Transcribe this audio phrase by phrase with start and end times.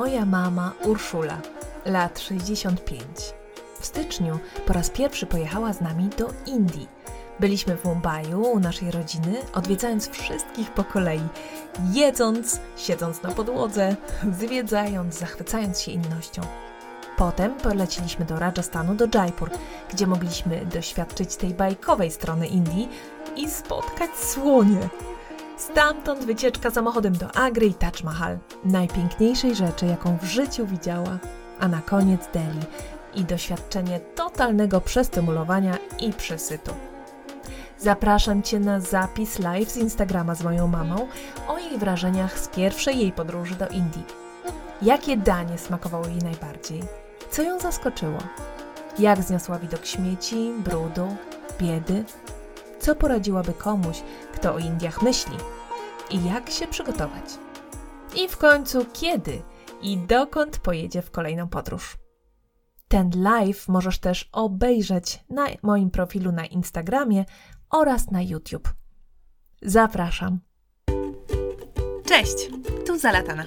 [0.00, 1.40] moja mama Urszula,
[1.84, 3.02] lat 65.
[3.80, 6.88] W styczniu po raz pierwszy pojechała z nami do Indii.
[7.40, 11.20] Byliśmy w Mumbai u naszej rodziny, odwiedzając wszystkich po kolei,
[11.92, 13.96] jedząc, siedząc na podłodze,
[14.38, 16.42] zwiedzając, zachwycając się innością.
[17.16, 19.50] Potem poleciliśmy do Rajasthanu, do Jaipur,
[19.92, 22.88] gdzie mogliśmy doświadczyć tej bajkowej strony Indii
[23.36, 24.88] i spotkać słonie.
[25.60, 31.18] Stamtąd wycieczka samochodem do Agry i Taj Mahal, najpiękniejszej rzeczy, jaką w życiu widziała.
[31.60, 32.66] A na koniec Delhi
[33.14, 36.74] i doświadczenie totalnego przestymulowania i przesytu.
[37.78, 41.08] Zapraszam Cię na zapis live z Instagrama z moją mamą
[41.48, 44.04] o jej wrażeniach z pierwszej jej podróży do Indii.
[44.82, 46.82] Jakie danie smakowało jej najbardziej?
[47.30, 48.18] Co ją zaskoczyło?
[48.98, 51.16] Jak zniosła widok śmieci, brudu,
[51.58, 52.04] biedy?
[52.80, 54.02] Co poradziłaby komuś,
[54.34, 55.36] kto o Indiach myśli?
[56.10, 57.24] I jak się przygotować?
[58.16, 59.42] I w końcu kiedy
[59.82, 61.96] i dokąd pojedzie w kolejną podróż?
[62.88, 67.24] Ten live możesz też obejrzeć na moim profilu na Instagramie
[67.70, 68.68] oraz na YouTube.
[69.62, 70.40] Zapraszam.
[72.04, 72.50] Cześć,
[72.86, 73.46] tu Zalatana.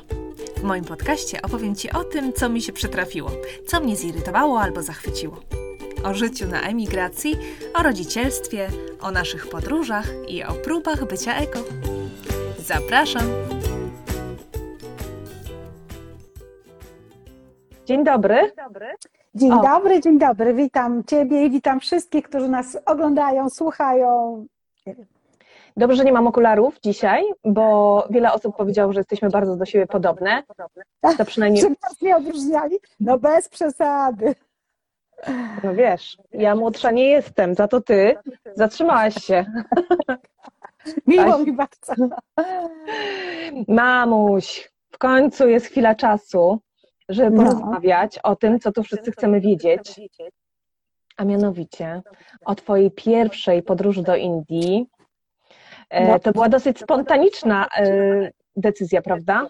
[0.57, 3.31] W moim podcaście opowiem Ci o tym, co mi się przytrafiło,
[3.67, 5.39] co mnie zirytowało albo zachwyciło.
[6.03, 7.35] O życiu na emigracji,
[7.79, 8.67] o rodzicielstwie,
[9.01, 11.59] o naszych podróżach i o próbach bycia eko.
[12.59, 13.23] Zapraszam!
[17.85, 18.51] Dzień dobry.
[19.35, 19.61] Dzień O.
[19.61, 20.53] dobry, dzień dobry.
[20.53, 24.45] Witam Ciebie i witam wszystkich, którzy nas oglądają, słuchają.
[25.77, 29.87] Dobrze, że nie mam okularów dzisiaj, bo wiele osób powiedziało, że jesteśmy bardzo do siebie
[29.87, 30.43] podobne.
[31.17, 32.79] To przynajmniej, Czym nas nie odróżniali?
[32.99, 34.35] No bez przesady.
[35.63, 38.15] No wiesz, ja młodsza nie jestem, za to ty
[38.55, 39.45] zatrzymałaś się.
[41.07, 41.93] Miło mi bardzo.
[43.67, 46.59] Mamuś, w końcu jest chwila czasu,
[47.09, 47.43] żeby No.
[47.43, 49.99] porozmawiać o tym, co tu wszyscy chcemy wiedzieć,
[51.17, 52.01] a mianowicie
[52.45, 54.87] o Twojej pierwszej podróży do Indii.
[55.89, 56.19] E, No.
[56.19, 57.85] To była dosyć spontaniczna e,
[58.55, 59.47] decyzja, prawda?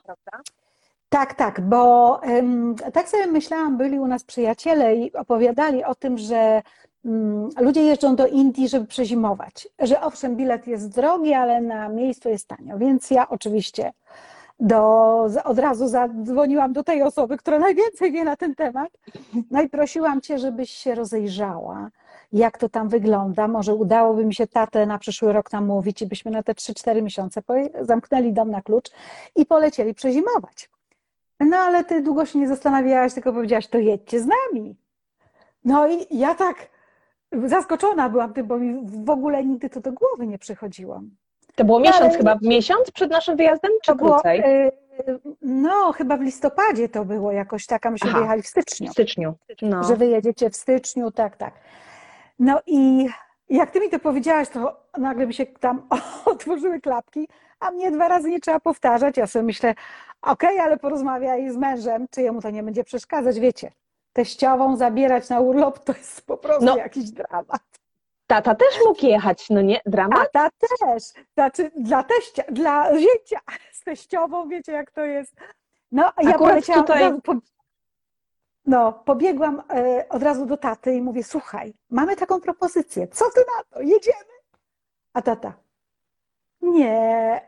[1.13, 2.22] Tak, tak, bo
[2.94, 6.62] tak sobie myślałam, byli u nas przyjaciele i opowiadali o tym, że
[7.06, 9.68] mm, ludzie jeżdżą do Indii, żeby przezimować.
[9.79, 12.78] Że owszem, bilet jest drogi, ale na miejscu jest tanio.
[12.78, 13.94] Więc ja oczywiście
[14.59, 14.79] do,
[15.44, 18.90] od razu zadzwoniłam do tej osoby, która najwięcej wie na ten temat.
[19.52, 21.90] No i prosiłam Cię, żebyś się rozejrzała,
[22.31, 23.47] jak to tam wygląda.
[23.47, 27.41] Może udałoby mi się tatę na przyszły rok namówić i byśmy na te 3-4 miesiące
[27.81, 28.91] zamknęli dom na klucz
[29.35, 30.72] i polecieli przezimować.
[31.45, 34.75] No ale ty długo się nie zastanawiałaś, tylko powiedziałaś, to jedźcie z nami.
[35.65, 36.55] No i ja tak
[37.45, 41.01] zaskoczona byłam tym, bo mi w ogóle nigdy to do głowy nie przychodziło.
[41.55, 44.39] To było miesiąc Ale- chyba, miesiąc przed naszym wyjazdem, czy To było, krócej?
[44.39, 44.71] y,
[45.41, 48.17] no chyba w listopadzie to było jakoś tak, a myśmy Aha.
[48.17, 49.33] wyjechali w styczniu, W styczniu.
[49.61, 49.83] No.
[49.83, 51.53] że wyjedziecie w styczniu, tak, tak.
[52.39, 53.07] No i
[53.49, 55.87] jak ty mi to powiedziałaś, to nagle mi się tam
[56.25, 57.27] otworzyły klapki,
[57.59, 59.17] a mnie dwa razy nie trzeba powtarzać.
[59.17, 59.75] Ja sobie myślę,
[60.23, 63.39] okej, ale porozmawiaj z mężem, czy jemu to nie będzie przeszkadzać.
[63.39, 63.72] Wiecie,
[64.13, 66.78] teściową zabierać na urlop to jest po prostu No.
[66.78, 67.61] jakiś dramat.
[68.28, 69.81] Tata też mógł jechać, no nie?
[69.85, 70.31] Dramat?
[70.31, 71.03] Tata też,
[71.34, 73.39] znaczy dla teścia, dla zięcia
[73.72, 75.35] z teściową, wiecie jak to jest.
[75.91, 77.34] No, ja poleciałam, tutaj- razu po,
[78.66, 83.40] no, pobiegłam e, od razu do taty i mówię, słuchaj, mamy taką propozycję, co ty
[83.57, 84.34] na to, jedziemy?
[85.13, 85.53] A tata,
[86.61, 87.41] nie,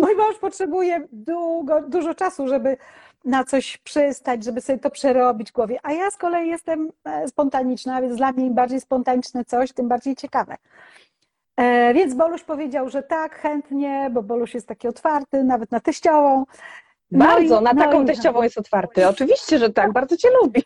[0.00, 2.76] mój mąż potrzebuje długo, dużo czasu, żeby
[3.24, 7.28] na coś przystać, żeby sobie to przerobić w głowie, a ja z kolei jestem e,
[7.28, 10.56] spontaniczna, więc dla mnie im bardziej spontaniczne coś, tym bardziej ciekawe.
[11.56, 16.44] E, Więc Boluś powiedział, że tak, chętnie, bo Boluś jest taki otwarty, nawet na teściową.
[17.10, 19.08] No Bardzo, i- na no taką i- teściową jest otwarty.
[19.08, 20.62] Oczywiście, że tak, bardzo cię lubi.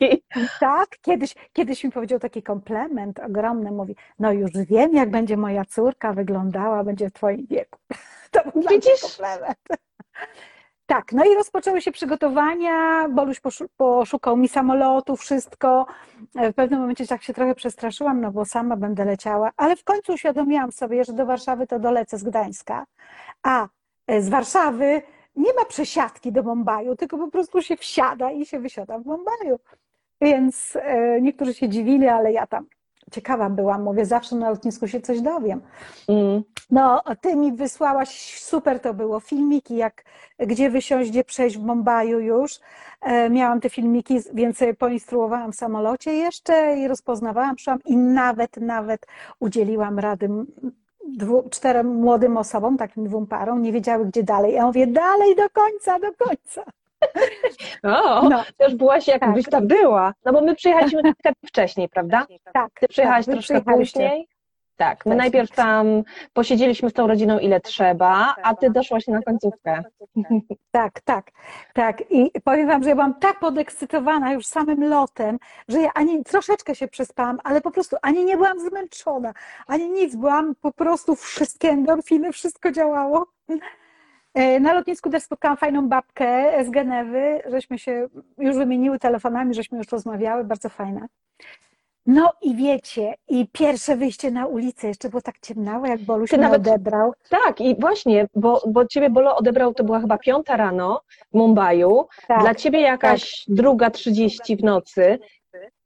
[0.61, 5.65] Tak, kiedyś, kiedyś mi powiedział taki komplement ogromny, mówi, no już wiem, jak będzie moja
[5.65, 7.79] córka wyglądała, będzie w twoim wieku.
[8.31, 9.01] To był Widzisz?
[9.03, 9.59] komplement.
[10.87, 15.87] Tak, no i rozpoczęły się przygotowania, Boluś poszu- poszukał mi samolotu, wszystko.
[16.35, 20.13] W pewnym momencie tak się trochę przestraszyłam, no bo sama będę leciała, ale w końcu
[20.13, 22.87] uświadomiłam sobie, że do Warszawy to dolecę z Gdańska,
[23.43, 23.69] a
[24.07, 25.03] e, z Warszawy
[25.37, 29.59] nie ma przesiadki do Bombaju, tylko po prostu się wsiada i się wysiada w Bombaju.
[30.21, 32.67] Więc e, niektórzy się dziwili, ale ja tam
[33.13, 35.61] ciekawa byłam, mówię, zawsze na lotnisku się coś dowiem.
[36.09, 36.43] Mm.
[36.71, 40.05] No, ty mi wysłałaś, super to było, filmiki, jak,
[40.39, 42.61] gdzie wysiąść, gdzie przejść w Bombaju już.
[43.01, 49.07] E, miałam te filmiki, więc poinstruowałam w samolocie jeszcze i rozpoznawałam, szłam i nawet, nawet
[49.41, 50.29] udzieliłam rady
[51.09, 54.55] dwu, czterem młodym osobom, takim dwóm parom, nie wiedziały gdzie dalej.
[54.55, 56.65] Ja mówię, dalej do końca, do końca.
[57.83, 58.45] O, No.
[58.59, 59.53] to już byłaś jakbyś Tak.
[59.53, 60.13] tam była.
[60.25, 62.27] No bo my przyjechaliśmy troszkę wcześniej, prawda?
[62.53, 64.29] Tak, Ty przyjechałaś tak, troszkę później.
[64.77, 65.19] Tak, my Tak.
[65.19, 66.03] najpierw tam
[66.33, 69.83] posiedzieliśmy z tą rodziną ile trzeba, a ty doszłaś na końcówkę.
[70.71, 71.31] Tak, tak,
[71.75, 72.11] tak.
[72.11, 75.39] I powiem wam, że ja byłam tak podekscytowana już samym lotem,
[75.69, 79.33] że ja ani troszeczkę się przespałam, ale po prostu ani nie byłam zmęczona,
[79.67, 80.17] ani nic.
[80.17, 83.27] Byłam po prostu wszystkie endorfiny, wszystko działało.
[84.37, 89.79] E, Na lotnisku też spotkałam fajną babkę z Genewy, żeśmy się już wymieniły telefonami, żeśmy
[89.79, 91.07] już rozmawiały, bardzo fajna.
[92.07, 96.37] No i wiecie, i pierwsze wyjście na ulicę, jeszcze było tak ciemnawo, jak Boluś Ty
[96.39, 97.13] mnie nawet- odebrał.
[97.31, 101.01] Tak, i właśnie, bo, bo ciebie Bolo odebrał, to była chyba piąta rano
[101.33, 105.19] w Mumbaiu, Tak, dla ciebie jakaś druga trzydzieści w nocy.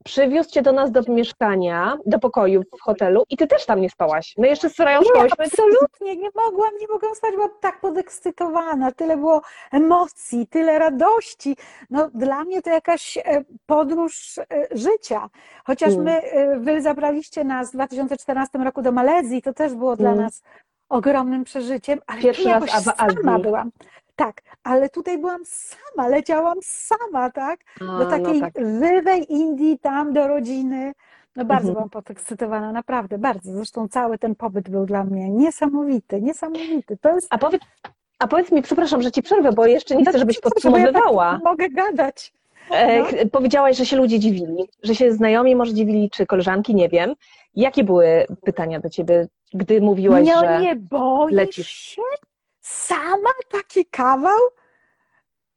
[0.05, 3.89] Przywiózł cię do nas do mieszkania, do pokoju w hotelu i ty też tam nie
[3.89, 4.33] spałaś.
[4.37, 5.37] My jeszcze z Sorają spałyśmy.
[5.45, 11.57] absolutnie, nie mogłam, nie mogłam spać, byłam tak podekscytowana, tyle było emocji, tyle radości.
[11.89, 13.23] No, dla mnie to jakaś e,
[13.65, 15.29] podróż e, życia.
[15.65, 16.03] Chociaż Mm.
[16.05, 20.21] my, e, wy zabraliście nas w 2014 roku do Malezji, to też było dla Mm.
[20.23, 20.41] nas
[20.89, 23.17] ogromnym przeżyciem, ale Pierwszy raz jakoś w Azji.
[23.17, 23.71] sama byłam.
[24.15, 27.59] Tak, ale tutaj byłam sama, leciałam sama, tak?
[27.79, 28.53] Do no takiej tak.
[28.57, 30.93] żywej Indii, tam do rodziny.
[31.35, 31.73] No bardzo Mhm.
[31.73, 33.51] byłam podekscytowana, naprawdę, bardzo.
[33.51, 36.97] Zresztą cały ten pobyt był dla mnie niesamowity, niesamowity.
[37.01, 37.27] To jest...
[37.29, 37.61] A powiedz,
[38.19, 41.31] a powiedz mi, przepraszam, że ci przerwę, bo jeszcze nie chcę, żebyś No, ja podsumowywała.
[41.33, 42.33] tak mogę gadać.
[42.71, 43.05] E, No.
[43.31, 47.13] Powiedziałaś, że się ludzie dziwili, że się znajomi może dziwili, czy koleżanki, nie wiem.
[47.55, 50.61] Jakie były pytania do ciebie, gdy mówiłaś, Nie, że...
[50.61, 51.67] nie boisz lecisz.
[51.69, 52.01] się?
[52.75, 54.39] Sama taki kawał?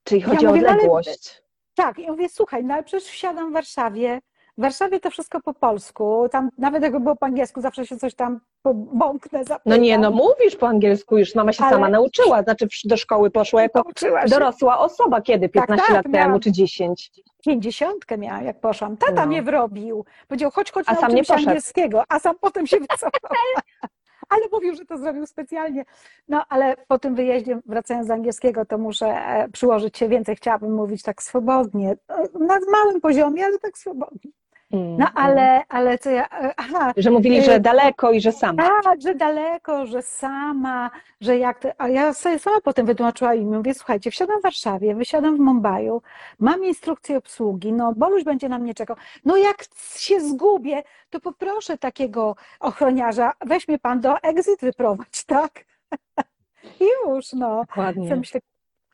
[0.05, 1.43] Czyli Ja chodzi mówię, o no ale- odległość.
[1.75, 4.21] Tak, i mówię, słuchaj, no ale przecież wsiadam w Warszawie.
[4.59, 6.29] W Warszawie to wszystko po polsku.
[6.33, 8.41] Tam nawet jakby było po angielsku, zawsze się coś tam
[8.75, 9.61] bąknę, zapytam.
[9.67, 13.31] No nie, no mówisz po angielsku, już mama się Ale- sama nauczyła, znaczy do szkoły
[13.31, 13.83] poszła jako
[14.29, 15.49] dorosła osoba, kiedy?
[15.49, 16.29] 15 tak, lat miałam.
[16.29, 17.11] temu, czy 10?
[17.45, 18.97] Pięćdziesiątkę miała, jak poszłam.
[18.97, 19.27] Tata No.
[19.27, 20.05] mnie wrobił.
[20.29, 21.49] Powiedział, chodź, chodź, A sam nie się poszedł.
[21.49, 22.03] angielskiego.
[22.09, 23.11] A sam potem się wycofał.
[24.35, 25.85] Ale mówił, że to zrobił specjalnie.
[26.29, 30.37] No, ale po tym wyjeździe, wracając z angielskiego, to muszę e, przyłożyć się więcej.
[30.37, 31.97] Chciałabym mówić tak swobodnie.
[32.09, 34.31] E, Na małym poziomie, ale tak swobodnie.
[34.73, 36.29] Mm, No, ale, ale co ja...
[36.29, 38.57] e, Aha, Że mówili, że y- daleko i że sam.
[38.57, 40.91] tak, że daleko, że sama,
[41.21, 44.95] że jak to, a ja sobie sama potem wytłumaczyła im, mówię, słuchajcie, wsiadam w Warszawie,
[44.95, 46.03] wysiadam w Mumbaiu,
[46.39, 48.97] mam instrukcję obsługi, no Boluś będzie na mnie czekał.
[49.25, 49.57] No jak
[49.97, 55.65] się zgubię, to poproszę takiego ochroniarza, weź mnie pan do exit wyprowadź, tak?
[56.81, 57.61] I już, no.
[57.61, 58.17] Dokładnie.
[58.17, 58.41] Myślę,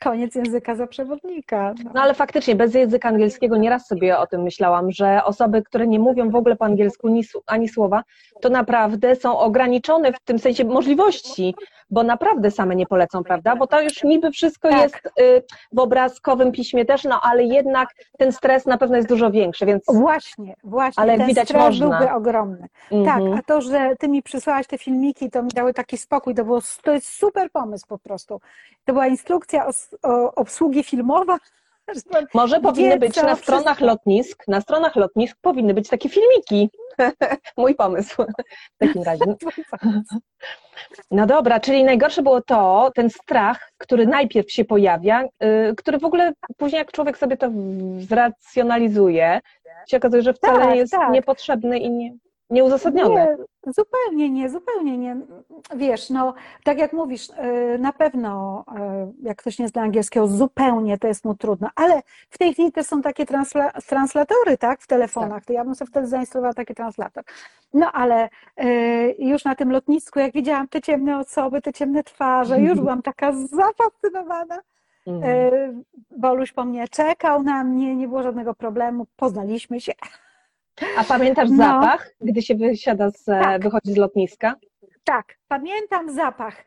[0.02, 1.74] koniec języka za przewodnika.
[1.84, 1.90] No.
[1.94, 5.98] No ale faktycznie, bez języka angielskiego nieraz sobie o tym myślałam, że osoby, które nie
[5.98, 8.02] mówią w ogóle po angielsku ni, ani słowa,
[8.40, 11.54] to naprawdę są ograniczone w tym sensie możliwości,
[11.90, 13.56] bo naprawdę same nie polecą, prawda?
[13.56, 14.82] Bo to już niby wszystko Tak.
[14.82, 15.42] jest y,
[15.72, 17.88] w obrazkowym piśmie też, no ale jednak
[18.18, 21.98] ten stres na pewno jest dużo większy, więc Właśnie, właśnie, Ale ten widać, stres można.
[21.98, 22.68] byłby ogromny.
[23.04, 23.32] Tak, mhm.
[23.32, 26.60] a to, że ty mi przysłałaś te filmiki, to mi dały taki spokój, to, było,
[26.82, 28.40] to jest super pomysł po prostu.
[28.84, 29.72] To była instrukcja o
[30.36, 31.38] obsługi filmowa.
[32.34, 33.84] może powinny być na stronach wszystko.
[33.84, 36.70] lotnisk, na stronach lotnisk powinny być takie filmiki.
[37.56, 38.22] Mój pomysł
[38.74, 39.24] w takim razie.
[41.10, 46.04] No dobra, czyli najgorsze było to, ten strach, który najpierw się pojawia, y, który w
[46.04, 47.50] ogóle później jak człowiek sobie to
[47.98, 49.40] zracjonalizuje,
[49.88, 51.12] się okazuje, że wcale Tak, nie jest tak.
[51.12, 52.12] niepotrzebny i nie,
[52.50, 53.14] nieuzasadniony.
[53.14, 55.16] Nie, zupełnie nie, zupełnie nie.
[55.76, 60.98] Wiesz, no, tak jak mówisz, y, na pewno, y, jak ktoś nie zna angielskiego, zupełnie
[60.98, 64.86] to jest mu trudno, ale w tej chwili też są takie transla translatory, tak, w
[64.86, 67.24] telefonach, to ja bym sobie wtedy zainstalowała taki translator.
[67.74, 68.28] No, ale
[68.64, 73.02] y, już na tym lotnisku, jak widziałam te ciemne osoby, te ciemne twarze, już byłam
[73.02, 74.60] taka zafascynowana.
[75.06, 75.84] Mhm.
[76.10, 79.92] Boluś po mnie czekał na mnie, nie było żadnego problemu, poznaliśmy się.
[80.98, 81.56] A pamiętasz no.
[81.56, 83.62] zapach, gdy się wysiada z, Tak.
[83.62, 84.54] wychodzi z lotniska?
[85.04, 86.64] Tak, pamiętam zapach.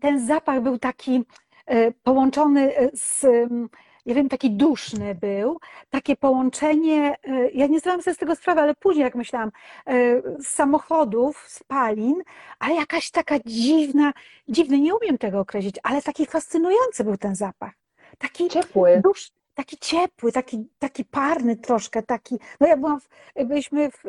[0.00, 1.24] Ten zapach był taki
[1.72, 3.68] y, połączony z, ym,
[4.06, 5.58] nie wiem, taki duszny był.
[5.90, 9.50] Takie połączenie, y, ja nie zdałam sobie z tego sprawy, ale później jak myślałam,
[9.90, 12.22] y, z samochodów, spalin,
[12.58, 14.12] ale jakaś taka dziwna,
[14.48, 17.72] dziwny, nie umiem tego określić, ale taki fascynujący był ten zapach.
[18.18, 19.00] Taki Ciepły.
[19.04, 23.08] dusz, taki ciepły, taki, taki parny troszkę, taki, no ja byłam, w,
[23.44, 24.02] byliśmy w,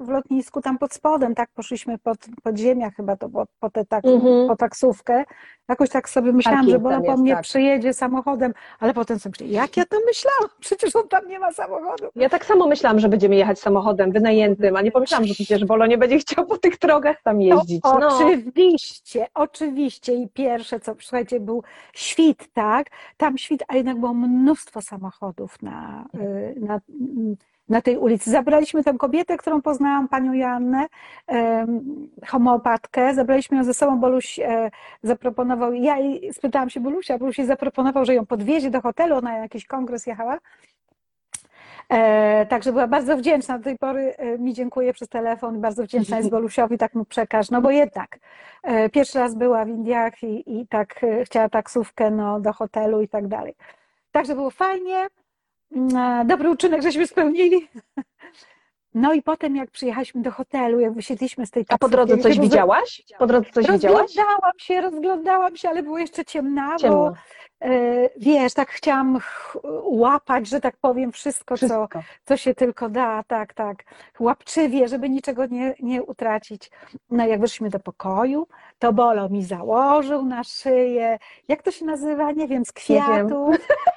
[0.00, 3.84] w lotnisku tam pod spodem, tak, poszliśmy pod, pod ziemię chyba to było, po, te,
[3.84, 4.48] tak, Mhm.
[4.48, 5.24] po taksówkę,
[5.68, 7.42] jakoś tak sobie myślałam, Parking że Bola tam po mnie tak.
[7.42, 11.52] przyjedzie samochodem, ale potem sobie myślę, jak ja to myślałam, przecież on tam nie ma
[11.52, 12.04] samochodu.
[12.16, 15.86] Ja tak samo myślałam, że będziemy jechać samochodem wynajętym, a nie pomyślałam, że przecież Bolo
[15.86, 17.80] nie będzie chciał po tych drogach tam jeździć.
[17.84, 20.14] No, No, oczywiście, oczywiście.
[20.14, 22.86] I pierwsze, co, słuchajcie, był świt, tak?
[23.16, 26.80] Tam świt, a jednak było mnóstwo samochodów na, y, na,
[27.68, 28.30] na tej ulicy.
[28.30, 30.86] Zabraliśmy tę kobietę, którą poznałam, panią Joannę,
[32.26, 33.14] homeopatkę.
[33.14, 34.70] Zabraliśmy ją ze sobą, Boluś e,
[35.02, 39.30] zaproponował, ja jej spytałam się Bolusia, Boluś jej zaproponował, że ją podwiezie do hotelu, ona
[39.30, 40.38] na jakiś kongres jechała.
[41.88, 43.58] E, także była bardzo wdzięczna.
[43.58, 47.04] Do tej pory e, mi dziękuję przez telefon i bardzo wdzięczna jest Bolusiowi, tak mu
[47.04, 47.50] przekaż.
[47.50, 48.18] No bo jednak
[48.92, 53.28] pierwszy raz była w Indiach i, i tak chciała taksówkę no, do hotelu i tak
[53.28, 53.54] dalej.
[54.12, 55.06] Także było fajnie.
[55.72, 57.68] Mm, e, Dobry uczynek żeśmy spełnili.
[58.94, 62.18] No i potem jak przyjechaliśmy do hotelu, jak wysiedliśmy z tej a po taksówki, drodze
[62.22, 63.02] coś widziałaś?
[63.18, 64.00] Po drodze coś widziałaś?
[64.00, 66.78] Rozglądałam się, rozglądałam się, ale było jeszcze ciemnawo.
[66.78, 67.12] Ciemno.
[67.62, 67.70] E,
[68.16, 72.00] Wiesz, tak chciałam ch- łapać, że tak powiem, wszystko, co, Wszystko.
[72.24, 73.84] co się tylko da, tak, tak,
[74.20, 76.70] łapczywie, żeby niczego nie, nie utracić.
[77.10, 78.46] No jak weszliśmy do pokoju,
[78.78, 81.18] to Bolo mi założył na szyję,
[81.48, 83.50] jak to się nazywa, nie wiem, z kwiatu.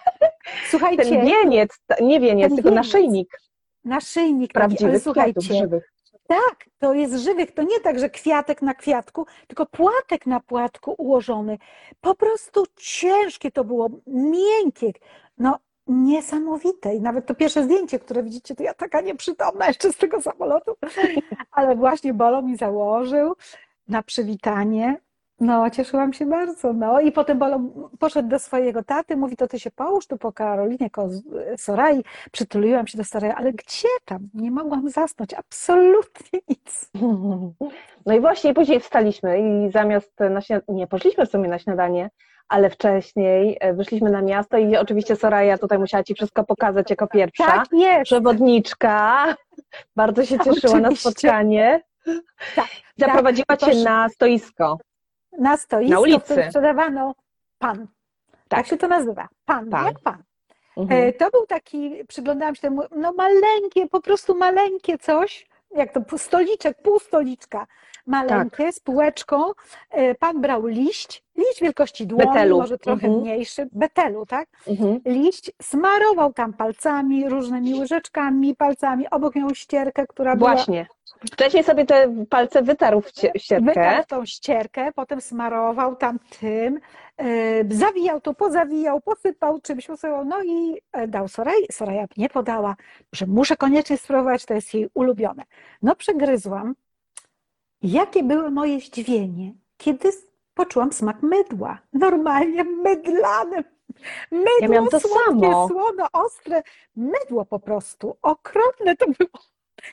[0.71, 1.69] Słuchajcie, Ten wieniec,
[2.01, 2.85] nie wieniec, tylko wieniec.
[2.85, 3.37] naszyjnik
[3.85, 5.93] naszyjnik taki, ale słuchajcie, żywych.
[6.27, 7.51] tak, to jest żywych.
[7.51, 11.57] To nie tak, że kwiatek na kwiatku, tylko płatek na płatku ułożony.
[12.01, 14.91] Po prostu ciężkie to było, miękkie.
[15.37, 16.95] No, niesamowite.
[16.95, 20.75] I nawet to pierwsze zdjęcie, które widzicie, to ja taka nieprzytomna jeszcze z tego samolotu.
[21.51, 23.35] Ale właśnie Bolo mi założył
[23.87, 24.97] na przywitanie.
[25.41, 26.73] No, cieszyłam się bardzo.
[26.73, 27.59] No i potem Bolo
[27.99, 31.09] poszedł do swojego taty, mówi, to ty się połóż tu po Karolinie, ko
[31.57, 32.03] Sorai.
[32.31, 34.29] Przytuliłam się do Sorai, ale gdzie tam?
[34.33, 36.91] Nie mogłam zasnąć, absolutnie nic.
[38.05, 42.09] No i właśnie później wstaliśmy i zamiast na śniadanie, nie, poszliśmy w sumie na śniadanie,
[42.49, 47.07] ale wcześniej e, wyszliśmy na miasto i oczywiście Soraya tutaj musiała Ci wszystko pokazać jako
[47.07, 47.45] pierwsza.
[47.45, 48.03] Tak jest.
[48.03, 49.25] Przewodniczka,
[49.95, 51.09] bardzo się cieszyła na Oczywiście.
[51.09, 51.81] spotkanie.
[52.55, 52.67] Tak,
[52.97, 53.83] Zaprowadziła tak, Cię proszę.
[53.83, 54.77] na stoisko.
[55.37, 56.43] Na stoisku, Na ulicy.
[56.47, 57.15] sprzedawano
[57.59, 57.77] pan.
[57.77, 57.87] Tak.
[58.47, 58.67] Tak.
[58.67, 59.27] się to nazywa.
[59.45, 59.85] Pan, Pan.
[59.85, 60.23] jak pan.
[60.77, 61.01] Mhm.
[61.09, 66.17] E, To był taki, przyglądałam się temu, no maleńkie, po prostu maleńkie coś, jak to
[66.17, 67.67] stoliczek, pół stoliczka,
[68.07, 68.73] maleńkie, Tak.
[68.73, 69.51] z półeczką.
[69.89, 72.57] E, Pan brał liść, liść wielkości dłoni, Betelu.
[72.57, 73.21] może trochę Mhm.
[73.21, 74.49] mniejszy, betelu, tak?
[74.67, 74.99] Mhm.
[75.05, 80.85] Liść, smarował tam palcami, różnymi łyżeczkami, palcami, obok miał ścierkę, która była Właśnie.
[81.25, 83.65] Wcześniej sobie te palce wytarł w cie- w ścierkę.
[83.65, 86.79] Wytarł tą ścierkę, potem smarował tam tym,
[87.17, 91.55] e, zawijał to, pozawijał, posypał czymś, posypał, no i e, dał Soraj.
[91.71, 92.75] Soraja nie podała,
[93.13, 95.43] że muszę koniecznie spróbować, to jest jej ulubione.
[95.81, 96.75] No przegryzłam.
[97.83, 100.09] Jakie były moje zdziwienie, kiedy
[100.53, 101.77] poczułam smak mydła.
[101.93, 103.63] Normalnie mydlane.
[104.31, 105.67] Mydło Ja miałam to słodkie, samo.
[105.67, 106.63] słono, ostre.
[106.95, 108.17] Mydło po prostu.
[108.21, 109.29] Okropne to było.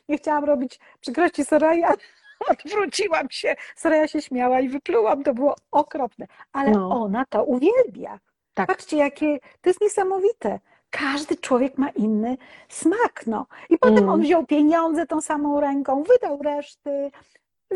[0.09, 1.97] Nie chciałam robić przykrości Soraji, ale
[2.51, 3.57] odwróciłam się.
[3.77, 5.25] Soraja się śmiała i wyplułam.
[5.25, 6.27] To było okropne.
[6.53, 6.91] Ale No.
[7.03, 8.19] ona to uwielbia.
[8.55, 8.67] Tak.
[8.69, 10.61] Patrzcie, jakie to jest niesamowite.
[10.91, 12.37] Każdy człowiek ma inny
[12.69, 13.47] smak, no.
[13.71, 14.09] I potem Mm.
[14.09, 17.11] on wziął pieniądze tą samą ręką, wydał reszty,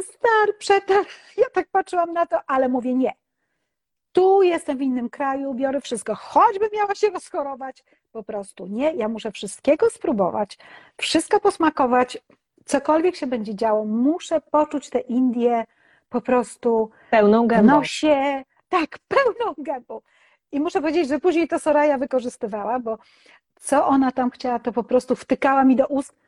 [0.00, 1.04] star, przetarł.
[1.36, 3.12] Ja tak patrzyłam na to, ale mówię nie.
[4.12, 6.14] Tu jestem w innym kraju, biorę wszystko.
[6.14, 8.92] Choćby miała się rozchorować, po prostu nie.
[8.94, 10.58] Ja muszę wszystkiego spróbować,
[10.96, 12.18] wszystko posmakować,
[12.64, 13.84] cokolwiek się będzie działo.
[13.84, 15.64] Muszę poczuć te Indie
[16.08, 17.66] po prostu Pełną w gębą.
[17.72, 20.00] nosie, tak, pełną gębą.
[20.52, 22.98] I muszę powiedzieć, że później to Soraya wykorzystywała, bo
[23.56, 26.21] co ona tam chciała, to po prostu wtykała mi do ust.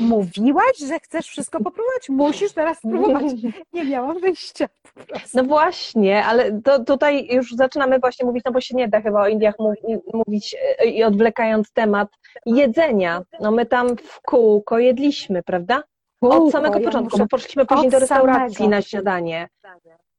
[0.00, 3.24] Mówiłaś, że chcesz wszystko popróbować, musisz teraz spróbować.
[3.72, 5.02] Nie miałam wyjścia po.
[5.34, 9.22] No właśnie, ale to tutaj już zaczynamy właśnie mówić, no bo się nie da chyba
[9.22, 9.74] o Indiach mów,
[10.14, 12.08] mówić e, i odwlekając temat
[12.46, 13.22] jedzenia.
[13.40, 15.82] No my tam w kółko jedliśmy, prawda?
[16.20, 18.76] Od samego ja początku, muszę- bo poszliśmy później do restauracji samego.
[18.76, 19.48] na śniadanie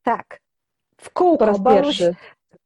[0.04, 0.40] Tak,
[1.02, 1.46] w po kółko.
[1.46, 2.16] raz Boluś, pierwszy.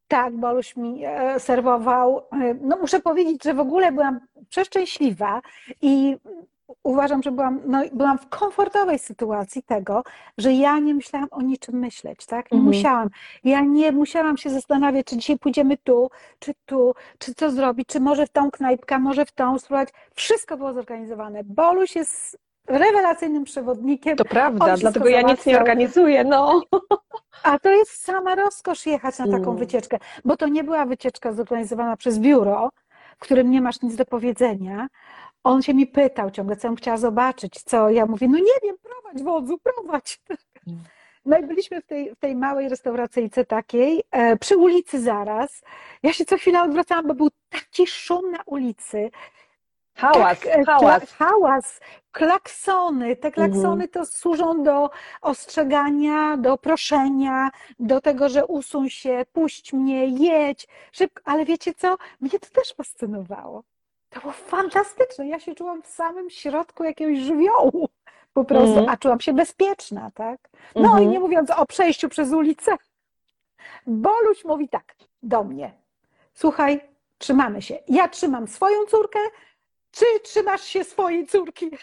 [0.07, 2.17] tak, Boluś mi e, serwował.
[2.31, 4.19] E, No muszę powiedzieć, że w ogóle byłam
[4.49, 5.41] przeszczęśliwa
[5.81, 6.17] i
[6.83, 10.03] uważam, że byłam, no, byłam w komfortowej sytuacji tego,
[10.37, 12.51] że ja nie musiałam o niczym myśleć, tak?
[12.51, 12.75] Nie Mhm.
[12.75, 13.09] musiałam.
[13.43, 17.99] Ja nie musiałam się zastanawiać, czy dzisiaj pójdziemy tu, czy tu, czy co zrobić, czy
[17.99, 19.89] może w tą knajpkę, może w tą spróbować.
[20.15, 21.41] Wszystko było zorganizowane.
[21.43, 22.37] Boluś jest
[22.67, 26.61] rewelacyjnym przewodnikiem, To prawda, dlatego ja nic nie organizuję, no.
[27.43, 29.57] a to jest sama rozkosz jechać na taką Mm.
[29.57, 32.69] wycieczkę, bo to nie była wycieczka zorganizowana przez biuro,
[33.17, 34.87] w którym nie masz nic do powiedzenia,
[35.43, 38.75] on się mi pytał ciągle, co bym chciała zobaczyć, co ja mówię, no nie wiem,
[38.83, 40.21] prowadź wodzu, prowadź.
[41.25, 45.61] No i byliśmy w tej, w tej małej restauracyjce takiej, e, przy ulicy zaraz.
[46.03, 49.11] Ja się co chwilę odwracałam, bo był taki szum na ulicy.
[49.95, 51.03] Hałas, tak, e, hałas.
[51.15, 51.79] Kla, hałas,
[52.11, 53.15] klaksony.
[53.15, 53.89] Te klaksony Mhm.
[53.89, 54.89] to służą do
[55.21, 61.21] ostrzegania, do proszenia, do tego, że usuń się, puść mnie, jedź, szybko.
[61.25, 61.97] Ale wiecie co?
[62.21, 63.63] Mnie to też fascynowało.
[64.13, 65.27] To było fantastyczne.
[65.27, 67.89] Ja się czułam w samym środku jakiegoś żywiołu
[68.33, 68.89] po prostu, Mhm.
[68.89, 70.39] a czułam się bezpieczna, tak?
[70.75, 71.03] No Mhm.
[71.03, 72.75] i nie mówiąc o przejściu przez ulicę,
[73.87, 75.71] Boluś mówi tak do mnie.
[76.33, 76.81] Słuchaj,
[77.17, 77.77] trzymamy się.
[77.87, 79.19] Ja trzymam swoją córkę,
[79.91, 81.69] czy trzymasz się swojej córki?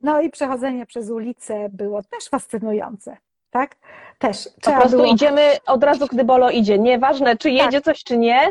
[0.00, 3.16] No i przechodzenie przez ulicę było też fascynujące,
[3.50, 3.76] tak?
[4.18, 5.08] Też Po trzeba prostu było...
[5.08, 6.78] idziemy od razu, gdy Bolo idzie.
[6.78, 8.50] Nieważne, czy jedzie coś, czy nie.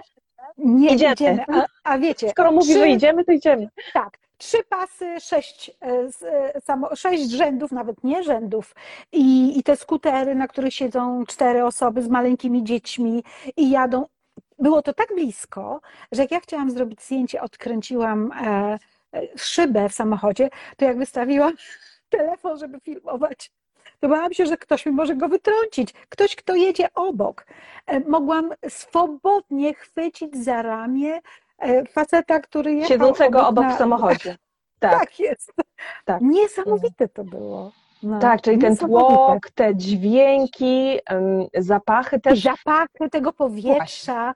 [0.58, 1.14] Nie idziemy.
[1.14, 1.46] idziemy.
[1.48, 3.70] A, a wiecie, Skoro mówi, trzy- że idziemy, to idziemy.
[3.94, 6.10] Tak, trzy pasy, sześć, e,
[6.56, 8.76] e, samo, sześć rzędów, nawet nie rzędów.
[9.12, 13.24] I, I te skutery, na których siedzą cztery osoby z maleńkimi dziećmi
[13.58, 14.06] i jadą.
[14.60, 15.82] Było to tak blisko,
[16.12, 18.78] że jak ja chciałam zrobić zdjęcie, odkręciłam e,
[19.38, 21.54] szybę w samochodzie, to jak wystawiłam
[22.18, 23.52] telefon, żeby filmować,
[24.10, 25.94] bałam się, że ktoś mi może go wytrącić.
[26.10, 27.46] Ktoś, kto jedzie obok.
[27.88, 31.20] E, Mogłam swobodnie chwycić za ramię
[31.60, 34.36] e, faceta, który jechał Siedzącego obok na- w samochodzie.
[34.80, 35.54] Tak, tak jest.
[36.06, 36.22] Tak.
[36.22, 37.72] Niesamowite to było.
[38.04, 41.00] No, tak, czyli ten tłok, te dźwięki,
[41.58, 42.42] zapachy I też.
[42.44, 44.34] zapachy tego powietrza.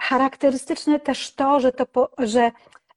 [0.00, 2.50] Charakterystyczne też to, że, to po, że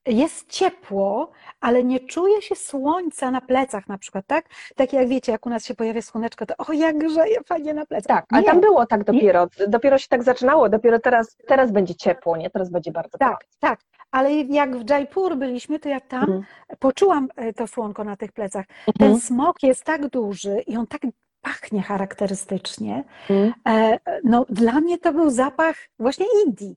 [0.06, 1.32] jest ciepło,
[1.62, 4.46] ale nie czuje się słońca na plecach na przykład, tak?
[4.76, 7.86] Tak jak wiecie, jak u nas się pojawia słoneczko, to o, jak grzeje fajnie na
[7.86, 8.08] plecach.
[8.18, 9.48] Tak, a Nie, tam było tak dopiero.
[9.68, 12.50] Dopiero się tak zaczynało, dopiero teraz, teraz będzie ciepło, nie?
[12.50, 13.80] Teraz będzie bardzo Tak, tak.
[14.12, 16.44] Ale jak w Jaipur byliśmy, to ja tam Mhm.
[16.80, 18.66] poczułam e, to słonko na tych plecach.
[18.88, 18.94] Mhm.
[19.12, 21.02] Ten smok jest tak duży i on tak
[21.42, 23.04] pachnie charakterystycznie.
[23.30, 23.54] Mhm.
[23.68, 26.76] E, No, dla mnie to był zapach właśnie Indii.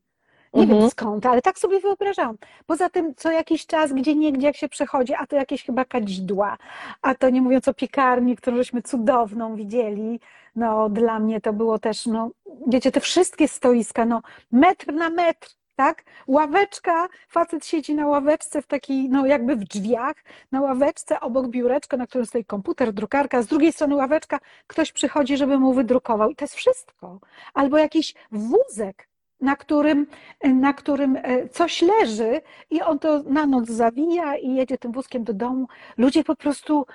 [0.54, 0.80] Nie Mhm.
[0.80, 2.36] wiem skąd, ale tak sobie wyobrażałam.
[2.66, 6.56] Poza tym co jakiś czas, gdzie niegdzie jak się przechodzi, a to jakieś chyba kadzidła,
[7.02, 10.20] a to nie mówiąc o piekarni, którą żeśmy cudowną widzieli,
[10.56, 12.30] no dla mnie to było też, no
[12.66, 16.04] wiecie, te wszystkie stoiska, no metr na metr, tak?
[16.26, 20.16] Ławeczka, facet siedzi na ławeczce w takiej, no jakby w drzwiach,
[20.52, 25.36] na ławeczce obok biureczka, na którym stoi komputer, drukarka, z drugiej strony ławeczka, ktoś przychodzi,
[25.36, 27.18] żeby mu wydrukował i to jest wszystko.
[27.54, 29.08] Albo jakiś wózek,
[29.44, 30.06] na którym,
[30.44, 35.24] na którym e, coś leży i on to na noc zawija i jedzie tym wózkiem
[35.24, 35.68] do domu.
[35.98, 36.86] Ludzie po prostu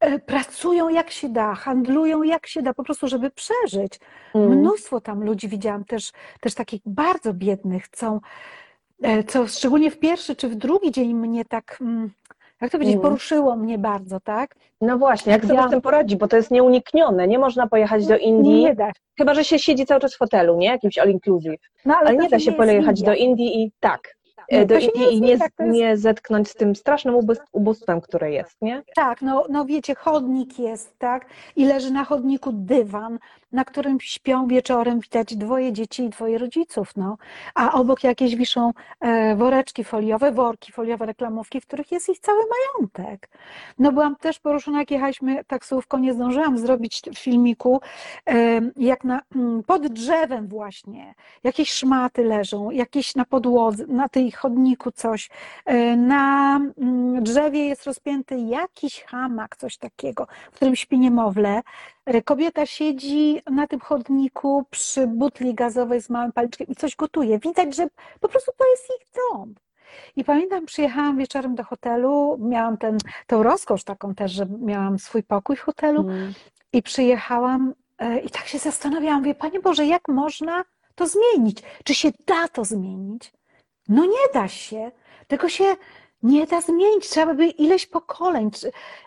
[0.00, 4.00] e, pracują jak się da, handlują jak się da, po prostu, żeby przeżyć.
[4.34, 4.58] Mhm.
[4.58, 8.20] Mnóstwo tam ludzi widziałam też, też takich bardzo biednych, co,
[9.02, 12.10] e, co szczególnie w pierwszy czy w drugi dzień mnie tak, mm,
[12.60, 13.12] jak to powiedzieć, Mhm.
[13.12, 14.54] poruszyło mnie bardzo, tak?
[14.80, 17.28] No właśnie, jak sobie Ja- z tym poradzi, bo to jest nieuniknione.
[17.28, 18.90] Nie można pojechać do Indii, Nie da.
[19.18, 20.66] chyba że się siedzi cały czas w hotelu, nie?
[20.66, 21.60] Jakimś all inclusive.
[21.84, 23.12] No, Ale to nie da się jest pojechać India.
[23.12, 24.16] do Indii i tak,
[24.52, 27.14] Nie, e, do nie Indii i nie, to jest- nie zetknąć z tym strasznym
[27.52, 28.82] ubóstwem, które jest, nie?
[28.94, 31.26] Tak, no, no wiecie, chodnik jest, tak?
[31.56, 33.18] I leży na chodniku dywan,
[33.56, 37.16] na którym śpią wieczorem, widać dwoje dzieci i dwoje rodziców, no.
[37.54, 42.42] A obok jakieś wiszą e, woreczki foliowe, worki foliowe, reklamówki, w których jest ich cały
[42.54, 43.28] majątek.
[43.78, 47.80] No byłam też poruszona, jak jechaliśmy taksówką, nie zdążyłam zrobić filmiku,
[48.28, 51.14] e, jak na, mm, pod drzewem właśnie,
[51.44, 55.30] jakieś szmaty leżą, jakieś na podłodze, na tej chodniku coś,
[55.66, 61.62] E, Na mm, drzewie jest rozpięty jakiś hamak, coś takiego, w którym śpi niemowlę.
[62.06, 67.38] E, Kobieta siedzi na tym chodniku przy butli gazowej z małym paliczkiem i coś gotuje.
[67.38, 67.86] Widać, że
[68.20, 69.54] po prostu to jest ich dom.
[70.16, 75.22] I pamiętam, przyjechałam wieczorem do hotelu, miałam ten, tą rozkosz taką też, że miałam swój
[75.22, 76.32] pokój w hotelu Mm.
[76.72, 80.64] i przyjechałam e, i tak się zastanawiałam, wie Panie Boże, jak można
[80.94, 81.62] to zmienić?
[81.84, 83.32] Czy się da to zmienić?
[83.88, 84.90] No nie da się.
[85.26, 85.64] Tego się
[86.26, 87.08] nie da zmienić.
[87.08, 88.50] Trzeba by ileś pokoleń,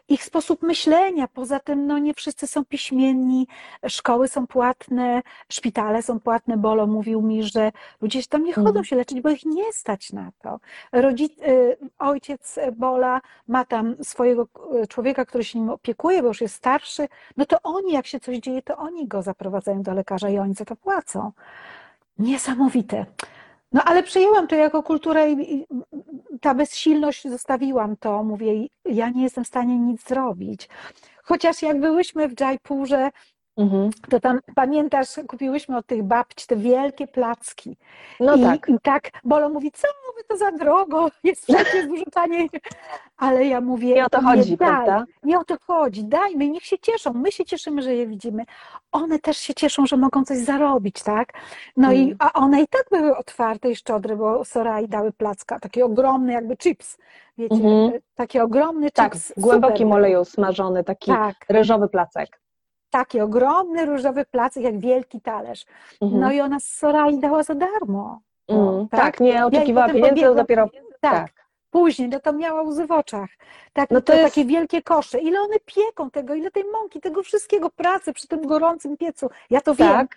[0.09, 1.27] ich sposób myślenia.
[1.27, 3.47] Poza tym, no nie wszyscy są piśmienni,
[3.87, 6.57] szkoły są płatne, szpitale są płatne.
[6.57, 8.85] Bolo mówił mi, że ludzie tam nie chodzą Mhm.
[8.85, 10.59] się leczyć, bo ich nie stać na to.
[10.91, 14.47] Rodzic, y, ojciec Bola ma tam swojego
[14.83, 17.07] y, człowieka, który się nim opiekuje, bo już jest starszy.
[17.37, 20.53] No to oni, jak się coś dzieje, to oni go zaprowadzają do lekarza i oni
[20.55, 21.31] za to płacą.
[22.19, 23.05] Niesamowite.
[23.71, 25.65] No ale przyjęłam to jako kulturę i i
[26.41, 28.23] ta bezsilność zostawiłam to.
[28.23, 30.69] Mówię, ja nie jestem w stanie nic zrobić.
[31.23, 33.09] Chociaż jak byłyśmy w Jaipurze,
[33.57, 33.89] mhm.
[34.09, 37.77] to tam pamiętasz, kupiłyśmy od tych babci te wielkie placki.
[38.19, 38.69] No I, tak.
[38.69, 39.87] I tak Bolo mówi, co
[40.27, 42.49] to za drogo, jest przecież dużo taniej.
[43.17, 44.97] Ale ja mówię, nie o to chodzi, nie prawda?
[44.97, 48.45] Daj, nie o to chodzi, dajmy, niech się cieszą, my się cieszymy, że je widzimy.
[48.91, 51.33] One też się cieszą, że mogą coś zarobić, tak?
[51.77, 52.07] No hmm.
[52.07, 56.33] i, a one i tak były otwarte i szczodre, bo Sorai dały placka, taki ogromny
[56.33, 56.97] jakby chips,
[57.37, 57.99] wiecie, mm -hmm.
[58.15, 59.33] taki ogromny tak, chips.
[59.37, 61.35] w głębokim oleju smażony, taki tak.
[61.49, 62.39] ryżowy placek.
[62.89, 65.65] Taki ogromny różowy placek, jak wielki talerz.
[66.01, 66.19] Mm.
[66.19, 68.21] No i ona z Sorai dała za darmo.
[68.49, 69.01] Mm, tak?
[69.01, 69.19] tak?
[69.19, 70.69] nie oczekiwała ja pieniędzy, to dopiero...
[71.01, 71.11] Tak.
[71.11, 71.39] tak.
[71.71, 73.29] Później, no to miała łzy w oczach.
[73.73, 74.25] Tak, no to, to jest...
[74.25, 75.19] takie wielkie kosze.
[75.19, 79.29] Ile one pieką tego, ile tej mąki, tego wszystkiego, pracy przy tym gorącym piecu.
[79.49, 79.97] Ja to tak.
[79.97, 80.07] wiem,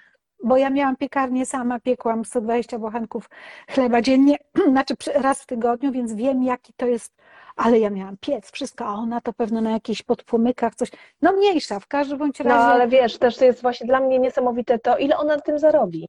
[0.43, 3.31] bo ja miałam piekarnię sama, piekłam 120 bochenków
[3.69, 4.37] chleba dziennie,
[4.71, 7.15] znaczy raz w tygodniu, więc wiem, jaki to jest,
[7.57, 10.91] ale ja miałam piec, wszystko, a ona to pewno na jakichś podpłomykach coś,
[11.23, 12.57] no mniejsza, w każdym bądź razie.
[12.57, 15.59] No ale wiesz, też to jest właśnie dla mnie niesamowite to, ile ona na tym
[15.59, 16.09] zarobi.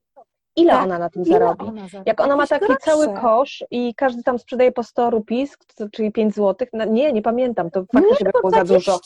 [0.56, 1.66] Ile tak, ona na tym zarobi?
[1.66, 2.80] Ona Jak ona ma taki grosze.
[2.82, 5.58] cały kosz i każdy tam sprzedaje po 100 rupis,
[5.92, 8.66] czyli 5 złotych, no, nie, nie pamiętam, to faktycznie by było 20.
[8.66, 9.00] za dużo.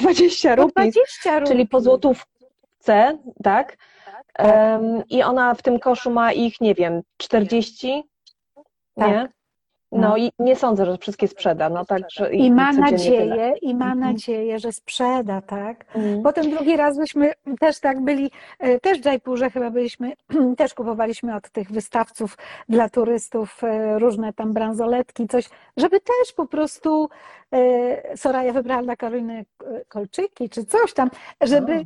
[0.00, 1.50] 20 rupis, 20 rupis.
[1.52, 3.76] czyli po złotówce, tak?
[4.38, 8.02] Um, I ona w tym koszu ma ich, nie wiem, 40,
[8.94, 9.08] tak.
[9.08, 9.28] nie?
[9.92, 11.68] No, no, i nie sądzę, że wszystkie sprzeda.
[11.68, 12.02] No, tak,
[12.32, 13.58] I, I ma nadzieję, tyle.
[13.58, 15.84] i ma nadzieję, że sprzeda, tak?
[15.94, 16.22] Mm.
[16.22, 20.12] Potem drugi raz byśmy też tak byli, e, też w Jaipurze chyba byliśmy,
[20.58, 26.46] też kupowaliśmy od tych wystawców dla turystów e, różne tam bransoletki, coś, żeby też po
[26.46, 27.08] prostu
[27.52, 29.44] e, Soraya wybrała dla Karoliny
[29.88, 31.84] kolczyki czy coś tam, żeby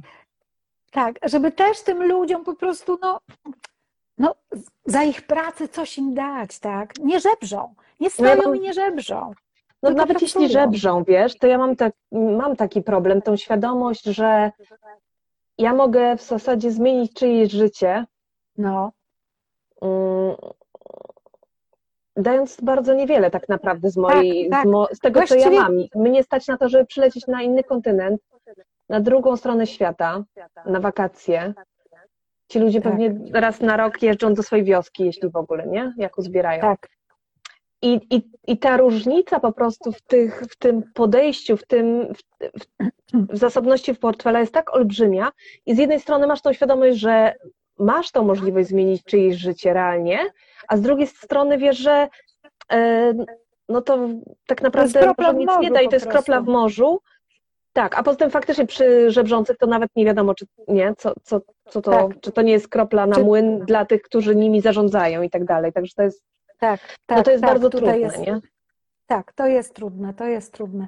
[0.91, 3.21] tak, żeby też tym ludziom po prostu, no,
[4.19, 4.35] no,
[4.85, 6.99] za ich pracę coś im dać, tak?
[6.99, 9.33] Nie żebrzą, nie stoją no, i nie żebrzą.
[9.83, 14.51] No nawet jeśli żebrzą, wiesz, to ja mam, tak, mam taki problem, tą świadomość, że
[15.59, 18.05] ja mogę w zasadzie zmienić czyjeś życie.
[18.59, 18.93] No.
[19.81, 20.37] Um,
[22.17, 24.69] dając bardzo niewiele tak naprawdę z mojej, tak, tak.
[24.69, 25.43] Z, mo, z, tego, Właściwie...
[25.43, 25.75] co ja mam.
[25.95, 28.21] Mnie stać na to, żeby przylecieć na inny kontynent,
[28.89, 30.25] na drugą stronę świata,
[30.67, 31.55] na wakacje.
[32.49, 32.93] Ci ludzie tak.
[32.93, 35.95] pewnie raz na rok jeżdżą do swojej wioski, jeśli w ogóle, nie?
[35.97, 36.61] Jak uzbierają.
[36.61, 36.89] Tak.
[37.83, 42.67] I, i, I ta różnica po prostu w, tych, w tym podejściu, w, tym, w,
[43.33, 45.31] w zasobności w portfela jest tak olbrzymia
[45.67, 47.35] i z jednej strony masz tą świadomość, że
[47.79, 50.19] masz tą możliwość zmienić czyjeś życie realnie,
[50.69, 52.09] a z drugiej strony wiesz, że
[52.73, 53.13] e,
[53.69, 54.09] no to
[54.47, 57.01] tak naprawdę to nic nie da i to jest kropla w morzu,
[57.73, 61.41] tak, a poza tym faktycznie przy żebrzących to nawet nie wiadomo, czy nie, co, co,
[61.69, 62.21] co to, tak.
[62.21, 63.25] czy to nie jest kropla na czy...
[63.25, 65.73] młyn dla tych, którzy nimi zarządzają i tak dalej.
[65.73, 66.23] Także to jest,
[66.59, 68.41] tak, tak, no to jest tak, bardzo trudne, jest, nie?
[69.07, 70.87] Tak, to jest trudne, to jest trudne.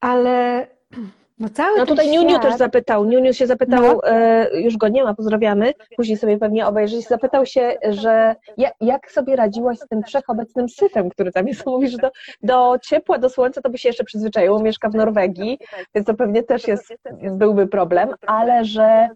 [0.00, 0.66] Ale
[1.38, 2.42] no, cały no tutaj Niuniu świat...
[2.42, 4.00] też zapytał, Niuniu się zapytał, no.
[4.04, 9.10] e, już go nie ma, pozdrawiamy, później sobie pewnie obejrzeć, zapytał się, że jak, jak
[9.10, 12.10] sobie radziłaś z tym wszechobecnym syfem, który tam jest, mówi, że do,
[12.42, 15.58] do ciepła, do słońca to by się jeszcze przyzwyczaiło, mieszka w Norwegii,
[15.94, 16.94] więc to pewnie też jest,
[17.30, 19.08] byłby problem, ale że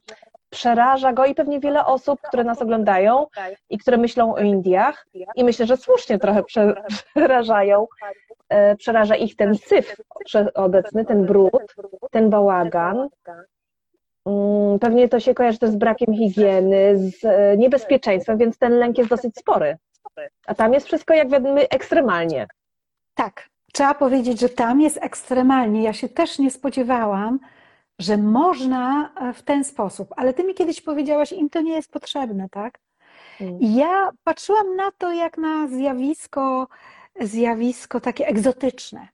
[0.52, 3.26] przeraża go i pewnie wiele osób, które nas oglądają
[3.70, 6.42] i które myślą o Indiach i myślę, że słusznie trochę
[7.14, 7.86] przerażają,
[8.48, 9.96] e, przeraża ich ten syf
[10.54, 11.74] obecny, ten brud,
[12.10, 13.08] ten bałagan.
[14.26, 18.98] Mm, pewnie to się kojarzy też z brakiem higieny, z e, niebezpieczeństwem, więc ten lęk
[18.98, 19.76] jest dosyć spory.
[20.46, 22.46] A tam jest wszystko, jak wiemy, ekstremalnie.
[23.14, 25.82] Tak, trzeba powiedzieć, że tam jest ekstremalnie.
[25.82, 27.38] Ja się też nie spodziewałam,
[28.02, 31.92] że można e, w ten sposób, ale ty mi kiedyś powiedziałaś, im to nie jest
[31.92, 32.78] potrzebne, tak?
[33.40, 33.60] Mm.
[33.60, 36.68] I ja patrzyłam na to jak na zjawisko,
[37.20, 39.08] zjawisko takie egzotyczne.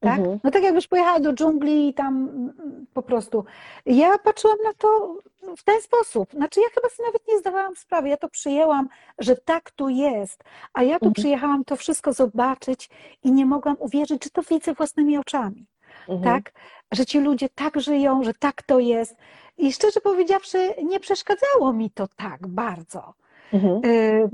[0.00, 0.18] Tak?
[0.18, 0.40] Mhm.
[0.44, 3.44] No tak jakbyś pojechała do dżungli i tam mm, po prostu.
[3.86, 5.18] Ja patrzyłam na to
[5.56, 6.32] w ten sposób.
[6.32, 8.08] Znaczy ja chyba sobie nawet nie zdawałam sprawy.
[8.08, 10.44] Ja to przyjęłam, że tak tu jest.
[10.72, 11.12] A ja tu mhm.
[11.12, 12.90] przyjechałam to wszystko zobaczyć
[13.22, 15.66] i nie mogłam uwierzyć, że to widzę własnymi oczami.
[16.08, 16.22] Mhm.
[16.22, 16.52] Tak?
[16.92, 19.16] Że ci ludzie tak żyją, że tak to jest.
[19.58, 23.14] I szczerze powiedziawszy, nie przeszkadzało mi to tak bardzo.
[23.52, 23.84] Mhm.
[23.84, 24.28] Y,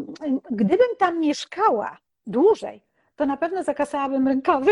[0.51, 2.83] gdybym tam mieszkała dłużej,
[3.17, 4.71] to na pewno zakasałabym rękawy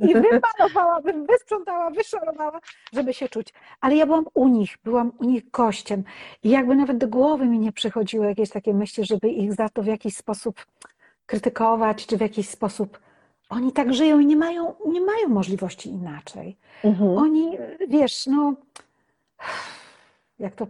[0.00, 2.60] i wymalowałabym, wysprzątała, wyszorowała,
[2.92, 3.52] żeby się czuć.
[3.80, 6.04] Ale ja byłam u nich, byłam u nich gościem
[6.42, 9.82] i jakby nawet do głowy mi nie przychodziły jakieś takie myśli, żeby ich za to
[9.82, 10.66] w jakiś sposób
[11.26, 12.98] krytykować, czy w jakiś sposób
[13.48, 16.56] oni tak żyją i nie mają, nie mają możliwości inaczej.
[16.84, 17.18] Mhm.
[17.18, 18.54] Oni, wiesz, no,
[20.38, 20.66] jak to.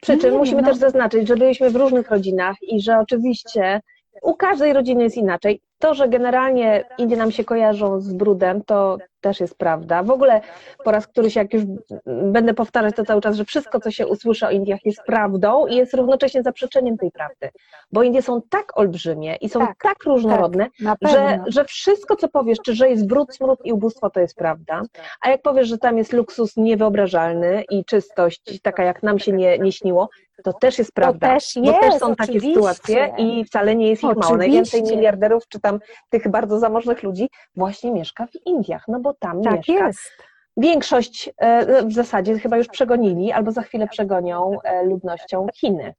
[0.00, 0.68] Przy czym musimy no.
[0.68, 3.80] też zaznaczyć, że byliśmy w różnych rodzinach i że oczywiście
[4.22, 5.60] u każdej rodziny jest inaczej.
[5.78, 10.02] To, że generalnie Indie nam się kojarzą z brudem, to, też jest prawda.
[10.02, 10.40] W ogóle
[10.84, 11.62] po raz któryś, jak już
[12.06, 15.76] będę powtarzać to cały czas, że wszystko, co się usłyszy o Indiach jest prawdą i
[15.76, 17.50] jest równocześnie zaprzeczeniem tej prawdy.
[17.92, 22.28] Bo Indie są tak olbrzymie i są tak, tak różnorodne, tak, że, że wszystko, co
[22.28, 24.82] powiesz, czy że jest brud, smród i ubóstwo, to jest prawda.
[25.20, 29.58] A jak powiesz, że tam jest luksus niewyobrażalny i czystość taka, jak nam się nie,
[29.58, 30.08] nie śniło,
[30.42, 31.34] to też jest prawda.
[31.34, 34.28] Też jest, bo też są takie sytuacje i wcale nie jest ich oczywiście.
[34.28, 34.36] mało.
[34.36, 39.42] Najwięcej miliarderów, czy tam tych bardzo zamożnych ludzi właśnie mieszka w Indiach, no bo tam
[39.42, 39.86] tak mieszka.
[39.86, 40.10] Jest.
[40.56, 45.94] Większość e, w zasadzie chyba już przegonili, albo za chwilę przegonią e, ludnością Chiny.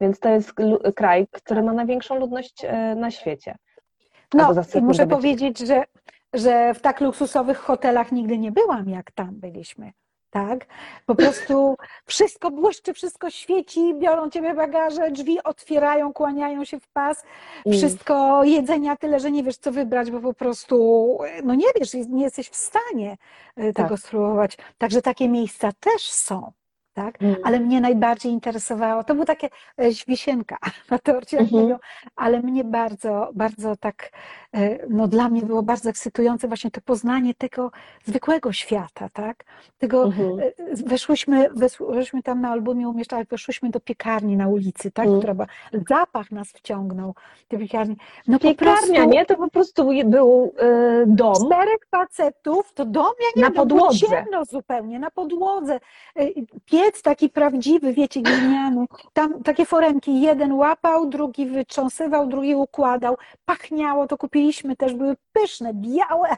[0.00, 0.52] Więc to jest
[0.96, 3.56] kraj, który ma największą ludność e, na świecie.
[4.34, 5.84] No, i muszę powiedzieć, że,
[6.34, 9.92] że w tak luksusowych hotelach nigdy nie byłam, jak tam byliśmy
[10.32, 10.66] tak?
[11.06, 17.24] Po prostu wszystko błyszczy, wszystko świeci, biorą ciebie bagaże, drzwi otwierają, kłaniają się w pas,
[17.66, 17.78] mm.
[17.78, 22.22] wszystko jedzenia tyle, że nie wiesz, co wybrać, bo po prostu, no nie wiesz, nie
[22.22, 23.16] jesteś w stanie
[23.56, 23.98] e, tego tak.
[23.98, 24.56] spróbować.
[24.78, 26.52] Także takie miejsca też są
[26.94, 27.22] tak?
[27.22, 27.36] Mm.
[27.44, 30.56] Ale mnie najbardziej interesowało, to był takie e, wisienka
[30.90, 31.78] na torcie, mówią,
[32.16, 34.41] ale mnie bardzo, bardzo tak, e,
[34.90, 37.70] no dla mnie było bardzo ekscytujące właśnie to poznanie tego
[38.04, 39.44] zwykłego świata, tak?
[39.78, 40.40] Tego, mm -hmm.
[40.86, 45.06] weszłyśmy, weszłyśmy tam na albumie umieszczali, weszłyśmy do piekarni na ulicy, tak?
[45.06, 45.18] Mm.
[45.18, 45.46] Która była,
[45.88, 47.14] zapach nas wciągnął,
[47.48, 47.96] tej piekarni.
[48.28, 49.26] No Piekarnia, prostu, nie?
[49.26, 51.34] To po prostu był y, dom.
[51.34, 53.98] Czterech facetów, to dom, ja nie na wiem, podłodze.
[53.98, 55.80] ciemno zupełnie, na podłodze.
[56.64, 58.86] Piec taki prawdziwy, wiecie, gliniany.
[59.12, 63.16] Tam takie foremki, jeden łapał, drugi wytrząsywał, drugi układał.
[63.44, 66.28] Pachniało, to kupiliśmy też, były pyszne, białe,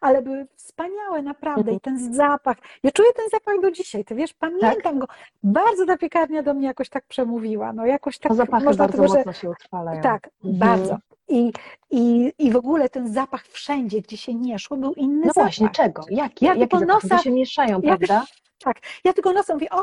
[0.00, 1.72] ale były wspaniałe naprawdę.
[1.72, 4.98] I ten zapach, ja czuję ten zapach do dzisiaj, ty wiesz, pamiętam tak?
[4.98, 5.06] go.
[5.42, 8.34] Bardzo ta piekarnia do mnie jakoś tak przemówiła, no jakoś tak.
[8.34, 10.02] Zapachy można bardzo tego, mocno się utrwalają.
[10.02, 10.58] Tak, mhm.
[10.58, 10.98] bardzo.
[11.28, 11.52] I,
[11.90, 15.44] i, I w ogóle ten zapach wszędzie, gdzie się nie szło, był inny no zapach.
[15.44, 16.02] właśnie, czego?
[16.10, 16.46] Jakie?
[16.46, 18.24] Ja jakie nosa, się mieszają, prawda?
[18.64, 19.82] Tak, ja tylko nosem mówię, o,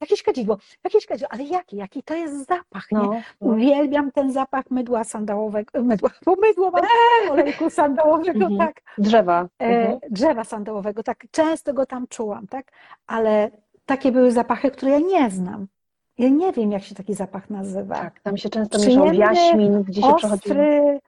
[0.00, 3.08] jakieś kadzidło, jakieś kadzidło, ale jaki, jaki to jest zapach, no, nie?
[3.40, 3.52] No.
[3.52, 6.84] Uwielbiam ten zapach mydła sandałowego, mydła, bo mydło mam
[7.30, 8.58] olejku sandałowego, mhm.
[8.58, 8.82] tak.
[8.98, 9.48] Drzewa.
[9.58, 9.98] E, mhm.
[10.10, 12.72] drzewa sandałowego, tak, często go tam czułam, tak,
[13.06, 13.50] ale
[13.86, 15.66] takie były zapachy, które ja nie znam.
[16.18, 17.94] Ja nie wiem, jak się taki zapach nazywa.
[17.94, 21.00] Tak, tam się często mieszał jaśmin, gdzie się ostry, przechodzi.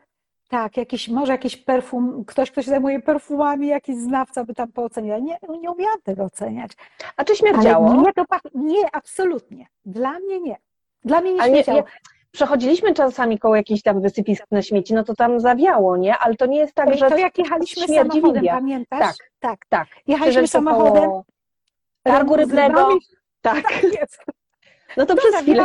[0.53, 5.23] Tak, jakiś, może jakiś perfum, ktoś, kto się zajmuje perfumami, jakiś znawca by tam pooceniał.
[5.23, 6.73] Nie, nie umiałam tego oceniać.
[7.17, 7.91] A czy śmierdziało?
[7.91, 9.67] Ale nie, to, nie, absolutnie.
[9.87, 10.57] Dla mnie nie.
[11.05, 11.79] Dla mnie nie śmierdziało.
[11.79, 11.85] Nie,
[12.33, 16.19] przechodziliśmy czasami koło jakichś tam wysypisk na śmieci, no to tam zawiało, nie?
[16.19, 19.01] Ale to nie jest tak, że To jak jechaliśmy samochodem, pamiętasz?
[19.01, 19.67] Tak, tak.
[19.69, 19.89] tak.
[20.07, 21.11] Jechaliśmy samochodem.
[22.03, 22.99] Targu rybnego.
[23.41, 23.63] Tak.
[23.63, 24.25] tak jest.
[24.97, 25.65] No to, to przez chwilę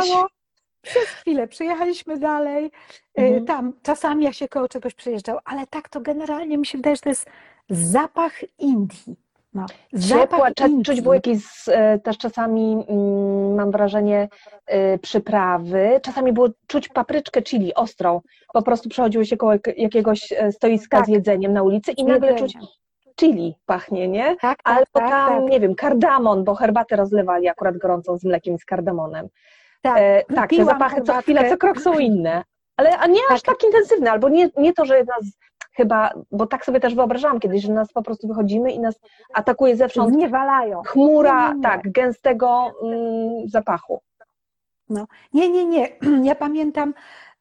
[0.88, 2.64] przez chwilę przyjechaliśmy dalej.
[2.66, 3.44] Y, mhm.
[3.44, 7.02] Tam czasami jak się koło czegoś przejeżdżał, ale tak to generalnie mi się wydaje, że
[7.02, 7.26] to jest
[7.70, 9.16] zapach Indii.
[9.54, 9.66] No,
[10.08, 10.50] Ciepła,
[10.84, 14.28] czuć było jakieś e, też czasami, mm, mam wrażenie,
[14.66, 16.00] e, przyprawy.
[16.02, 18.20] Czasami było czuć papryczkę chili ostrą.
[18.52, 21.06] Po prostu przechodziło się koło jakiegoś e, stoiska tak.
[21.06, 22.54] z jedzeniem na ulicy i nagle czuć
[23.20, 24.24] chili pachnie, nie?
[24.24, 25.50] Tak, tak, Albo tak, tam, tak.
[25.50, 29.28] nie wiem, kardamon, bo herbatę rozlewali akurat gorącą z mlekiem z kardamonem.
[29.88, 32.44] Tak, e, tak te zapachy co chwilę, co krok są inne.
[32.76, 35.24] Ale a nie aż tak, tak intensywne, albo nie, nie to, że nas
[35.72, 39.00] chyba, bo tak sobie też wyobrażałam kiedyś, że nas po prostu wychodzimy i nas
[39.34, 40.82] atakuje zewsząd Zniewalają.
[40.82, 41.62] chmura, nie, nie, nie.
[41.62, 44.02] tak, gęstego mm, zapachu.
[44.88, 45.88] No, nie, nie, nie.
[46.28, 46.94] Ja pamiętam,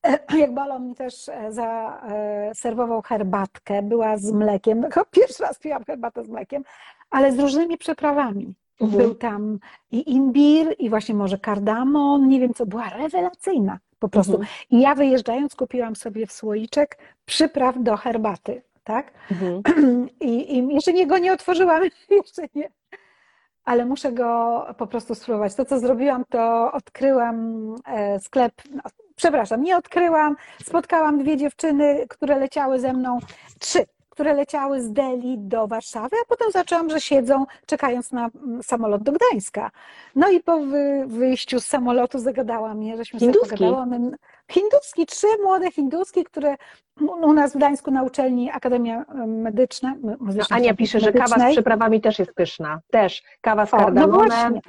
[0.40, 4.86] jak Balon mi też e, zaserwował herbatkę, była z mlekiem.
[5.12, 6.64] Pierwszy raz piłam herbatę z mlekiem,
[7.10, 8.54] ale z różnymi przyprawami.
[8.82, 9.04] Mhm.
[9.04, 9.60] Był tam
[9.92, 14.32] i imbir, i właśnie może kardamon, nie wiem co, była rewelacyjna po prostu.
[14.32, 14.50] Mhm.
[14.70, 19.12] I ja wyjeżdżając kupiłam sobie w słoiczek przypraw do herbaty, tak?
[19.32, 19.62] Mhm.
[20.22, 22.70] I, I jeszcze nie, go nie otworzyłam, jeszcze nie.
[23.66, 25.56] Ale muszę go po prostu spróbować.
[25.56, 28.82] To, co zrobiłam, to odkryłam e, sklep, no,
[29.16, 33.20] przepraszam, nie odkryłam, spotkałam dwie dziewczyny, które leciały ze mną,
[33.60, 33.86] trzy,
[34.18, 39.04] które leciały z Delhi do Warszawy, a potem zaczęłam, że siedzą czekając na mm, samolot
[39.04, 39.72] do Gdańska.
[40.16, 40.60] No i po
[41.06, 43.50] wyjściu z samolotu zagadała mnie, żeśmy Hinduski.
[43.50, 44.12] sobie pogadali.
[44.52, 46.56] Hinduski, trzy młode hinduski, które
[47.02, 49.96] u nas w Gdańsku na uczelni Akademia Medyczna.
[50.02, 50.16] No,
[50.50, 52.80] Ania pisze, że kawa z przyprawami też jest pyszna.
[52.92, 54.60] Też kawa z kardamonem.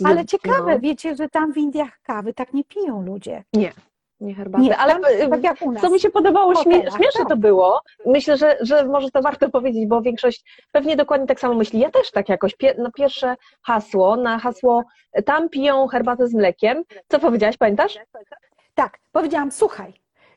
[0.00, 0.80] No Ale ciekawe, no.
[0.80, 3.44] wiecie, że tam w Indiach kawy tak nie piją ludzie.
[3.52, 3.72] Nie.
[4.20, 5.00] Nie herbaty, nie, ale
[5.30, 5.82] tak jak u nas.
[5.82, 7.28] co mi się podobało, śmie śmieszne tak.
[7.28, 7.80] to było.
[8.06, 11.80] Myślę, że, że może to warto powiedzieć, bo większość pewnie dokładnie tak samo myśli.
[11.80, 14.84] Ja też tak jakoś, Pier na pierwsze hasło, na hasło
[15.24, 16.84] tam piją herbatę z mlekiem.
[17.08, 17.98] Co powiedziałaś, pamiętasz?
[18.74, 19.92] Tak, powiedziałam, słuchaj,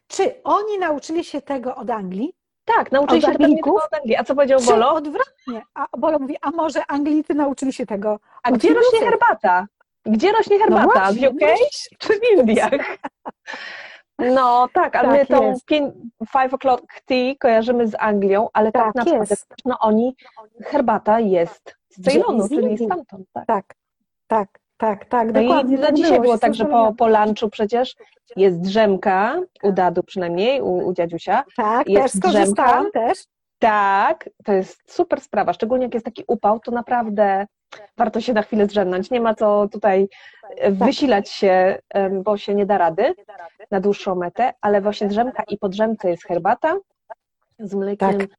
[0.08, 2.34] czy oni nauczyli się tego od Anglii?
[2.66, 3.82] Tak, nauczyli Od się tego Anglików?
[3.86, 4.16] od Anglii.
[4.16, 4.94] A co powiedział Czy Bolo?
[4.94, 5.62] odwrotnie?
[5.74, 9.68] A Bolo mówi, a może Anglicy nauczyli się tego A gdzie rośnie herbata?
[10.06, 11.12] Gdzie rośnie herbata?
[11.12, 11.40] w właśnie, UK
[12.00, 12.72] czy w Indiach?
[14.20, 15.68] No tak, ale Tak my tą jest.
[16.32, 19.54] five o'clock tea kojarzymy z Anglią, ale tak, Tak naprawdę jest.
[19.66, 20.16] no oni,
[20.64, 23.28] herbata jest z Ceylonu, z czyli stamtąd.
[23.34, 23.46] Tak.
[23.48, 23.66] Tak,
[24.28, 25.76] tak, tak, tak, No dokładnie.
[25.78, 27.96] i tak dzisiaj było, było tak, że po, po lunchu przecież
[28.36, 31.44] jest drzemka, u Dadu przynajmniej, u, u dziadziusia.
[31.58, 33.00] Tak, jest też skorzystałam, drzemka.
[33.08, 33.24] też.
[33.60, 37.46] Tak, to jest super sprawa, szczególnie jak jest taki upał, to naprawdę
[37.98, 39.12] warto się na chwilę zdrzemnąć.
[39.12, 40.08] Nie ma co tutaj
[40.72, 41.80] wysilać się,
[42.24, 43.16] bo się nie da rady
[43.72, 46.78] na dłuższą metę, ale właśnie drzemka i po drzemce jest herbata
[47.60, 48.30] z mlekiem Tak.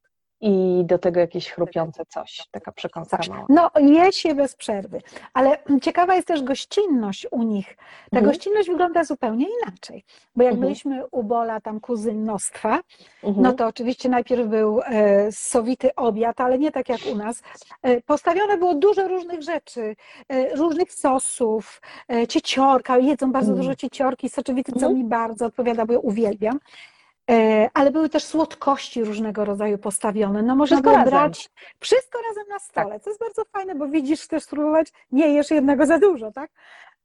[0.41, 3.45] I do tego jakieś chrupiące coś, taka przekąska mała.
[3.49, 5.01] No, je się bez przerwy.
[5.33, 7.77] Ale ciekawa jest też gościnność u nich.
[8.11, 8.25] Ta Mhm.
[8.25, 10.03] gościnność wygląda zupełnie inaczej.
[10.35, 10.67] Bo jak Mhm.
[10.67, 12.79] byliśmy u Bola, tam kuzynostwa,
[13.23, 13.43] Mhm.
[13.43, 17.41] no to oczywiście najpierw był e, sowity obiad, ale nie tak jak u nas.
[17.83, 19.95] E, postawione było dużo różnych rzeczy,
[20.29, 21.81] e, różnych sosów,
[22.13, 23.61] e, cieciorka, jedzą bardzo Mm.
[23.61, 24.95] dużo cieciorki, soczewity, co Mhm.
[24.97, 26.59] mi bardzo odpowiada, bo ja uwielbiam.
[27.31, 30.41] E, ale były też słodkości różnego rodzaju postawione.
[30.43, 30.95] No można było.
[30.95, 31.05] Tak.
[31.09, 35.51] brać wszystko razem na stole, co jest bardzo fajne, bo widzisz, chcesz spróbować, nie jesz
[35.51, 36.51] jednego za dużo, tak?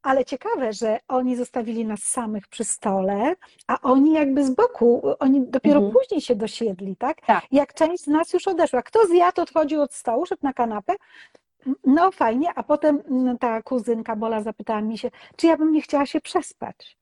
[0.01, 3.35] Ale ciekawe, że oni zostawili nas samych przy stole,
[3.67, 5.93] a oni jakby z boku, oni dopiero Mhm.
[5.93, 7.21] później się dosiedli, tak?
[7.25, 7.43] Tak.
[7.51, 8.81] Jak część z nas już odeszła.
[8.81, 10.93] Kto zjadł, odchodził od stołu, szedł na kanapę.
[11.85, 15.81] No fajnie, a potem mm, ta kuzynka Bola zapytała mnie się, czy ja bym nie
[15.81, 16.97] chciała się przespać.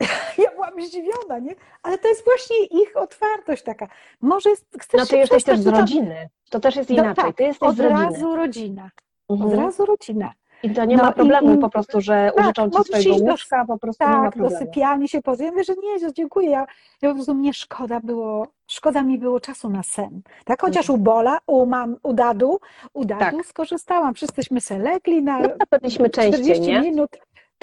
[0.38, 1.54] Ja byłam zdziwiona, nie?
[1.82, 3.88] Ale to jest właśnie ich otwartość taka.
[4.20, 7.36] Może jest- chcesz No ty jesteś też z rodziny, to też jest No inaczej, tak,
[7.36, 8.04] ty jesteś od z rodziny.
[8.04, 8.90] razu rodzina.
[9.28, 9.60] Od Mhm.
[9.64, 10.32] razu rodzina.
[10.62, 13.30] I to nie No ma problemu i- po prostu, że tak, użyczą ci swojego do-
[13.32, 14.64] łóżka, po prostu nie ma Tak, do problemu.
[14.66, 15.20] sypialni się.
[15.38, 16.50] Ja mówię, że nie, dziękuję.
[16.50, 16.66] Ja,
[17.02, 20.22] ja po prostu mnie szkoda było, szkoda mi było czasu na sen.
[20.44, 22.58] Tak, chociaż u Bola, u mam, u Dadu,
[22.94, 23.46] u Dadu Tak.
[23.46, 24.14] skorzystałam.
[24.14, 26.80] Wszyscyśmy se legli na No, częściej, 40 nie?
[26.80, 27.10] minut.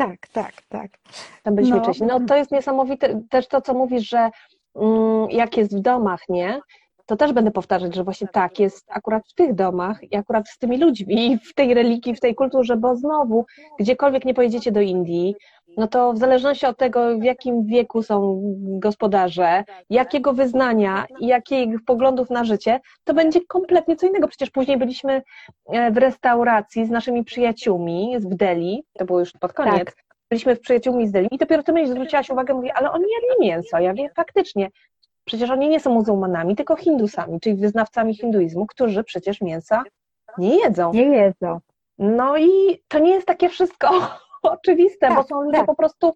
[0.01, 0.91] Tak, tak, tak.
[1.43, 1.83] Tam byliśmy No.
[1.83, 2.09] wcześniej.
[2.09, 4.29] No to jest niesamowite, też to, co mówisz, że
[4.75, 6.59] mm, jak jest w domach, nie?
[7.05, 10.57] To też będę powtarzać, że właśnie tak jest akurat w tych domach i akurat z
[10.57, 13.45] tymi ludźmi, w tej religii, w tej kulturze, bo znowu,
[13.79, 15.35] gdziekolwiek nie pojedziecie do Indii,
[15.77, 18.41] no to w zależności od tego, w jakim wieku są
[18.79, 24.27] gospodarze, jakiego wyznania i jakich poglądów na życie, to będzie kompletnie co innego.
[24.27, 25.21] Przecież później byliśmy
[25.67, 29.95] e, w restauracji z naszymi przyjaciółmi z Delhi, to było już pod koniec, Tak.
[30.29, 33.47] byliśmy w przyjaciółmi z Delhi i dopiero ty mnie zwróciłaś uwagę, mówi, ale oni jedli
[33.47, 33.79] mięso.
[33.79, 34.69] Ja wiem, faktycznie,
[35.25, 39.83] przecież oni nie są muzułmanami, tylko hindusami, czyli wyznawcami hinduizmu, którzy przecież mięsa
[40.37, 40.91] nie jedzą.
[40.93, 41.59] Nie jedzą.
[41.97, 43.89] No i to nie jest takie wszystko
[44.41, 45.65] oczywiste, bo Tak, są ludzie tak.
[45.65, 46.15] po prostu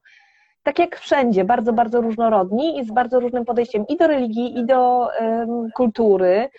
[0.64, 4.66] tak jak wszędzie, bardzo, bardzo różnorodni i z bardzo różnym podejściem i do religii, i
[4.66, 5.10] do
[5.76, 6.50] kultury.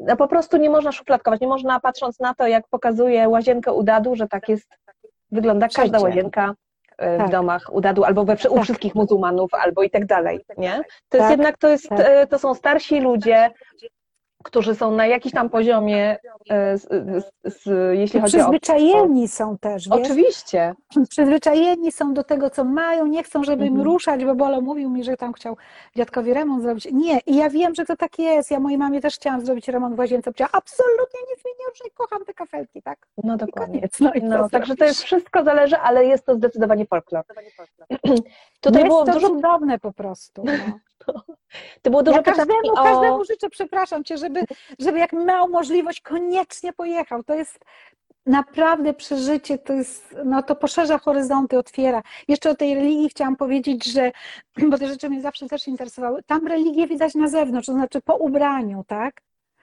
[0.00, 3.82] No po prostu nie można szufladkować, nie można patrząc na to, jak pokazuje łazienkę u
[3.82, 4.68] Dadu, że tak jest,
[5.32, 6.04] wygląda każda Wszędzie.
[6.04, 6.54] łazienka
[6.98, 7.30] e, w Tak.
[7.30, 8.62] domach u Dadu, albo we, u Tak.
[8.62, 10.72] wszystkich muzułmanów, albo i tak dalej, nie?
[11.08, 12.00] To jest Tak, jednak, to jest, tak.
[12.00, 13.50] e, to są starsi ludzie,
[14.46, 16.18] którzy są na jakimś tam poziomie,
[16.50, 16.82] e, z,
[17.44, 17.64] z, z,
[17.98, 18.40] jeśli chodzi o...
[18.40, 20.00] Przyzwyczajeni są też, wiesz?
[20.00, 20.74] Oczywiście,
[21.10, 23.84] Przyzwyczajeni są do tego, co mają, nie chcą, żeby im Mhm.
[23.92, 25.56] ruszać, bo Bolo mówił mi, że tam chciał
[25.96, 26.88] dziadkowi remont zrobić.
[26.92, 28.50] Nie, i ja wiem, że to tak jest.
[28.50, 30.30] Ja mojej mamie też chciałam zrobić remont w łazience.
[30.32, 32.98] Powiedziała, absolutnie nic mi nie ruszaj, kocham te kafelki, tak?
[33.24, 33.74] no I dokładnie.
[33.78, 34.00] koniec.
[34.00, 37.24] No, i No, także to jest wszystko zależy, ale jest to zdecydowanie folklor.
[38.66, 40.44] Tutaj jest było to dużo, cudowne po prostu.
[40.44, 41.12] No.
[41.82, 42.84] to było dużo Ja każdemu, o...
[42.84, 44.44] każdemu życzę, przepraszam cię, żeby,
[44.78, 47.22] żeby jak miał możliwość, koniecznie pojechał.
[47.24, 47.64] To jest
[48.26, 52.02] naprawdę przeżycie, to jest, no to poszerza horyzonty, otwiera.
[52.28, 54.12] Jeszcze o tej religii chciałam powiedzieć, że,
[54.70, 58.16] bo te rzeczy mnie zawsze też interesowały, tam religię widać na zewnątrz, to znaczy po
[58.16, 59.20] ubraniu, tak?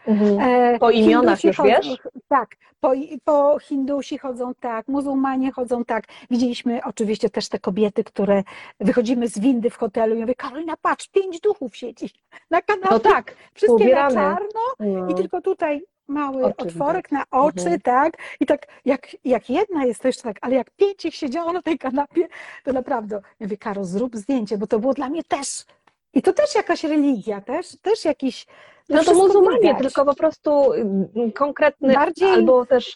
[0.08, 0.40] Mhm.
[0.40, 1.98] E, Po imionach już wiesz?
[2.34, 2.92] Tak, po,
[3.24, 6.04] po Hindusi chodzą tak, muzułmanie chodzą tak.
[6.32, 8.44] Widzieliśmy oczywiście też te kobiety, które
[8.80, 12.10] wychodzimy z windy w hotelu i mówię, Karolina, patrz, pięć duchów siedzi
[12.50, 14.14] na kanapie, No tak, wszystkie na ubierane.
[14.16, 15.10] czarno no.
[15.10, 17.82] i tylko tutaj mały Oczy otworek na oczy, Mhm.
[17.82, 18.14] tak?
[18.40, 21.62] I tak jak, jak jedna jest to jeszcze tak, ale jak pięć ich siedziało na
[21.62, 22.28] tej kanapie,
[22.64, 25.66] to naprawdę, ja mówię, Karo, zrób zdjęcie, bo to było dla mnie też,
[26.14, 28.46] i to też jakaś religia, też, też jakiś,
[28.90, 29.82] no to muzułmanie, widać.
[29.82, 32.96] tylko po prostu mm, konkretny, Bardziej albo też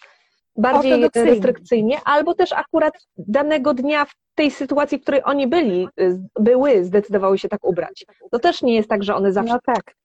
[0.58, 6.20] bardziej restrykcyjnie, albo też akurat danego dnia w tej sytuacji, w której oni byli, y,
[6.40, 8.06] były, zdecydowały się tak ubrać.
[8.32, 9.96] To też nie jest tak, że one zawsze No tak,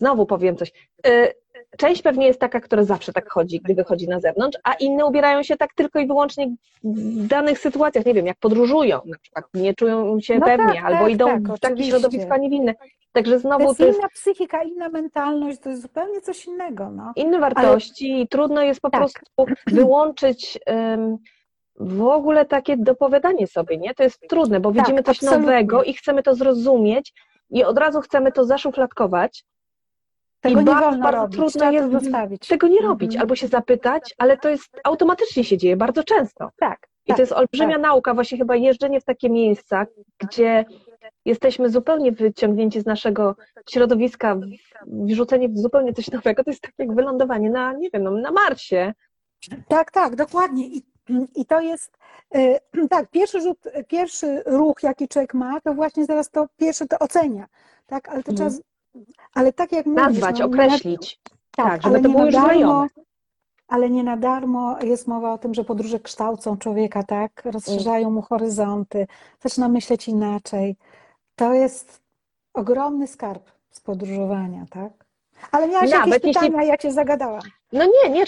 [0.00, 0.72] znowu powiem coś.
[1.06, 1.32] Y,
[1.78, 5.42] część pewnie jest taka, która zawsze tak chodzi, gdy wychodzi na zewnątrz, a inne ubierają
[5.42, 6.46] się tak tylko i wyłącznie
[6.84, 10.84] w danych sytuacjach, nie wiem, jak podróżują, na przykład nie czują się No pewnie, tak,
[10.84, 11.90] albo tak, idą tak, w takie oczywiście.
[11.90, 12.74] środowisko, a nie w inne.
[13.12, 16.90] Także To znowu jest to jest inna psychika, inna mentalność, to jest zupełnie coś innego.
[16.90, 17.12] No.
[17.16, 19.00] inne wartości i trudno jest po Tak.
[19.00, 19.20] prostu
[19.80, 21.18] wyłączyć em,
[21.76, 23.94] w ogóle takie dopowiadanie sobie, nie?
[23.94, 25.46] To jest trudne, bo Tak, widzimy coś absolutnie.
[25.46, 27.12] nowego i chcemy to zrozumieć
[27.50, 29.44] i od razu chcemy to zaszufladkować.
[30.40, 32.48] Tego I nie bardzo, wolno bardzo robić, trudno jest zostawić.
[32.48, 33.20] tego nie robić, Mhm.
[33.20, 36.48] albo się zapytać, ale to jest automatycznie się dzieje bardzo często.
[36.60, 39.86] Tak, I tak, to jest olbrzymia nauka, właśnie chyba jeżdżenie w takie miejsca,
[40.18, 40.64] gdzie
[41.24, 43.36] jesteśmy zupełnie wyciągnięci z naszego
[43.70, 44.36] środowiska,
[44.86, 46.44] wrzucenie w zupełnie coś nowego.
[46.44, 48.92] To jest tak jak wylądowanie na, nie wiem, no, na Marsie.
[49.68, 50.66] Tak, tak, dokładnie.
[50.66, 50.82] I,
[51.36, 51.98] i to jest,
[52.36, 52.58] y,
[52.90, 57.46] tak, pierwszy rzut, pierwszy ruch, jaki człowiek ma, to właśnie zaraz to pierwsze to ocenia,
[57.86, 58.50] tak, ale to Mhm.
[58.50, 58.62] trzeba,
[59.34, 61.20] ale tak jak mówisz, Nazwać, no, określić.
[61.58, 62.86] na- tak, żeby to było już znajome.
[63.68, 68.22] ale nie na darmo jest mowa o tym, że podróże kształcą człowieka, tak, rozszerzają mu
[68.22, 69.06] horyzonty,
[69.40, 70.76] zaczyna myśleć inaczej.
[71.36, 72.00] To jest
[72.54, 74.92] ogromny skarb z podróżowania, tak?
[75.52, 77.40] Ale miałaś jakieś Nawet jeśli- pytania, ja cię zagadałam.
[77.72, 78.24] No nie, nie,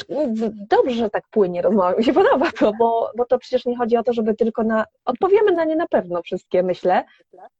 [0.70, 3.96] dobrze, że tak płynie rozmowa, mi się podoba to, bo, bo to przecież nie chodzi
[3.96, 7.04] o to, żeby tylko na, odpowiemy na nie na pewno wszystkie, myślę,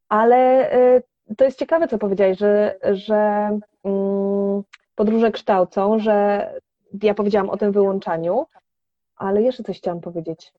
[0.08, 1.02] ale y,
[1.36, 3.50] to jest ciekawe, co powiedziałeś, że, że
[3.84, 4.62] mm,
[4.94, 6.46] podróże kształcą, że
[7.02, 8.46] ja powiedziałam o tym wyłączaniu,
[9.16, 10.52] ale jeszcze coś chciałam powiedzieć.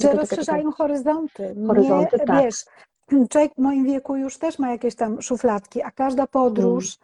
[0.00, 1.54] Że rozszerzają horyzonty.
[1.66, 2.44] Horyzonty, nie, tak.
[2.44, 2.64] Wiesz,
[3.30, 6.98] człowiek w moim wieku już też ma jakieś tam szufladki, a każda podróż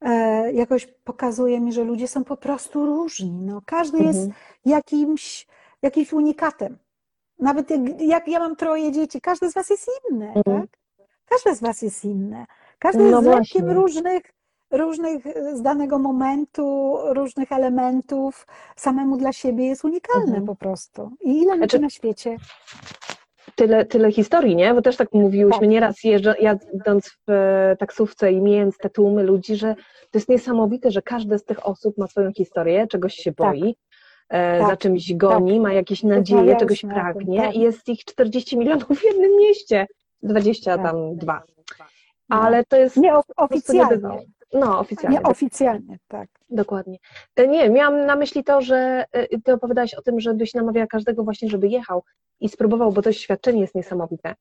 [0.00, 3.30] e, jakoś pokazuje mi, że ludzie są po prostu różni.
[3.30, 4.34] No, każdy jest Mhm.
[4.64, 5.46] jakimś,
[5.82, 6.78] jakimś unikatem.
[7.38, 10.60] Nawet jak, jak ja mam troje dzieci, każde z was jest inne, Mhm.
[10.60, 10.81] tak?
[11.32, 12.44] Każde z was jest inne.
[12.78, 13.74] Każdy No jest zlepkiem właśnie.
[13.74, 14.22] różnych,
[14.70, 18.46] różnych e, z danego momentu, różnych elementów.
[18.76, 20.46] Samemu dla siebie jest unikalne Mhm.
[20.46, 21.10] po prostu.
[21.20, 22.36] I ile ludzi Znaczy- na świecie
[23.54, 24.74] Tyle, tyle historii, nie?
[24.74, 25.68] Bo też tak mówiłyśmy Tak.
[25.68, 29.74] nieraz jeżdżą, jadąc w e, taksówce i mijając te tłumy ludzi, że
[30.10, 33.36] to jest niesamowite, że każda z tych osób ma swoją historię, czegoś się Tak.
[33.48, 33.76] boi,
[34.28, 34.70] e, Tak.
[34.70, 37.54] za czymś goni, ma jakieś nadzieje, czegoś pragnie tak.
[37.56, 39.86] i jest ich 40 milionów w jednym mieście,
[40.22, 40.86] 20 Tak.
[40.86, 41.42] tam dwa.
[42.28, 42.40] No.
[42.42, 43.82] Ale to jest Nieoficjalnie.
[43.90, 44.22] niebywało.
[44.54, 45.18] No, oficjalnie.
[45.18, 46.28] Nieoficjalnie, tak.
[46.50, 46.98] Dokładnie.
[47.36, 51.24] E, Nie, miałam na myśli to, że e, ty opowiadałaś o tym, żebyś namawiała każdego
[51.24, 52.02] właśnie, żeby jechał
[52.40, 54.34] i spróbował, bo to świadczenie jest niesamowite.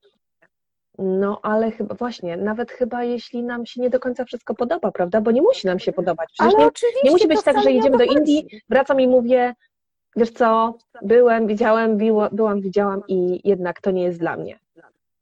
[0.97, 5.21] No, ale chyba właśnie, nawet chyba jeśli nam się nie do końca wszystko podoba, prawda?
[5.21, 6.29] Bo nie musi nam się podobać.
[6.33, 9.07] Przecież Ale nie, oczywiście nie musi być tak, że nie jedziemy do Indii, wracam i
[9.07, 9.53] mówię,
[10.15, 14.59] wiesz co, byłem, widziałem, biło, byłam, widziałam i jednak to nie jest dla mnie.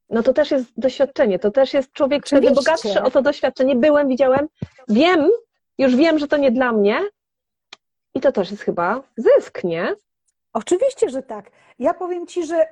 [0.09, 3.75] No to też jest doświadczenie, to też jest człowiek wtedy bogatszy o to doświadczenie.
[3.75, 4.47] Byłem, widziałem,
[4.87, 5.29] wiem,
[5.77, 6.99] już wiem, że to nie dla mnie
[8.13, 9.95] i to też jest chyba zysk, nie?
[10.53, 11.51] Oczywiście, że tak.
[11.79, 12.55] Ja powiem Ci, że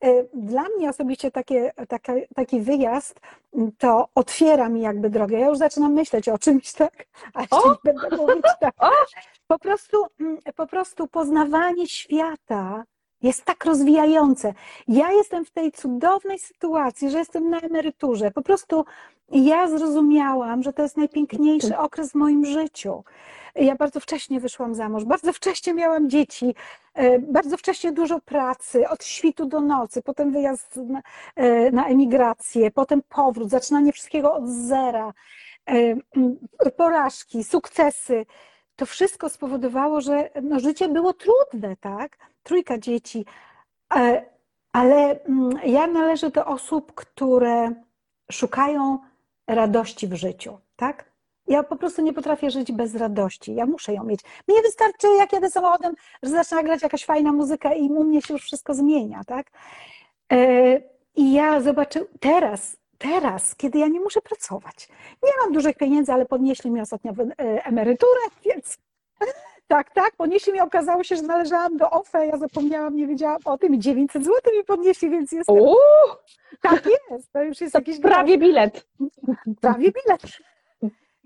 [0.00, 3.20] e, dla mnie osobiście takie, taka, taki wyjazd
[3.54, 5.38] m, to otwiera mi jakby drogę.
[5.38, 7.06] Ja już zaczynam myśleć o czymś, tak?
[7.34, 7.78] A jeszcze O!
[7.84, 8.74] będę mówić tak.
[8.84, 8.90] O!
[9.46, 12.84] Po prostu, mm, po prostu poznawanie świata
[13.24, 14.54] jest tak rozwijające.
[14.88, 18.30] Ja jestem w tej cudownej sytuacji, że jestem na emeryturze.
[18.30, 18.84] Po prostu
[19.30, 23.04] ja zrozumiałam, że to jest najpiękniejszy okres w moim życiu.
[23.54, 26.54] Ja bardzo wcześnie wyszłam za mąż, bardzo wcześnie miałam dzieci,
[26.94, 31.02] e, bardzo wcześnie dużo pracy, od świtu do nocy, potem wyjazd na,
[31.36, 35.12] e, na emigrację, potem powrót, zaczynanie wszystkiego od zera,
[35.66, 38.26] e, porażki, sukcesy.
[38.76, 42.18] To wszystko spowodowało, że no, życie było trudne, tak?
[42.42, 43.24] Trójka dzieci.
[43.94, 44.24] E,
[44.72, 47.72] Ale mm, ja należę do osób, które
[48.32, 48.98] szukają
[49.46, 51.14] radości w życiu, tak?
[51.46, 53.54] Ja po prostu nie potrafię żyć bez radości.
[53.54, 54.20] Ja muszę ją mieć.
[54.48, 58.34] Mnie wystarczy, jak jadę samochodem, że zaczyna grać jakaś fajna muzyka i u mnie się
[58.34, 59.50] już wszystko zmienia, tak?
[60.32, 60.80] E,
[61.16, 64.88] I ja zobaczę teraz, teraz, kiedy ja nie muszę pracować.
[65.22, 68.78] Nie mam dużych pieniędzy, ale podnieśli mi ostatnio e, emeryturę, więc
[69.74, 73.58] tak, tak, podnieśli mi, okazało się, że należałam do OFE, ja zapomniałam, nie wiedziałam o
[73.58, 75.76] tym i 900 zł mi podnieśli, więc jestem, Uuu,
[76.62, 78.86] tak jest, to już jest to jakiś prawie bilet.
[79.60, 80.22] prawie bilet.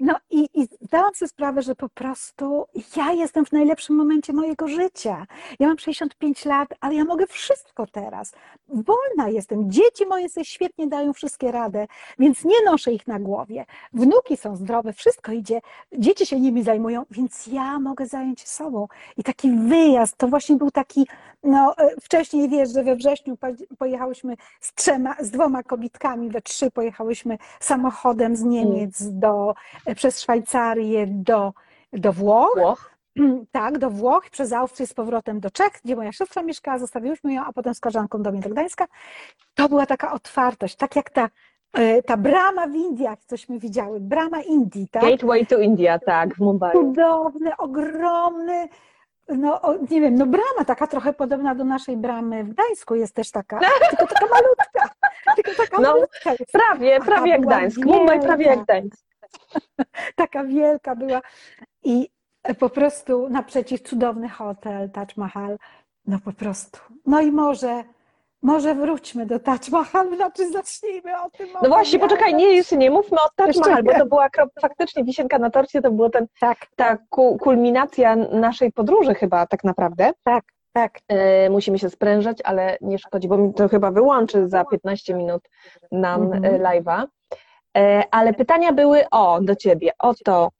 [0.00, 4.68] No i, i zdałam sobie sprawę, że po prostu ja jestem w najlepszym momencie mojego
[4.68, 5.26] życia.
[5.58, 8.32] Ja mam 65 lat, ale ja mogę wszystko teraz.
[8.68, 9.70] Wolna jestem.
[9.70, 11.86] Dzieci moje sobie świetnie dają wszystkie radę,
[12.18, 13.66] więc nie noszę ich na głowie.
[13.92, 15.60] Wnuki są zdrowe, wszystko idzie.
[15.92, 18.88] Dzieci się nimi zajmują, więc ja mogę zająć się sobą.
[19.16, 21.06] I taki wyjazd to właśnie był taki
[21.42, 23.36] No, e, wcześniej wiesz, że we wrześniu
[23.78, 29.54] pojechałyśmy z trzema, z dwoma kobitkami, we trzy pojechałyśmy samochodem z Niemiec do,
[29.86, 31.52] e, przez Szwajcarię do,
[31.92, 32.54] do Włoch.
[32.56, 32.90] Włoch.
[33.52, 37.44] Tak, do Włoch, przez Austrię z powrotem do Czech, gdzie moja siostra mieszkała, zostawiłyśmy ją,
[37.44, 38.86] a potem z koleżanką do mnie do Gdańska.
[39.54, 41.28] To była taka otwartość, tak jak ta
[41.72, 45.02] E, ta brama w Indiach, cośmy widziały, brama Indii, tak?
[45.02, 46.72] Gateway to India, tak, w Mumbai.
[46.72, 48.68] Cudowny, ogromny,
[49.28, 49.60] no
[49.90, 53.60] nie wiem, no brama taka trochę podobna do naszej bramy w Gdańsku jest też taka,
[53.90, 54.94] tylko taka malutka,
[55.36, 56.52] tylko taka no, malutka jest.
[56.52, 59.06] Prawie, prawie jak Gdańsk, Mumbai prawie jak Gdańsk.
[60.16, 61.20] taka wielka była
[61.84, 62.08] i
[62.58, 65.58] po prostu naprzeciw cudowny hotel Taj Mahal,
[66.06, 67.84] no po prostu, no i może
[68.42, 71.48] może wróćmy do Taj Mahal, znaczy zacznijmy o tym.
[71.62, 74.28] No właśnie, poczekaj, nie, jeszcze nie mówmy o Taj Mahal, bo to była
[74.60, 76.58] faktycznie wisienka na torcie, to była ten, tak.
[76.76, 76.98] ta
[77.40, 80.12] kulminacja naszej podróży chyba tak naprawdę.
[80.22, 80.98] Tak, tak.
[81.08, 85.42] E, musimy się sprężać, ale nie szkodzi, bo mi to chyba wyłączy za 15 minut
[85.92, 86.44] nam mhm.
[86.44, 87.04] E, live'a.
[87.76, 90.50] E, ale pytania były o, do Ciebie, o to,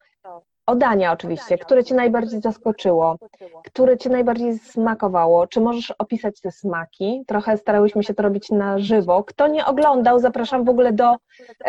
[0.69, 3.17] o dania oczywiście, które Cię najbardziej zaskoczyło,
[3.65, 5.47] które Cię najbardziej smakowało.
[5.47, 7.25] Czy możesz opisać te smaki?
[7.27, 9.25] Trochę starałyśmy się to robić na żywo.
[9.25, 11.15] Kto nie oglądał, zapraszam w ogóle do,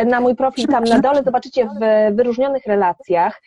[0.05, 1.23] na mój profil tam na dole.
[1.23, 3.41] Zobaczycie w wyróżnionych relacjach.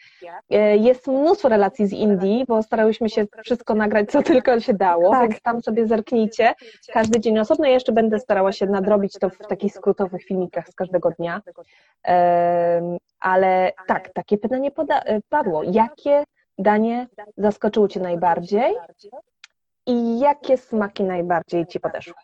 [0.51, 5.11] E, jest mnóstwo relacji z Indii, bo starałyśmy się wszystko nagrać, co tylko się dało,
[5.11, 5.31] tak.
[5.31, 6.55] więc tam sobie zerknijcie.
[6.93, 7.65] Każdy dzień osobno.
[7.67, 11.43] Ja jeszcze będę starała się nadrobić to w takich skrótowych filmikach z każdego dnia.
[13.23, 14.71] Ale tak, takie pytanie
[15.29, 15.63] padło.
[15.63, 16.25] Jakie
[16.59, 17.07] danie
[17.37, 18.75] zaskoczyło Cię najbardziej
[19.87, 22.15] i jakie smaki najbardziej Ci podeszły?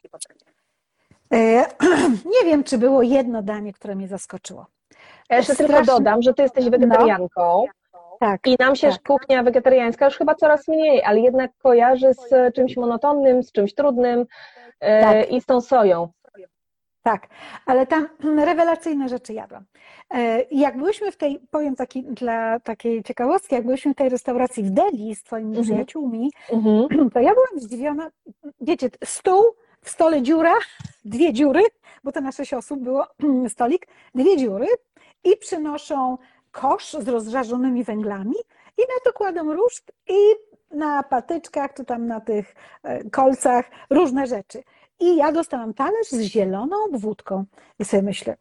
[1.32, 1.66] E,
[2.34, 4.66] nie wiem, czy było jedno danie, które mnie zaskoczyło.
[5.30, 5.76] Ja jeszcze Strasznie...
[5.76, 6.70] tylko dodam, że Ty jesteś no.
[6.70, 7.64] wegetarianką.
[7.92, 8.06] No.
[8.20, 9.02] Tak, I nam się tak.
[9.02, 14.26] kuchnia wegetariańska już chyba coraz mniej, ale jednak kojarzy z czymś monotonnym, z czymś trudnym
[14.80, 15.32] e, tak.
[15.32, 16.08] i z tą soją.
[17.08, 17.28] Tak,
[17.66, 18.08] ale tam
[18.48, 19.64] rewelacyjne rzeczy jadłam.
[20.14, 24.62] E, jak byłyśmy w tej, powiem taki, dla takiej ciekawostki, jak byłyśmy w tej restauracji
[24.62, 25.64] w Delhi z twoimi mm -hmm.
[25.64, 27.10] przyjaciółmi, mm -hmm.
[27.14, 28.10] to ja byłam zdziwiona,
[28.60, 29.44] wiecie, stół,
[29.82, 30.54] w stole dziura,
[31.04, 31.62] dwie dziury,
[32.04, 33.06] bo to na sześć osób było
[33.54, 34.66] stolik, dwie dziury
[35.24, 36.18] i przynoszą
[36.52, 38.36] kosz z rozżarzonymi węglami
[38.78, 40.18] i na to kładą ruszt i
[40.70, 44.62] na patyczkach czy tam na tych e, kolcach różne rzeczy.
[45.00, 47.44] I ja dostałam talerz z zieloną obwódką.
[47.78, 48.36] I sobie myślę,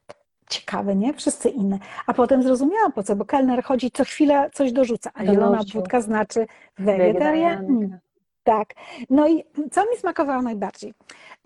[0.49, 1.14] ciekawe, nie?
[1.14, 1.80] Wszyscy inne.
[2.08, 6.01] A potem zrozumiałam po co, bo kelner chodzi co chwilę coś dorzuca, a zielona obwódka
[6.01, 6.47] znaczy
[6.78, 7.99] wegetarian.
[8.48, 8.74] Tak.
[9.10, 10.93] No i co mi smakowało najbardziej?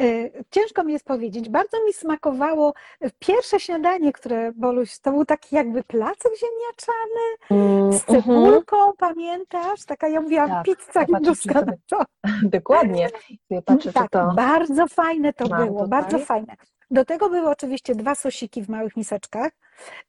[0.02, 1.50] Y, ciężko mi jest powiedzieć.
[1.50, 2.74] Bardzo mi smakowało
[3.20, 8.24] pierwsze śniadanie, które Boluś, to był taki jakby placek ziemniaczany mm, z mhm.
[8.24, 9.86] cebulką, mm pamiętasz?
[9.86, 11.64] Taka, ja mówiłam, tak, pizza hinduska.
[11.90, 12.04] To...
[12.58, 13.10] Dokładnie.
[13.50, 14.34] Ja patrzę, tak, to...
[14.36, 15.90] bardzo fajne to było, tutaj.
[15.90, 16.56] bardzo fajne.
[16.92, 19.52] Do tego były oczywiście dwa sosiki w małych miseczkach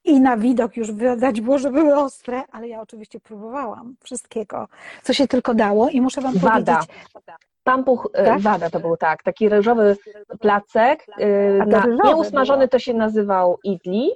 [0.03, 4.67] i na widok już widać było, że były ostre, ale ja oczywiście próbowałam wszystkiego,
[5.03, 6.75] co się tylko dało i muszę Wam Wada.
[6.75, 7.13] powiedzieć...
[7.63, 8.41] Pampuch, e, tak?
[8.41, 9.97] wada to był tak, taki ryżowy
[10.39, 14.11] placek, e, na, nie usmażony to się nazywał idli,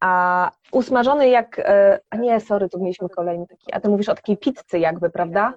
[0.00, 4.14] a usmażony jak, e, a nie, sorry, tu mieliśmy kolejny taki, a ty mówisz o
[4.14, 5.54] takiej pizzy jakby, prawda?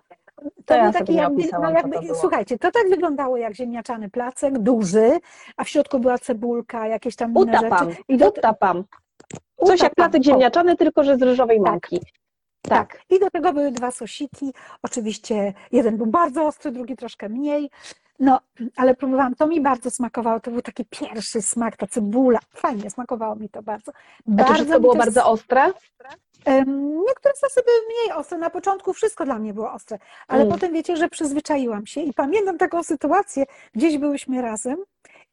[0.66, 5.20] To, ja taki jakby, no jakby, to słuchajcie, to tak wyglądało jak ziemniaczany placek, duży,
[5.58, 8.04] a w środku była cebulka, jakieś tam inne utapam, rzeczy.
[8.08, 8.30] I do...
[8.30, 8.84] Utapam.
[9.32, 9.78] Coś utapam.
[9.84, 11.72] jak placek ziemniaczany, tylko że z ryżowej tak.
[11.72, 12.00] mąki.
[12.62, 12.94] Tak.
[12.94, 13.02] tak.
[13.10, 14.54] I do tego były dwa sosiki.
[14.84, 17.70] Oczywiście jeden był bardzo ostry, drugi troszkę mniej.
[18.20, 18.40] No,
[18.76, 20.40] ale próbowałam, to mi bardzo smakowało.
[20.40, 22.40] To był taki pierwszy smak, ta cebula.
[22.50, 23.92] Fajnie, smakowało mi to bardzo.
[24.28, 25.00] bardzo A czy wszystko było to...
[25.00, 25.72] bardzo ostre?
[27.08, 28.38] Niektóre sosy były mniej ostre.
[28.38, 30.54] Na początku wszystko dla mnie było ostre, ale mm.
[30.54, 33.44] potem wiecie, że przyzwyczaiłam się i pamiętam taką sytuację,
[33.74, 34.78] gdzieś byłyśmy razem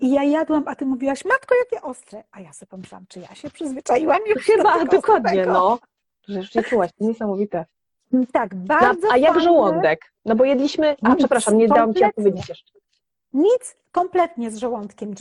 [0.00, 2.24] i ja jadłam, a ty mówiłaś, matko, jakie ostre.
[2.32, 5.78] A ja sobie pomyślałam, czy ja się przyzwyczaiłam już Chyba, dokładnie, no.
[6.28, 7.64] Że już nie czułaś, to niesamowite.
[8.12, 9.44] Mm, tak, bardzo A jak fajne.
[9.44, 10.12] żołądek?
[10.24, 12.72] No bo jedliśmy, a nic, przepraszam, nie dałam Ci odpowiedzieć jeszcze.
[13.32, 15.14] Nic kompletnie z żołądkiem.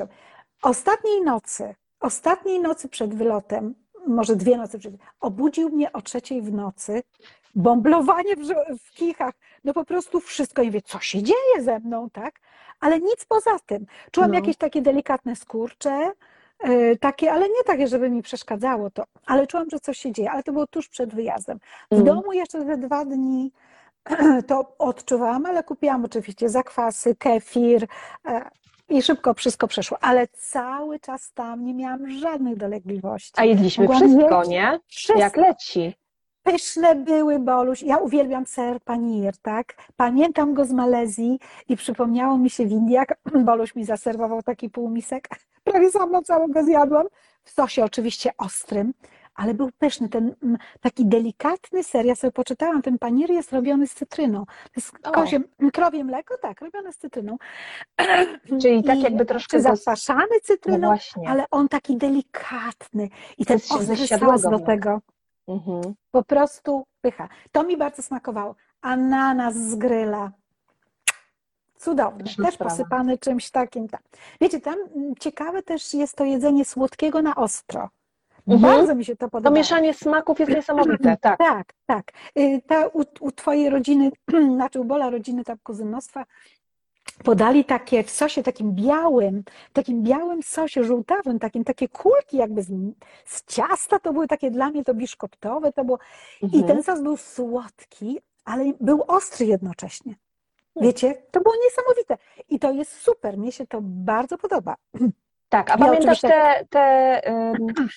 [0.61, 3.75] Ostatniej nocy, ostatniej nocy przed wylotem
[4.07, 7.03] może dwie nocy przed, obudził mnie o trzeciej w nocy,
[7.55, 8.47] bomblowanie w,
[8.79, 9.33] w kichach,
[9.63, 10.61] no po prostu wszystko.
[10.61, 12.39] I wie, co się dzieje ze mną, tak?
[12.79, 13.85] Ale nic poza tym.
[14.11, 14.35] Czułam no.
[14.35, 16.11] jakieś takie delikatne skurcze,
[16.63, 20.31] yy, takie, ale nie takie, żeby mi przeszkadzało to, ale czułam, że coś się dzieje,
[20.31, 21.59] ale to było tuż przed wyjazdem.
[21.91, 22.05] W mm.
[22.05, 23.51] domu jeszcze te dwa dni
[24.47, 27.87] to odczuwałam, ale kupiłam oczywiście zakwasy, kefir,
[28.25, 28.49] e,
[28.91, 33.31] i szybko wszystko przeszło, ale cały czas tam nie miałam żadnych dolegliwości.
[33.37, 34.79] A jedliśmy Mogłam wszystko, nie?
[34.87, 35.19] Wszystko.
[35.19, 35.93] Jak leci.
[36.43, 37.81] Pyszne były, Boluś.
[37.81, 39.75] Ja uwielbiam ser panir, tak?
[39.95, 41.39] Pamiętam go z Malezji
[41.69, 43.07] i przypomniało mi się w Indiach.
[43.45, 45.29] Boluś mi zaserwował taki półmisek.
[45.63, 47.07] Prawie sama całego zjadłam.
[47.43, 48.93] W sosie oczywiście ostrym,
[49.41, 50.09] ale był pyszny.
[50.09, 52.05] Ten mm, taki delikatny ser.
[52.05, 54.45] Ja sobie poczytałam, ten panir jest robiony z cytryną.
[54.45, 55.39] To jest kozie,
[55.73, 57.37] krowie mleko, tak, robione z cytryną.
[58.61, 61.29] Czyli tak I- jakby troszkę zakwaszany No cytryną, właśnie.
[61.29, 63.09] ale on taki delikatny.
[63.37, 65.01] I ten ostry sos do tego.
[65.47, 65.81] Mhm.
[66.11, 67.29] Po prostu pycha.
[67.51, 68.55] To mi bardzo smakowało.
[68.81, 70.31] Ananas z gryla.
[71.77, 72.23] Cudowny.
[72.23, 72.57] Też sprawa.
[72.71, 73.87] posypany czymś takim.
[73.87, 74.01] Tak.
[74.41, 77.89] Wiecie, tam mm, ciekawe też jest to jedzenie słodkiego na ostro.
[78.47, 78.61] Mhm.
[78.61, 79.55] Bardzo mi się to To podoba.
[79.55, 81.37] mieszanie smaków jest niesamowite, tak.
[81.39, 82.11] Tak, tak.
[82.37, 84.11] Y, Ta, u, u twojej rodziny,
[84.55, 86.25] znaczy u Bola rodziny tam kuzynostwa,
[87.23, 92.69] podali takie w sosie takim białym, takim białym sosie żółtawym, takim, takie kulki jakby z,
[93.25, 95.99] z ciasta, to były takie dla mnie to biszkoptowe, to było
[96.41, 96.67] i Mhm.
[96.67, 100.15] ten sos był słodki, ale był ostry jednocześnie.
[100.73, 100.87] Hmm.
[100.89, 102.17] Wiecie, to było niesamowite.
[102.49, 104.75] I to jest super, mnie się to bardzo podoba.
[105.49, 107.21] Tak, a Ja pamiętasz oczywiście- te, te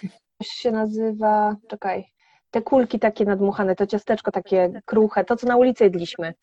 [0.49, 2.05] się nazywa, czekaj,
[2.51, 6.35] te kulki takie nadmuchane, to ciasteczko takie kruche, to co na ulicy jedliśmy.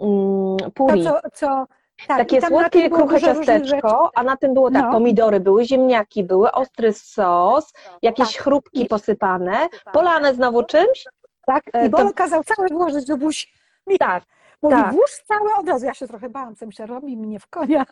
[0.00, 1.04] Mm, To, Puri.
[1.04, 1.66] co, co,
[2.06, 4.92] tak, Takie słodkie, kruche ciasteczko, a na tym było tak, No.
[4.92, 7.72] pomidory były, ziemniaki były, ostry sos,
[8.02, 8.42] jakieś Tak.
[8.42, 11.04] chrupki posypane, polane znowu czymś.
[11.46, 13.46] Tak, E, i to- Bolo kazał całe włożyć do buzi.
[13.98, 14.24] Tak,
[14.62, 14.92] Mówi, Tak.
[14.92, 15.86] włóż całe od razu.
[15.86, 17.86] Ja się trochę bałam, co myślę, robi mnie w konia.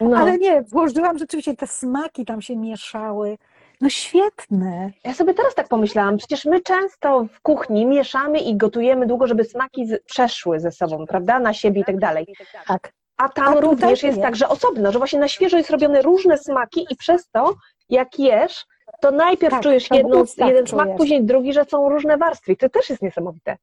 [0.00, 0.16] no.
[0.20, 3.38] Ale nie, włożyłam rzeczywiście, te smaki tam się mieszały.
[3.84, 4.90] No świetne.
[5.04, 9.44] Ja sobie teraz tak pomyślałam, przecież my często w kuchni mieszamy i gotujemy długo, żeby
[9.44, 12.26] smaki przeszły ze sobą, prawda, na siebie i tak dalej.
[12.66, 12.92] Tak.
[13.16, 14.08] A tam A również nie.
[14.08, 17.54] jest tak, że osobno, że właśnie na świeżo jest robione różne smaki i przez to,
[17.88, 18.66] jak jesz,
[19.00, 20.98] to najpierw Tak, czujesz to jedną, jeden smak, czujesz.
[20.98, 22.52] później drugi, że są różne warstwy.
[22.52, 23.56] I to też jest niesamowite.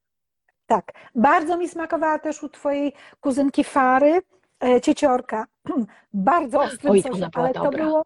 [0.66, 0.92] Tak.
[1.14, 4.22] Bardzo mi smakowała też u twojej kuzynki Fary
[4.64, 5.46] e, cieciorka.
[6.14, 7.02] Bardzo ostrym Oj,
[7.34, 7.84] ale to dobra.
[7.84, 8.02] było,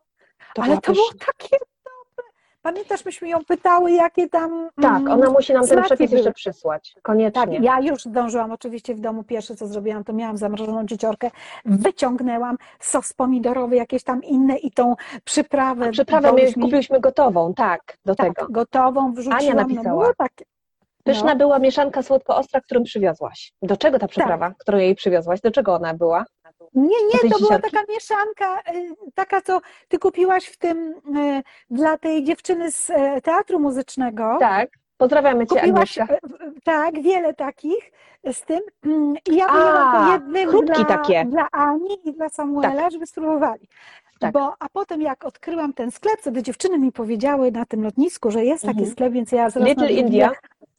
[0.55, 1.57] To ale to było takie.
[2.67, 6.19] Pamiętasz, myśmy ją pytały, jakie tam Tak, mm, ona musi nam ten przepis były.
[6.19, 6.95] jeszcze przysłać.
[7.03, 7.33] Koniecznie.
[7.43, 9.25] Tak, ja już zdążyłam oczywiście w domu.
[9.25, 11.31] Pierwsze, co zrobiłam, to miałam zamrożoną cieciorkę,
[11.65, 14.95] wyciągnęłam sos pomidorowy, jakieś tam inne i tą
[15.25, 15.91] przyprawę.
[15.91, 18.49] Przyprawę my Boguś mi- kupiłyśmy gotową, tak, do tak, tego.
[18.53, 19.57] gotową wrzuciłam.
[19.57, 19.83] napisała.
[19.85, 20.45] No, było takie.
[21.05, 21.37] Pyszna No.
[21.37, 23.53] była mieszanka słodko-ostra, którą przywiozłaś.
[23.63, 25.41] Do czego ta przyprawa, którą jej przywiozłaś?
[25.41, 26.25] Do czego ona była?
[26.75, 31.99] Nie, nie, to była taka mieszanka, y, taka, co ty kupiłaś w tym, y, dla
[31.99, 34.37] tej dziewczyny z e, teatru muzycznego.
[34.41, 34.69] Tak.
[34.97, 36.29] Pozdrawiamy Cię, Kupiłaś, Agnieszka.
[36.65, 37.93] tak, wiele takich
[38.33, 38.61] z tym.
[38.87, 41.25] mm, I ja wyjęłam po jednym dla, takie.
[41.25, 43.69] dla Ani i dla Samuela, żeby spróbowali.
[44.21, 44.33] Tak.
[44.33, 48.45] Bo, a potem jak odkryłam ten sklep, te dziewczyny mi powiedziały na tym lotnisku, że
[48.45, 48.93] jest taki Mhm.
[48.93, 50.31] sklep, więc ja zaraz Little India.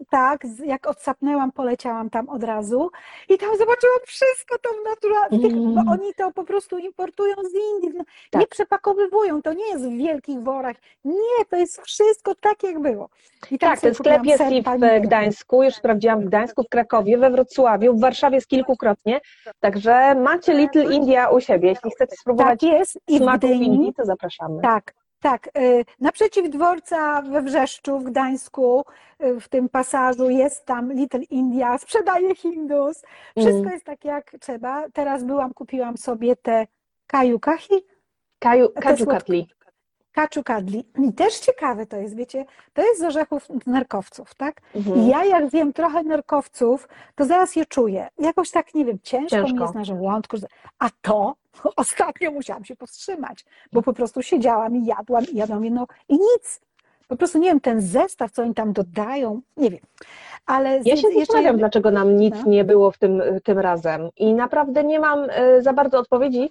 [0.10, 2.90] Tak, jak odsapnęłam, poleciałam tam od razu
[3.30, 5.74] i tam zobaczyłam wszystko to w naturalnych, Mm.
[5.86, 8.00] bo oni to po prostu importują z Indii,
[8.32, 8.42] Tak.
[8.42, 10.76] nie przepakowywują, to nie jest w wielkich worach,
[11.06, 13.10] nie, to jest wszystko tak, jak było.
[13.52, 15.02] I Tak, ten sklep jest ser i w.
[15.02, 19.22] Gdańsku, już sprawdziłam w Gdańsku, w Krakowie, we Wrocławiu, w Warszawie jest kilkukrotnie,
[19.60, 21.70] także macie Little India u siebie.
[21.70, 24.62] Jeśli chcecie spróbować Tak jest i w smaków Gdyni, Indii, to zapraszamy.
[24.62, 28.86] tak, tak, y, naprzeciw dworca we Wrzeszczu w Gdańsku,
[29.24, 33.02] y, w tym pasażu jest tam Little India, sprzedaje Hindus,
[33.38, 33.72] wszystko Mm.
[33.74, 34.84] jest tak jak trzeba.
[34.94, 36.68] Teraz byłam, kupiłam sobie te
[37.08, 37.74] kaju kahi,
[38.40, 39.48] Kaju, kaju katli.
[40.12, 40.86] kaczu kadli.
[41.10, 44.62] I też ciekawe to jest, wiecie, to jest z orzechów nerkowców, tak?
[44.76, 44.98] Mhm.
[44.98, 48.08] I ja jak zjem trochę nerkowców, to zaraz je czuję.
[48.20, 49.64] Jakoś tak, nie wiem, ciężko, mi Ciężko.
[49.64, 50.38] jest na żołądku.
[50.80, 51.36] A to
[51.76, 56.62] ostatnio musiałam się powstrzymać, bo po prostu siedziałam i jadłam i jadłam jedno i nic.
[57.08, 59.80] Po prostu nie wiem, ten zestaw, co oni tam dodają, nie wiem.
[60.46, 62.52] Ale z- Ja się zastanawiam, jedno- dlaczego nam nic No.
[62.52, 64.10] nie było w tym, tym razem.
[64.18, 66.50] I naprawdę nie mam e, za bardzo odpowiedzi.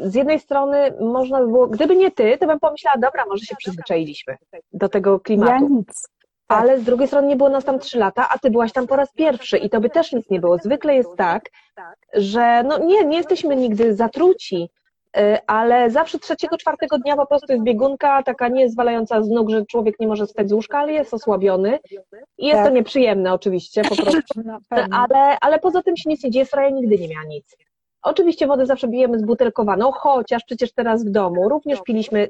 [0.00, 3.56] Z jednej strony można by było, gdyby nie ty, to bym pomyślała, dobra, może się
[3.56, 4.36] przyzwyczailiśmy
[4.72, 5.68] do tego ja klimatu.
[5.68, 6.08] nic.
[6.46, 6.60] Tak.
[6.62, 8.96] Ale z drugiej strony nie było nas tam trzy lata, a ty byłaś tam po
[8.96, 10.58] raz pierwszy i to by też nic nie było.
[10.58, 11.50] Zwykle jest tak,
[12.14, 14.68] że no nie, nie jesteśmy nigdy zatruci,
[15.16, 19.50] y, ale zawsze trzeciego, czwartego dnia po prostu jest biegunka taka nie zwalająca z nóg,
[19.50, 21.78] że człowiek nie może wstać z łóżka, ale jest osłabiony
[22.38, 22.68] i jest Tak.
[22.68, 24.40] to nieprzyjemne oczywiście po prostu,
[24.90, 27.56] ale, ale poza tym się nic nie dzieje, Fraja nigdy nie miała nic.
[28.04, 32.28] Oczywiście wodę zawsze bijemy zbutelkowaną, chociaż przecież teraz w domu również piliśmy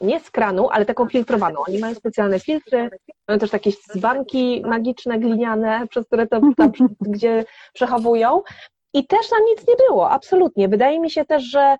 [0.00, 1.60] nie z kranu, ale taką filtrowaną.
[1.68, 2.90] Oni mają specjalne filtry,
[3.28, 8.42] mają też takie dzbanki magiczne, gliniane, przez które to tam, gdzie przechowują.
[8.94, 10.68] I też nam nic nie było, absolutnie.
[10.68, 11.76] Wydaje mi się też, że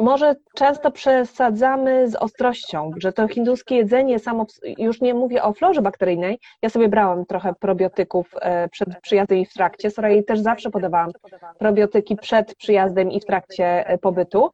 [0.00, 4.46] może często przesadzamy z ostrością, że to hinduskie jedzenie samo,
[4.78, 9.46] już nie mówię o florze bakteryjnej, ja sobie brałam trochę probiotyków e, przed przyjazdem i
[9.46, 11.10] w trakcie, Soraya też zawsze podawałam
[11.58, 14.50] probiotyki przed przyjazdem i w trakcie e, pobytu.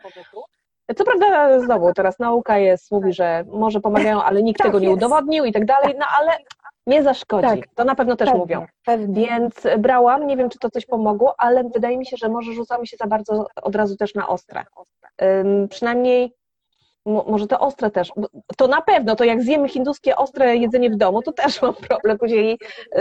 [0.97, 4.87] Co prawda znowu teraz nauka jest, mówi, że może pomagają, ale nikt Tak tego nie
[4.87, 4.97] jest.
[4.97, 6.33] udowodnił i tak dalej, no ale
[6.87, 7.49] nie zaszkodzi.
[7.49, 7.59] Tak.
[7.75, 8.67] To na pewno też Pewnie, mówią.
[8.85, 9.15] pewnie.
[9.27, 12.87] Więc brałam, nie wiem, czy to coś pomogło, ale wydaje mi się, że może rzucamy
[12.87, 14.65] się za bardzo od razu też na ostre.
[15.23, 16.33] Ym, przynajmniej
[17.07, 18.13] mo- może to ostre też.
[18.57, 22.19] To na pewno, to jak zjemy hinduskie ostre jedzenie w domu, to też mam problem
[22.19, 22.59] później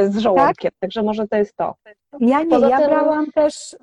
[0.07, 0.71] z żołądkiem.
[0.79, 1.75] Także może to jest to.
[2.19, 3.75] Ja nie, Poza ja tym- brałam też,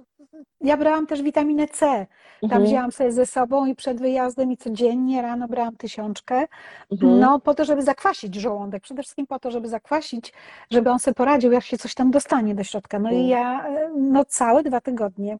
[0.60, 2.06] ja brałam też witaminę C.
[2.40, 6.46] Tam Mhm, wzięłam sobie ze sobą i przed wyjazdem i codziennie rano brałam tysiączkę.
[6.92, 7.20] mhm.
[7.20, 8.82] No, po to, żeby zakwasić żołądek.
[8.82, 10.32] Przede wszystkim po to, żeby zakwasić,
[10.70, 12.98] żeby on sobie poradził, jak się coś tam dostanie do środka.
[12.98, 13.28] No i Mm.
[13.28, 15.38] ja, e, no, całe dwa tygodnie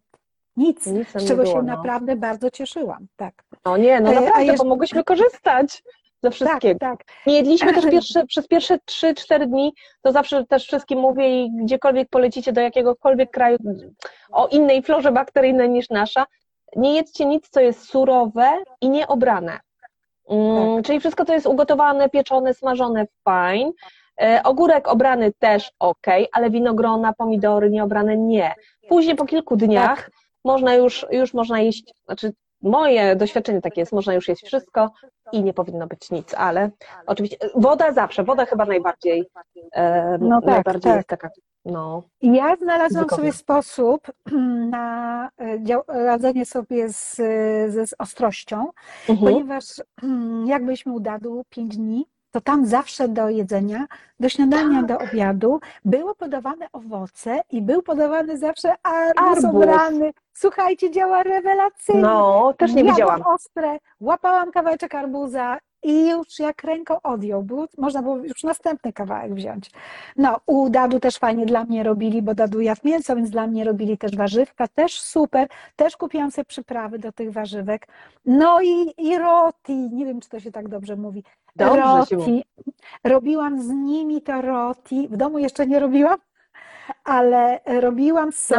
[0.57, 1.76] nic, Nic z czego było, się no.
[1.76, 3.07] naprawdę bardzo cieszyłam.
[3.16, 3.34] Tak,
[3.64, 5.82] No nie, no E, a naprawdę, jeszcze- bo mogłyśmy korzystać
[6.22, 6.78] ze tak, wszystkiego.
[6.80, 7.05] tak.
[7.26, 9.72] Nie jedliśmy też pierwsze, przez pierwsze 3-4 dni,
[10.03, 13.59] to zawsze też wszystkim mówię i gdziekolwiek polecicie do jakiegokolwiek kraju
[14.32, 16.26] o innej florze bakteryjnej niż nasza,
[16.77, 19.61] nie jedzcie nic, co jest surowe i nieobrane.
[20.31, 23.73] Mm, Czyli wszystko, co jest ugotowane, pieczone, smażone, fine.
[24.23, 28.55] E, Ogórek obrany też ok, ale winogrona, pomidory nieobrane nie.
[28.89, 30.11] Później po kilku dniach
[30.45, 34.91] można już, już można jeść, znaczy moje doświadczenie takie jest, można już jeść wszystko
[35.33, 36.71] i nie powinno być nic, ale
[37.07, 39.25] oczywiście woda zawsze, woda chyba najbardziej,
[39.73, 40.97] e, No tak, najbardziej tak.
[40.97, 41.29] jest taka,
[41.69, 44.07] no, Ja znalazłam sobie sposób
[44.71, 47.16] na e, dział- radzenie sobie z,
[47.73, 48.69] ze z ostrością,
[49.09, 49.33] mhm.
[49.33, 49.64] ponieważ
[50.03, 53.87] mm, jak byliśmy u Dadu 5 dni, to tam zawsze do jedzenia,
[54.21, 59.45] do śniadania, do obiadu było podawane owoce i był podawany zawsze arbuz Arbuz.
[59.62, 60.12] obrany.
[60.33, 62.03] Słuchajcie, działa rewelacyjnie.
[62.03, 63.23] no, też nie Jadłam widziałam.
[63.27, 69.35] ostre, łapałam kawałeczek arbuza i już jak ręką odjął, było, można było już następny kawałek
[69.35, 69.70] wziąć.
[70.16, 73.64] No, u Dadu też fajnie dla mnie robili, bo Dadu jadł mięso, więc dla mnie
[73.64, 75.49] robili też warzywka, też super.
[75.76, 77.89] Też kupiłam sobie przyprawy do tych warzywek.
[78.26, 81.24] No i, i roti, nie wiem, czy to się tak dobrze mówi.
[81.57, 82.33] Dobrze się mówi.
[82.33, 82.45] roti.
[83.05, 85.09] Robiłam z nimi to roti.
[85.09, 86.18] W domu jeszcze nie robiłam,
[87.05, 88.53] ale robiłam z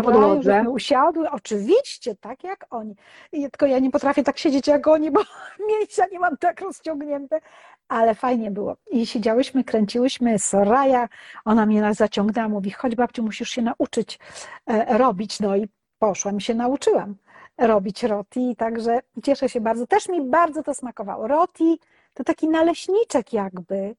[0.43, 1.29] żeśmy usiadły.
[1.29, 2.95] Oczywiście, tak jak oni.
[3.31, 5.21] I tylko ja nie potrafię tak siedzieć jak oni, bo
[5.69, 7.39] mięśnia nie mam tak rozciągnięte,
[7.87, 8.75] ale fajnie było.
[8.91, 10.39] I siedziałyśmy, kręciłyśmy.
[10.39, 11.07] Soraya,
[11.45, 14.19] ona mnie nas zaciągnęła, mówi, chodź babciu, musisz się nauczyć
[14.67, 15.39] e, robić.
[15.39, 15.67] No i
[15.99, 17.15] poszłam się nauczyłam
[17.57, 19.87] robić roti, także cieszę się bardzo.
[19.87, 21.27] Też mi bardzo to smakowało.
[21.27, 21.79] Roti
[22.13, 23.95] to taki naleśniczek jakby.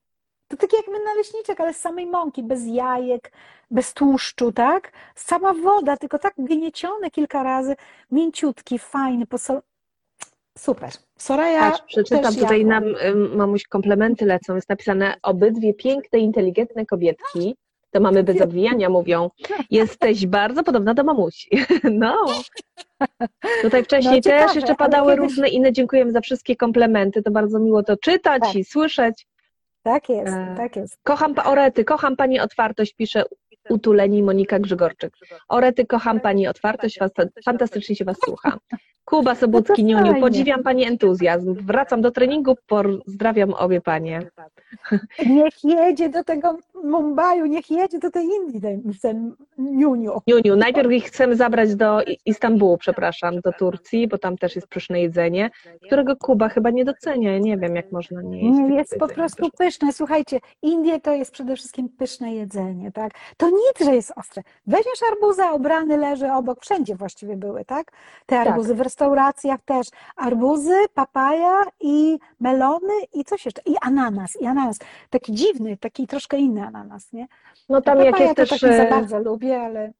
[0.51, 3.33] To taki jakby naleśniczek, ale z samej mąki, bez jajek,
[3.71, 4.93] bez tłuszczu, tak?
[5.15, 7.77] Sama woda, tylko tak gniecione kilka razy,
[8.11, 9.61] mięciutki, fajny, posol...
[10.59, 10.91] Super.
[11.19, 12.81] Soraya Patrz, przeczytam też tutaj jadła.
[12.81, 17.57] nam, ym, mamuś, komplementy lecą, jest napisane obydwie piękne, inteligentne kobietki,
[17.91, 19.31] to mamy bez obwijania, mówią,
[19.71, 21.49] jesteś bardzo podobna do mamusi.
[21.91, 22.25] No.
[23.63, 27.31] Tutaj wcześniej No, ciekawe, też jeszcze padały kiedyś- różne inne, dziękujemy za wszystkie komplementy, to
[27.31, 28.55] bardzo miło to czytać Tak.
[28.55, 29.27] i słyszeć.
[29.83, 30.99] Tak jest, E, tak jest.
[31.03, 33.25] Kocham Orety, kocham Pani otwartość, pisze
[33.71, 35.13] utuleni Monika Grzegorczyk.
[35.49, 38.59] Orety, kocham Pani otwartość, fanta- fantastycznie się Was słucha.
[39.05, 41.55] Kuba Sobucki, No Niuniu, podziwiam Pani entuzjazm.
[41.55, 44.21] Wracam do treningu, pozdrawiam obie Panie.
[45.27, 50.13] Niech jedzie do tego Mumbaiu, niech jedzie do tej Indii, ten, ten Niuniu.
[50.27, 55.01] Niuniu, najpierw ich chcemy zabrać do Istambułu, przepraszam, do Turcji, bo tam też jest pyszne
[55.01, 55.51] jedzenie,
[55.87, 57.33] którego Kuba chyba nie docenia.
[57.33, 58.59] Ja nie wiem, jak można nie jeść.
[58.59, 59.93] Nie, jest po prostu pyszne.
[59.93, 63.13] Słuchajcie, Indie to jest przede wszystkim pyszne jedzenie, tak?
[63.37, 64.43] To nic, że jest ostre.
[64.67, 67.91] Weźmiesz arbuza, obrany leży obok, wszędzie właściwie były, tak?
[68.27, 68.47] Te Tak.
[68.49, 69.87] arbuzy w restauracjach też.
[70.17, 73.63] Arbuzy, papaja i melony i coś jeszcze.
[73.67, 74.79] I ananas, i ananas.
[75.11, 77.27] Taki dziwny, taki troszkę inny ananas, nie?
[77.69, 79.93] No tam Papaja to też, tak nie za e, bardzo lubię, ale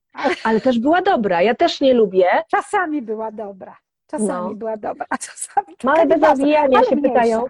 [0.45, 1.43] ale też była dobra.
[1.43, 3.77] Ja też nie lubię, czasami była dobra.
[4.07, 4.55] Czasami No.
[4.55, 6.41] była dobra, a czasami ale taka bez
[6.75, 7.45] ale się pytają,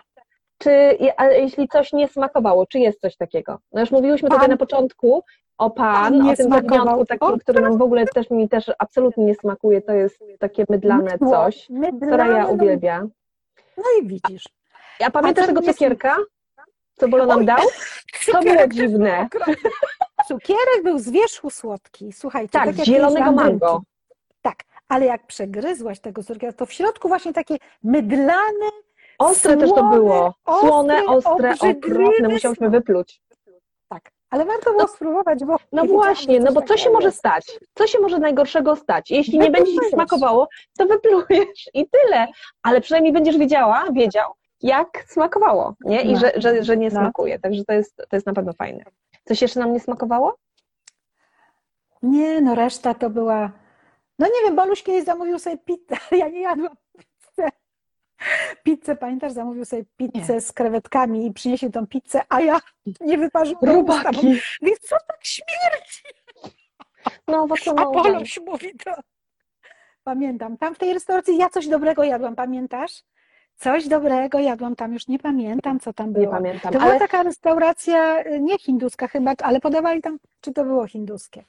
[0.58, 0.98] czy
[1.30, 3.58] jeśli coś nie smakowało, czy jest coś takiego?
[3.72, 5.24] No już mówiłyśmy Pan- tutaj na początku
[5.60, 9.34] o pan, o tym zawiniątku takim, który nam w ogóle też mi też absolutnie nie
[9.34, 11.70] smakuje, to jest takie mydlane Mydło, coś.
[11.70, 13.06] mydlane, Soraya no, uwielbia.
[13.76, 14.44] No i widzisz.
[15.06, 16.16] A pamiętasz A to tego cukierka?
[16.96, 17.58] Co Bolo nam Oj, dał?
[18.32, 19.28] To było dziwne.
[20.28, 22.52] Cukierek był z wierzchu słodki, słuchajcie.
[22.52, 23.82] Tak, jak z zielonego mango.
[24.42, 24.56] Tak,
[24.88, 28.70] ale jak przegryzłaś tego cukierka, to w środku właśnie takie mydlane,
[29.18, 30.34] Ostre też to Słone, było.
[30.60, 32.28] Słone, ostre, ostre, obrzydliwe, okropne.
[32.28, 33.20] Musiałyśmy wypluć.
[34.30, 35.56] Ale warto było spróbować, bo.
[35.72, 37.58] No nie właśnie, no bo co się może stać?
[37.74, 39.10] Co się może najgorszego stać?
[39.10, 42.26] Jeśli nie będzie ci smakowało, to wyplujesz i tyle.
[42.62, 46.02] Ale przynajmniej będziesz wiedziała, wiedział, jak smakowało, nie?
[46.02, 46.18] I No.
[46.20, 47.00] że, że, że nie No.
[47.00, 47.38] smakuje.
[47.38, 48.84] Także to jest, to jest na pewno fajne.
[49.24, 50.36] Coś jeszcze nam nie smakowało?
[52.02, 53.50] Nie, no reszta to była.
[54.18, 56.74] No nie wiem, Boluś kiedyś zamówił sobie pizzę, ja nie jadłam.
[58.62, 62.60] Pizzę, pamiętasz, zamówił sobie pizzę z krewetkami i przyniesie tą pizzę, a ja
[63.00, 64.26] nie wyparzyłam usta, bo Robaki.
[64.62, 66.02] mówię, co tak śmierdzi?
[67.28, 67.84] No, owoce A.
[67.84, 68.90] Boluś mówi to.
[70.04, 73.02] Pamiętam, tam w tej restauracji ja coś dobrego jadłam, pamiętasz?
[73.56, 76.24] Coś dobrego jadłam tam, już nie pamiętam, co tam było.
[76.26, 80.52] Nie pamiętam, To była ale taka restauracja, y, nie hinduska chyba, ale podawali tam, czy
[80.52, 81.44] to było hinduskie?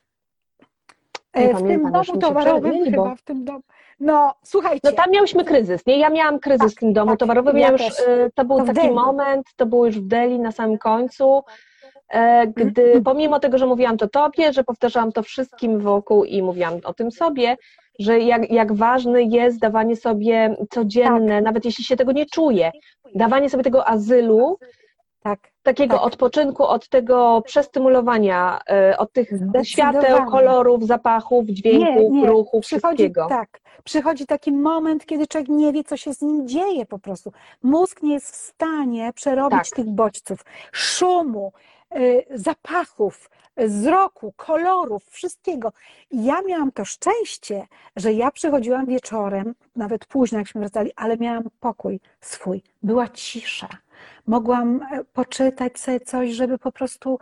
[1.35, 3.61] Nie E, w pamiętam, tym domu towarowym przerwili, bo- chyba, w tym domu.
[4.01, 5.97] No, słuchajcie, no tam miałyśmy kryzys, nie?
[5.97, 7.57] Ja miałam kryzys Tak, w tym domu tak, towarowym.
[7.57, 10.77] ja już, y, to był To taki moment, to było już w Delhi na samym
[10.77, 11.41] końcu,
[12.09, 13.03] e, gdy Mhm.
[13.03, 17.11] pomimo tego, że mówiłam to tobie, że powtarzałam to wszystkim wokół i mówiłam o tym
[17.11, 17.57] sobie,
[17.99, 21.43] że jak, jak ważne jest dawanie sobie codzienne, Tak.
[21.43, 22.71] nawet jeśli się tego nie czuje,
[23.15, 24.57] dawanie sobie tego azylu,
[25.23, 26.05] tak, takiego Tak.
[26.05, 29.29] odpoczynku od tego przestymulowania, e, od tych
[29.63, 33.27] świateł, kolorów, zapachów, dźwięków, nie, ruchów, przychodzi, wszystkiego.
[33.29, 37.31] tak, przychodzi taki moment, kiedy człowiek nie wie, co się z nim dzieje po prostu.
[37.63, 39.75] Mózg nie jest w stanie przerobić Tak.
[39.75, 40.39] tych bodźców,
[40.71, 41.51] szumu,
[41.95, 45.71] y, zapachów, wzroku, kolorów, wszystkiego.
[46.11, 51.43] I ja miałam to szczęście, że ja przychodziłam wieczorem, nawet późno, jakśmy wracali, ale miałam
[51.59, 52.63] pokój swój.
[52.83, 53.67] Była cisza.
[54.27, 57.19] Mogłam e, poczytać sobie coś, żeby po prostu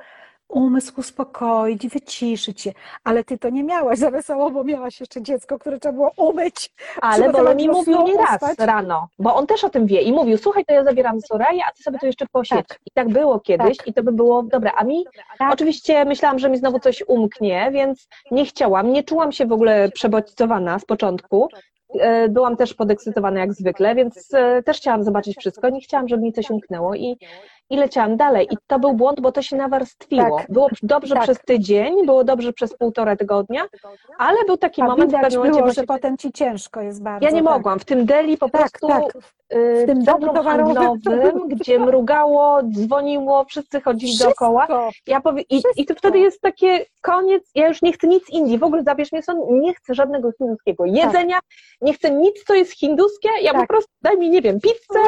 [0.49, 2.71] umysł uspokoić, wyciszyć się.
[3.03, 6.71] Ale ty to nie miałaś za wesoło, bo miałaś jeszcze dziecko, które trzeba było umyć.
[7.01, 10.37] Ale Bolo mi mówił nie raz rano, bo on też o tym wie i mówił,
[10.37, 12.67] słuchaj, to ja zabieram Soraję, a ty sobie to jeszcze posiedź.
[12.67, 12.79] Tak.
[12.85, 13.87] I tak było kiedyś Tak.
[13.87, 14.71] i to by było dobre.
[14.71, 15.05] A mi
[15.37, 15.53] Tak.
[15.53, 19.89] oczywiście myślałam, że mi znowu coś umknie, więc nie chciałam, nie czułam się w ogóle
[19.91, 21.49] przebodźcowana z początku.
[21.93, 25.69] E, Byłam też podekscytowana jak zwykle, więc e, też chciałam zobaczyć wszystko.
[25.69, 27.17] Nie chciałam, żeby mi coś umknęło i,
[27.69, 28.47] i leciałam dalej.
[28.51, 30.37] I to był błąd, bo to się nawarstwiło.
[30.37, 30.51] Tak.
[30.51, 31.23] Było dobrze Tak.
[31.23, 33.61] przez tydzień, było dobrze przez półtora tygodnia,
[34.17, 37.03] ale był taki A moment, w pewnym momencie było, właśnie że potem ci ciężko jest
[37.03, 37.25] bardzo.
[37.25, 37.53] ja nie tak.
[37.53, 37.79] mogłam.
[37.79, 39.03] W tym deli po Tak, prostu tak.
[39.53, 44.61] y, W tym domu handlowym, gdzie mrugało, dzwoniło, wszyscy chodzili dookoła.
[44.65, 44.89] Wszystko.
[45.07, 48.57] Ja powie, i, I to wtedy jest takie koniec, ja już nie chcę nic Indii,
[48.59, 51.39] w ogóle zabierz mnie stąd, nie chcę żadnego hinduskiego jedzenia,
[51.81, 53.67] nie chcę nic, co jest hinduskie, ja po Tak.
[53.67, 54.99] prostu daj mi, nie wiem, pizzę.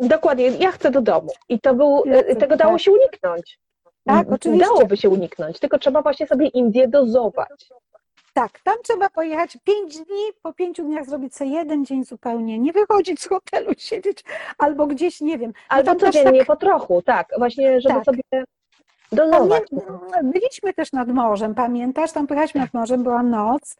[0.00, 1.30] Dokładnie, ja chcę do domu.
[1.48, 2.80] I to był, Ja tego dało tak.
[2.80, 3.58] się uniknąć.
[4.04, 4.66] Tak, oczywiście.
[4.66, 7.68] Dałoby się uniknąć, tylko trzeba właśnie sobie Indię dozować.
[8.34, 12.72] Tak, tam trzeba pojechać pięć dni, po pięciu dniach zrobić sobie jeden dzień zupełnie, nie
[12.72, 14.24] wychodzić z hotelu, siedzieć
[14.58, 15.52] albo gdzieś, nie wiem.
[15.56, 18.04] No Albo codziennie tak- po trochu, tak, właśnie, żeby Tak.
[18.04, 18.22] sobie
[19.46, 22.12] Nie, byliśmy też nad morzem, pamiętasz?
[22.12, 23.76] Tam pojechaliśmy nad morzem, była noc,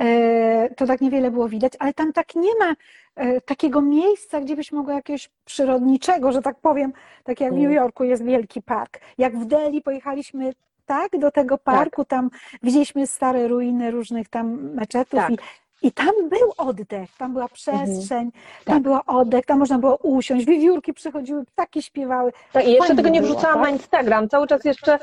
[0.00, 2.74] e, to tak niewiele było widać, ale tam tak nie ma
[3.16, 6.92] e, takiego miejsca, gdzie byś mogła jakiegoś przyrodniczego, że tak powiem,
[7.24, 7.64] tak jak w Mm.
[7.64, 9.00] New Yorku jest wielki park.
[9.18, 10.52] Jak w Delhi pojechaliśmy
[10.86, 12.30] tak do tego parku, tam
[12.62, 15.30] widzieliśmy stare ruiny różnych tam meczetów Tak.
[15.30, 15.38] i,
[15.82, 18.32] i tam był oddech, tam była przestrzeń,
[18.64, 18.82] tam Tak.
[18.82, 22.32] był oddech, tam można było usiąść, wiewiórki przychodziły, ptaki śpiewały.
[22.52, 23.64] Tak, i jeszcze Fajnie tego nie było, wrzucałam tak?
[23.64, 24.28] na Instagram.
[24.28, 24.98] Cały czas jeszcze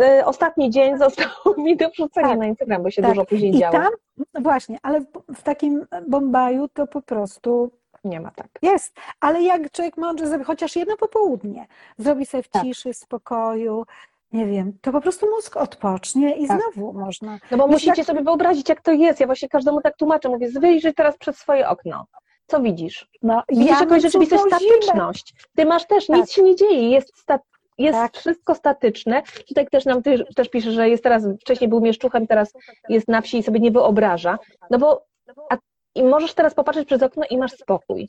[0.00, 1.26] e, ostatni dzień został
[1.64, 3.10] mi do wrzucenia Tak, na Instagram, bo się tak.
[3.10, 3.72] dużo później I działo.
[3.72, 3.88] tam,
[4.34, 5.00] no właśnie, ale
[5.34, 7.70] w, takim Bombaju to po prostu
[8.04, 8.48] Nie ma tak.
[8.62, 8.96] jest.
[9.20, 11.66] Ale jak człowiek mądrze zrobi chociaż jedno popołudnie,
[11.98, 12.62] zrobi sobie w Tak.
[12.62, 13.86] ciszy, spokoju,
[14.34, 16.60] nie wiem, to po prostu mózg odpocznie i Tak.
[16.74, 17.38] znowu można.
[17.50, 19.20] No bo Już musicie jak- sobie wyobrazić, jak to jest.
[19.20, 20.28] Ja właśnie każdemu tak tłumaczę.
[20.28, 22.06] Mówię, wyjrzyj teraz przez swoje okno.
[22.46, 23.08] Co widzisz?
[23.22, 25.34] No, Widzisz ja jakąś rzeczywistość, statyczność.
[25.56, 26.16] Ty masz też, Tak.
[26.16, 27.38] nic się nie dzieje, jest, sta,
[27.78, 28.16] jest Tak.
[28.16, 29.22] wszystko statyczne.
[29.48, 32.52] Tutaj też nam ty, też pisze, że jest teraz, wcześniej był mieszczuchem, teraz
[32.88, 34.38] jest na wsi i sobie nie wyobraża.
[34.70, 35.04] No bo
[35.50, 35.56] a,
[35.94, 38.08] i możesz teraz popatrzeć przez okno i masz spokój.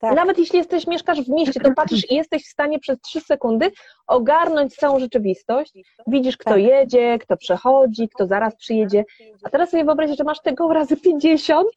[0.00, 0.14] Tak.
[0.16, 3.70] Nawet jeśli jesteś, mieszkasz w mieście, to patrzysz i jesteś w stanie przez trzy sekundy
[4.06, 5.72] ogarnąć całą rzeczywistość.
[6.06, 6.60] Widzisz, kto Tak.
[6.62, 9.04] jedzie, kto przechodzi, kto zaraz przyjedzie.
[9.44, 11.68] A teraz sobie wyobraź, że masz tego razy 50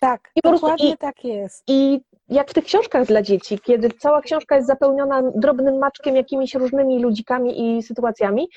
[0.00, 1.64] Tak, I po prostu dokładnie i- tak jest.
[1.68, 6.54] i jak w tych książkach dla dzieci, kiedy cała książka jest zapełniona drobnym maczkiem, jakimiś
[6.54, 8.48] różnymi ludzikami i sytuacjami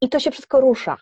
[0.00, 0.96] i to się wszystko rusza.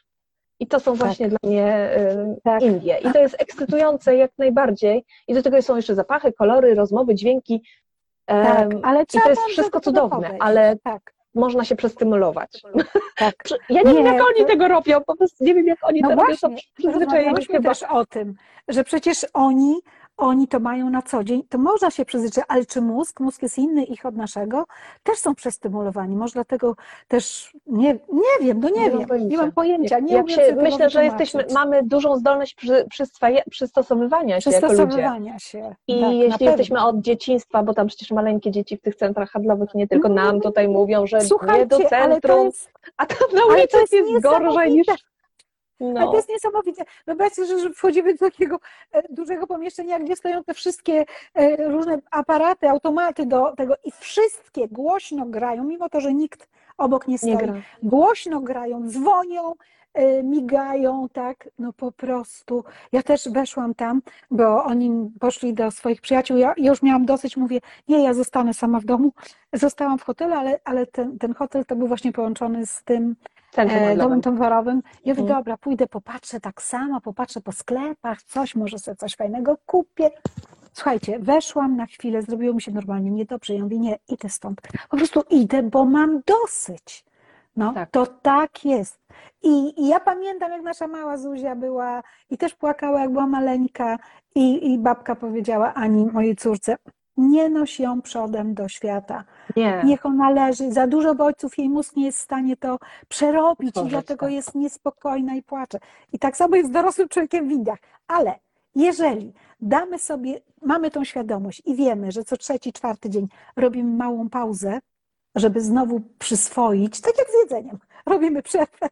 [0.63, 2.63] I to są właśnie dla mnie y, Tak.
[2.63, 2.99] Indie.
[2.99, 5.05] I to jest ekscytujące jak najbardziej.
[5.29, 7.63] I do tego są jeszcze zapachy, kolory, rozmowy, dźwięki.
[8.27, 10.37] Tak, ale I to jest wszystko cudowne, podejść.
[10.41, 12.63] ale Tak, można się przestymulować.
[13.17, 13.35] tak.
[13.69, 16.09] Ja nie, wiem, Nie, jak oni tego robią, po prostu nie wiem, jak oni no
[16.09, 16.27] to robią.
[16.27, 16.57] właśnie,
[16.93, 17.69] rozmawiałyśmy chyba.
[17.69, 18.35] też o tym,
[18.69, 19.75] że przecież oni
[20.17, 23.59] oni to mają na co dzień, to można się przyzwyczaić, ale czy mózg, mózg jest
[23.59, 24.65] inny ich od naszego,
[25.03, 26.17] też są przestymulowani.
[26.17, 26.77] Może dlatego
[27.09, 29.29] też nie, nie wiem, no nie, Nie wiem, pojęcia.
[29.29, 29.99] nie mam pojęcia.
[29.99, 34.51] Nie Jak się, myślę, że jesteśmy, mamy dużą zdolność przy, przyswaja- przystosowywania się.
[34.51, 35.75] Przystosowywania się.
[35.89, 39.75] I tak, jeśli jesteśmy od dzieciństwa, bo tam przecież maleńkie dzieci w tych centrach handlowych
[39.75, 43.29] nie tylko nam tutaj mówią, że nie do Słuchajcie, ale to centrum, jest, a tam
[43.35, 44.87] na ulicy jest jest, gorzej niż...
[45.81, 46.01] niesamowite.
[46.01, 46.85] Ale No, to jest niesamowite.
[47.07, 48.59] Wyobraźcie, że, że wchodzimy do takiego
[48.93, 51.05] e, dużego pomieszczenia, gdzie stoją te wszystkie
[51.35, 56.49] e, różne aparaty, automaty do tego i wszystkie głośno grają, mimo to, że nikt
[56.79, 57.31] obok nie stoi.
[57.31, 57.55] nie gra.
[57.83, 59.55] Głośno grają, dzwonią,
[59.95, 62.65] e, migają, tak, no po prostu.
[62.93, 66.37] Ja też weszłam tam, bo oni poszli do swoich przyjaciół.
[66.37, 69.13] Ja, już miałam dosyć, mówię, nie, ja zostanę sama w domu.
[69.53, 73.17] Zostałam w hotelu, ale, ale ten, ten hotel to był właśnie połączony z tym
[73.57, 74.83] e, domem towarowym.
[75.05, 75.39] Ja mówię, Mhm.
[75.39, 80.11] dobra, pójdę, popatrzę tak samo, popatrzę po sklepach, coś, może sobie coś fajnego kupię.
[80.73, 83.55] Słuchajcie, weszłam na chwilę, zrobiło mi się normalnie niedobrze.
[83.55, 84.61] Ja mówię, nie, idę stąd.
[84.91, 87.05] Po prostu idę, bo mam dosyć.
[87.57, 87.91] No, Tak.
[87.91, 88.99] to tak jest.
[89.43, 93.99] I, I ja pamiętam, jak nasza mała Zuzia była i też płakała, jak była maleńka
[94.35, 96.77] i, i babka powiedziała Ani, mojej córce,
[97.17, 99.25] nie noś ją przodem do świata.
[99.57, 100.73] Nie, Niech ona leży.
[100.73, 102.79] Za dużo bodźców jej mózg nie jest w stanie to
[103.09, 104.33] przerobić i dlatego tak.
[104.33, 105.79] jest niespokojna i płacze.
[106.13, 107.79] I tak samo jest z dorosłym człowiekiem w Indiach.
[108.09, 108.35] Ale
[108.75, 114.29] jeżeli damy sobie, mamy tą świadomość i wiemy, że co trzeci, czwarty dzień robimy małą
[114.31, 114.81] pauzę,
[115.35, 118.89] żeby znowu przyswoić, tak jak z jedzeniem, robimy przerwę,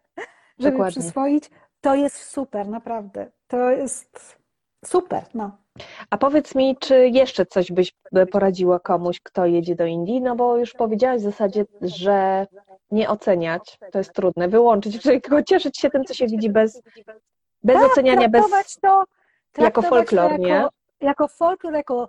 [0.59, 1.01] żeby Dokładnie.
[1.01, 3.31] przyswoić, to jest super, naprawdę.
[3.47, 4.39] To jest
[4.85, 5.57] super, no.
[6.11, 7.93] A powiedz mi, czy jeszcze coś byś
[8.33, 10.21] poradziła komuś, kto jedzie do Indii?
[10.21, 12.47] No bo już powiedziałaś w zasadzie, że
[12.91, 16.83] nie oceniać, to jest trudne, wyłączyć, tylko cieszyć się tym, co się widzi bez,
[17.63, 18.45] bez Tak, oceniania, bez...
[18.83, 19.05] to,
[19.59, 20.67] jako folklor, nie?
[21.01, 22.09] jako, folklor, jako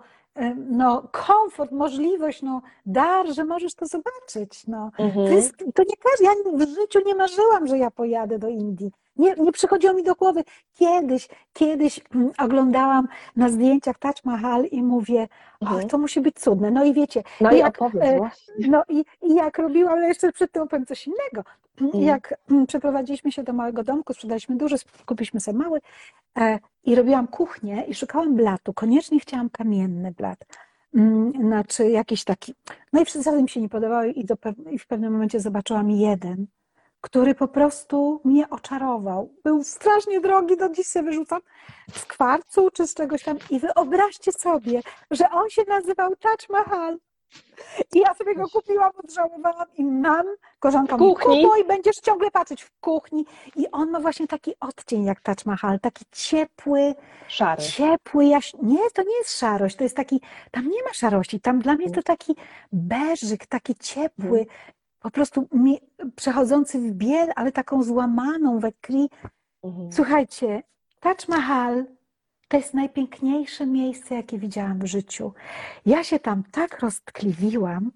[0.69, 4.67] no, komfort, możliwość, no, dar, że możesz to zobaczyć.
[4.67, 4.91] No.
[4.97, 5.33] To, Mhm.
[5.33, 6.31] jest, to nie każdy, ja
[6.65, 8.91] w życiu nie marzyłam, że ja pojadę do Indii.
[9.15, 10.43] Nie, nie przychodziło mi do głowy.
[10.73, 15.27] Kiedyś, kiedyś mm, oglądałam na zdjęciach Taj Mahal i mówię,
[15.61, 15.87] Mhm.
[15.87, 16.71] to musi być cudne.
[16.71, 18.29] No i wiecie, No i jak, opowiedz e,
[18.69, 21.43] no i, i jak robiłam, ale jeszcze przed tym opowiem coś innego.
[21.81, 22.03] Mhm.
[22.03, 24.75] Jak mm, przeprowadziliśmy się do małego domku, sprzedaliśmy duży,
[25.05, 25.79] kupiliśmy sobie mały
[26.37, 28.73] e, i robiłam kuchnię i szukałam blatu.
[28.73, 30.20] Koniecznie chciałam kamienny blat.
[30.95, 32.55] Mm, Znaczy jakiś taki.
[32.93, 34.35] No i wszystkie mi się nie podobały i, do,
[34.71, 36.47] i w pewnym momencie zobaczyłam jeden,
[37.01, 39.33] który po prostu mnie oczarował.
[39.43, 41.41] Był strasznie drogi, do dziś się wyrzucam,
[41.93, 43.37] z kwarcu czy z czegoś tam.
[43.49, 46.97] I wyobraźcie sobie, że on się nazywał Taj Mahal.
[47.93, 50.25] I ja sobie go kupiłam, odżałowałam i mam,
[50.59, 51.43] koleżanka kuchni?
[51.43, 53.25] kupuj, będziesz ciągle patrzeć w kuchni.
[53.55, 56.95] I on ma właśnie taki odcień jak Taj Mahal, taki ciepły,
[57.27, 57.61] Szary.
[57.61, 58.53] ciepły, jaś...
[58.53, 60.21] Nie, to nie jest szarość, to jest taki,
[60.51, 62.35] tam nie ma szarości, tam dla mnie to taki
[62.71, 64.45] beżyk, taki ciepły,
[64.99, 65.81] po prostu mi...
[66.15, 69.09] przechodzący w biel, ale taką złamaną we krwi.
[69.63, 69.93] Mhm.
[69.93, 70.63] Słuchajcie,
[70.99, 71.85] Taj Mahal
[72.51, 75.33] to jest najpiękniejsze miejsce, jakie widziałam w życiu.
[75.85, 77.91] Ja się tam tak roztkliwiłam.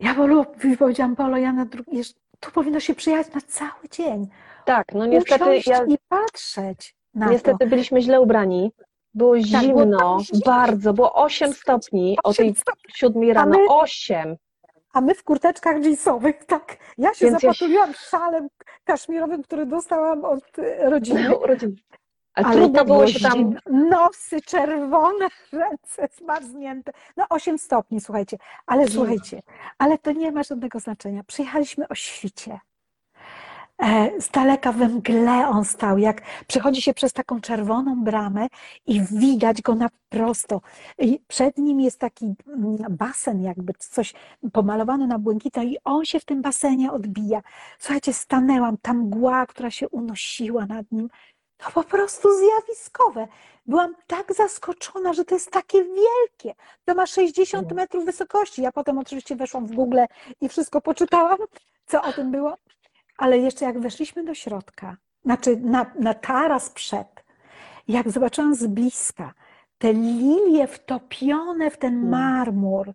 [0.00, 0.44] Ja Polu,
[0.78, 2.00] powiedziałam, Polo, ja na drugi,
[2.40, 4.28] tu powinno się przyjechać na cały dzień.
[4.64, 7.32] Tak, no niestety, Usiąść ja, i patrzeć na to.
[7.32, 8.72] niestety byliśmy źle ubrani.
[9.14, 10.40] Było Tak, było zimno, zimno.
[10.46, 12.92] bardzo, było 8 stopni o tej 8 stopni.
[12.94, 14.36] siódmej rano, my- 8.
[14.92, 16.76] A my w kurteczkach jeansowych, tak.
[16.98, 17.52] Ja się Więc ja
[17.94, 18.48] szalem
[18.84, 21.28] kaszmirowym, który dostałam od e, rodziny.
[22.44, 23.54] Ale, Ale trudno było się tam.
[23.66, 26.92] Nosy czerwone, ręce zmarznięte.
[27.16, 28.36] No 8 stopni, słuchajcie.
[28.66, 29.42] Ale słuchajcie,
[29.78, 31.24] ale to nie ma żadnego znaczenia.
[31.24, 32.60] Przyjechaliśmy o świcie.
[33.82, 38.48] E, Z daleka we mgle on stał, jak przechodzi się przez taką czerwoną bramę
[38.86, 40.60] i widać go na prosto.
[40.98, 44.14] I przed nim jest taki mm, basen, jakby coś
[44.52, 47.42] pomalowane na błękitno i on się w tym basenie odbija.
[47.78, 51.08] Słuchajcie, stanęłam, tam mgła, która się unosiła nad nim.
[51.64, 53.28] To po prostu zjawiskowe.
[53.66, 56.54] Byłam tak zaskoczona, że to jest takie wielkie.
[56.84, 58.62] To ma 60 metrów wysokości.
[58.62, 59.98] Ja potem oczywiście weszłam w Google
[60.40, 61.38] i wszystko poczytałam,
[61.86, 62.56] co o tym było.
[63.18, 67.24] Ale jeszcze jak weszliśmy do środka, znaczy na, na taras przed,
[67.88, 69.34] jak zobaczyłam z bliska
[69.78, 72.08] te lilie wtopione w ten Mm.
[72.10, 72.92] marmur,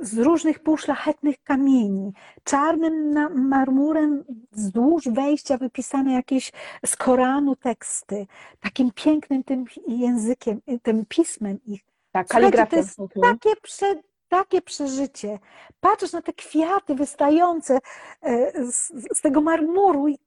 [0.00, 2.12] z różnych półszlachetnych kamieni,
[2.44, 3.12] czarnym
[3.48, 6.52] marmurem wzdłuż wejścia wypisane jakieś
[6.86, 8.26] z Koranu teksty,
[8.60, 11.80] takim pięknym tym językiem, tym pismem ich.
[12.12, 15.38] tak, Słuchajcie, to jest takie, prze, takie przeżycie.
[15.80, 17.78] Patrzysz na te kwiaty wystające
[18.22, 20.18] e, z, z tego marmuru i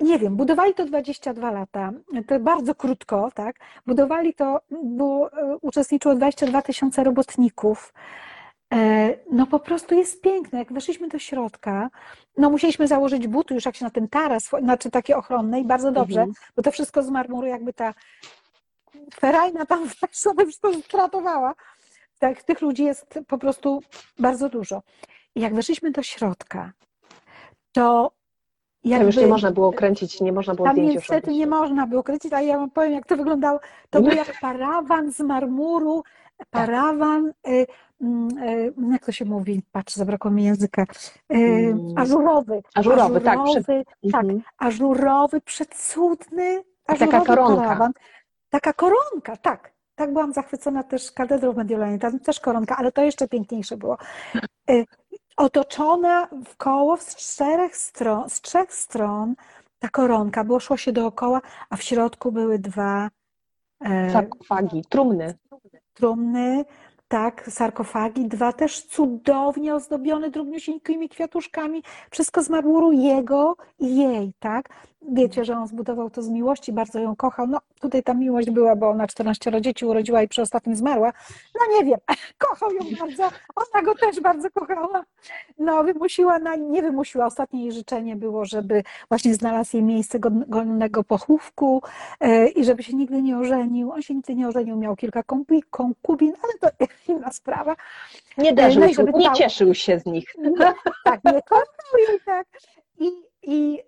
[0.00, 1.92] nie wiem, budowali to 22 lata,
[2.26, 3.56] to bardzo krótko, tak?
[3.86, 7.92] Budowali to, bo e, uczestniczyło 22 tysiące robotników.
[8.74, 10.58] E, no po prostu jest piękne.
[10.58, 11.90] Jak weszliśmy do środka,
[12.36, 15.92] no musieliśmy założyć buty już jak się na ten taras, znaczy takie ochronne i bardzo
[15.92, 16.34] dobrze, Mhm.
[16.56, 17.94] bo to wszystko z marmuru, jakby ta
[19.20, 21.54] ferajna tam sobie wszystko stratowała.
[22.18, 23.82] Tak, tych ludzi jest po prostu
[24.18, 24.82] bardzo dużo.
[25.34, 26.72] I jak weszliśmy do środka,
[27.72, 28.15] to
[28.90, 29.06] Tam jakby...
[29.06, 32.44] już nie można było kręcić, nie można było Tam niestety nie można było kręcić, ale
[32.44, 33.60] ja wam powiem, jak to wyglądało.
[33.90, 36.02] To był jak parawan z marmuru,
[36.50, 37.66] parawan, y,
[38.00, 39.62] mm, y, jak to się mówi?
[39.72, 40.82] Patrz, zabrakło mi języka.
[40.82, 40.86] Y,
[41.36, 41.92] Mm.
[41.96, 42.62] ażurowy.
[42.74, 44.42] Ażurowy, tak, Ażurowy, tak, Mhm.
[44.58, 47.62] ażurowy, przecudny, Taka ażurowy koronka.
[47.62, 47.92] parawan.
[48.50, 49.76] Taka koronka, tak.
[49.94, 53.96] Tak byłam zachwycona też katedrą w Mediolanie, tam też koronka, ale to jeszcze piękniejsze było.
[55.36, 59.34] Otoczona w koło z czterech stron, z trzech stron
[59.78, 63.10] ta koronka, było szło się dookoła, a w środku były dwa
[63.80, 65.34] e, Sarkofagi, trumny.
[65.94, 66.64] trumny,
[67.08, 74.68] tak, sarkofagi, dwa też cudownie ozdobione drobniusieńkimi kwiatuszkami, wszystko z marmuru jego i jej, tak?
[75.12, 77.46] Wiecie, że on zbudował to z miłości, bardzo ją kochał.
[77.46, 81.12] No, tutaj ta miłość była, bo ona 14 dzieci urodziła i przy ostatnim zmarła.
[81.54, 81.98] No nie wiem,
[82.48, 83.22] kochał ją bardzo,
[83.56, 85.04] ona go też bardzo kochała.
[85.58, 90.44] No, wymusiła na, nie wymusiła, ostatnie jej życzenie było, żeby właśnie znalazł jej miejsce godn-
[90.48, 91.82] godnego pochówku
[92.20, 93.92] e, i żeby się nigdy nie ożenił.
[93.92, 95.22] On się nigdy nie ożenił, miał kilka
[95.70, 97.76] konkubin, ale to inna sprawa.
[98.38, 100.34] Nie darzył No się, żeby nie cieszył się z nich.
[101.04, 101.64] Tak, nie kochał
[102.08, 102.46] jej, tak.
[102.98, 103.82] I, i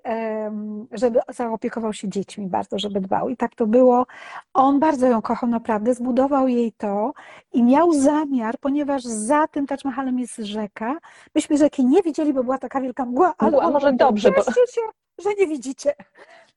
[0.92, 3.28] żeby zaopiekował się dziećmi bardzo, żeby dbał.
[3.28, 4.06] I tak to było.
[4.54, 7.12] On bardzo ją kochał naprawdę, zbudował jej to
[7.52, 10.96] i miał zamiar, ponieważ za tym Taj Mahalem jest rzeka.
[11.34, 14.52] Myśmy rzeki nie widzieli, bo była taka wielka mgła, ale Mgła, może dobrze, bo- "Cieszcie
[14.74, 14.80] się,
[15.18, 15.92] że nie widzicie.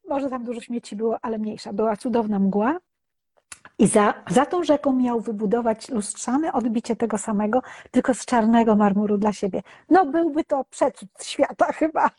[0.10, 1.74] Może tam dużo śmieci było, ale mniejsza.
[1.74, 2.78] Była cudowna mgła.
[3.80, 9.18] I za, za tą rzeką miał wybudować lustrzane odbicie tego samego, tylko z czarnego marmuru
[9.18, 9.62] dla siebie.
[9.90, 12.10] No byłby to przecud świata chyba.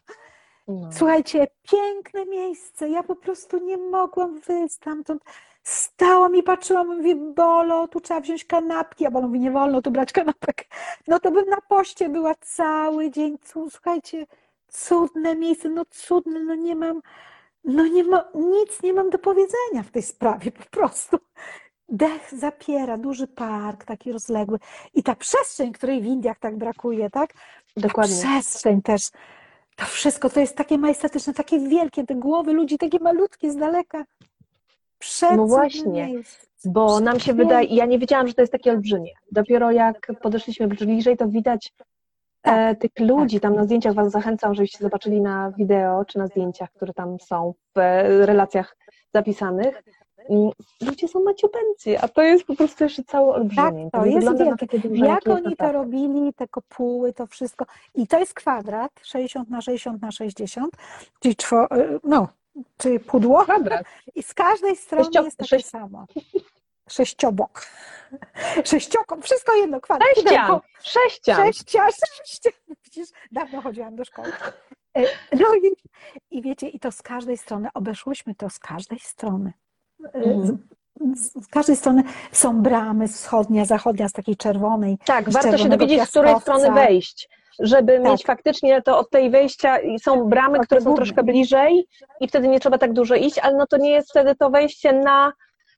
[0.69, 0.93] No.
[0.93, 2.89] Słuchajcie, piękne miejsce.
[2.89, 5.23] Ja po prostu nie mogłam wyjść stamtąd.
[5.63, 9.07] Stałam i patrzyłam, mówię, Bolo, tu trzeba wziąć kanapki.
[9.07, 10.69] A Bolo mówi, nie wolno tu brać kanapek.
[11.09, 13.39] No to bym na poście była cały dzień.
[13.71, 14.27] Słuchajcie,
[14.69, 17.01] cudne miejsce, no cudne, no nie mam,
[17.65, 21.19] no nie ma, nic nie mam do powiedzenia w tej sprawie, po prostu.
[21.89, 24.59] Dech zapiera, duży park, taki rozległy.
[24.95, 27.35] I ta przestrzeń, której w Indiach tak brakuje, tak?
[27.77, 28.17] Dokładnie.
[28.17, 29.03] Przestrzeń też.
[29.83, 34.05] To wszystko to jest takie majestatyczne, takie wielkie, te głowy ludzi takie malutkie z daleka.
[34.99, 36.09] Przecudne No właśnie.
[36.64, 39.11] Bo nam się wydaje, ja nie wiedziałam, że to jest takie olbrzymie.
[39.33, 41.72] Dopiero jak podeszliśmy bliżej, to widać
[42.43, 43.41] e, tych ludzi.
[43.41, 47.55] Tam na zdjęciach Was zachęcam, żebyście zobaczyli na wideo czy na zdjęciach, które tam są
[47.74, 48.76] w e, relacjach
[49.14, 49.83] zapisanych.
[50.31, 50.51] Mm,
[50.81, 53.91] Ludzie są maciupeńcy, a to jest po prostu jeszcze całe olbrzymie.
[53.93, 54.79] Tak, to nie jest wielkie.
[54.95, 55.73] Jak oni to naprawdę.
[55.73, 57.64] robili, te kopuły, to wszystko.
[57.95, 60.75] I to jest kwadrat 60 na 60 na 60,
[61.20, 61.66] czyli, czwo,
[62.05, 62.29] no,
[62.77, 63.45] czyli pudło.
[63.45, 63.85] Kwadrat.
[64.14, 66.07] I z każdej strony Sześcio- jest takie sześć- samo.
[66.89, 67.66] Sześciobok.
[68.64, 70.09] Sześciokąt, wszystko jedno, kwadrat.
[70.14, 70.61] Sześcian!
[70.83, 71.37] Sześcian!
[71.37, 72.51] Sześcia, sześcia.
[72.85, 74.29] Widzisz, dawno chodziłam do szkoły.
[74.97, 75.03] E,
[75.41, 75.73] No i,
[76.31, 79.53] i wiecie, i to z każdej strony, obeszłyśmy to z każdej strony.
[80.15, 80.59] Mhm.
[81.15, 84.99] Z, z każdej strony są bramy, wschodnia, zachodnia, z takiej czerwonej.
[85.05, 86.59] Tak, warto się dowiedzieć, z której piaskowca.
[86.59, 87.29] strony wejść,
[87.59, 88.05] żeby Tak.
[88.13, 91.87] mieć faktycznie to od tej wejścia i są bramy, Od które są troszkę bliżej
[92.21, 94.93] i wtedy nie trzeba tak dużo iść, ale no to nie jest wtedy to wejście
[94.93, 95.33] na,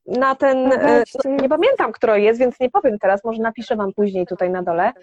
[0.07, 3.75] na ten, No e, no, nie pamiętam, które jest, więc nie powiem teraz, może napiszę
[3.75, 4.93] Wam później tutaj na dole,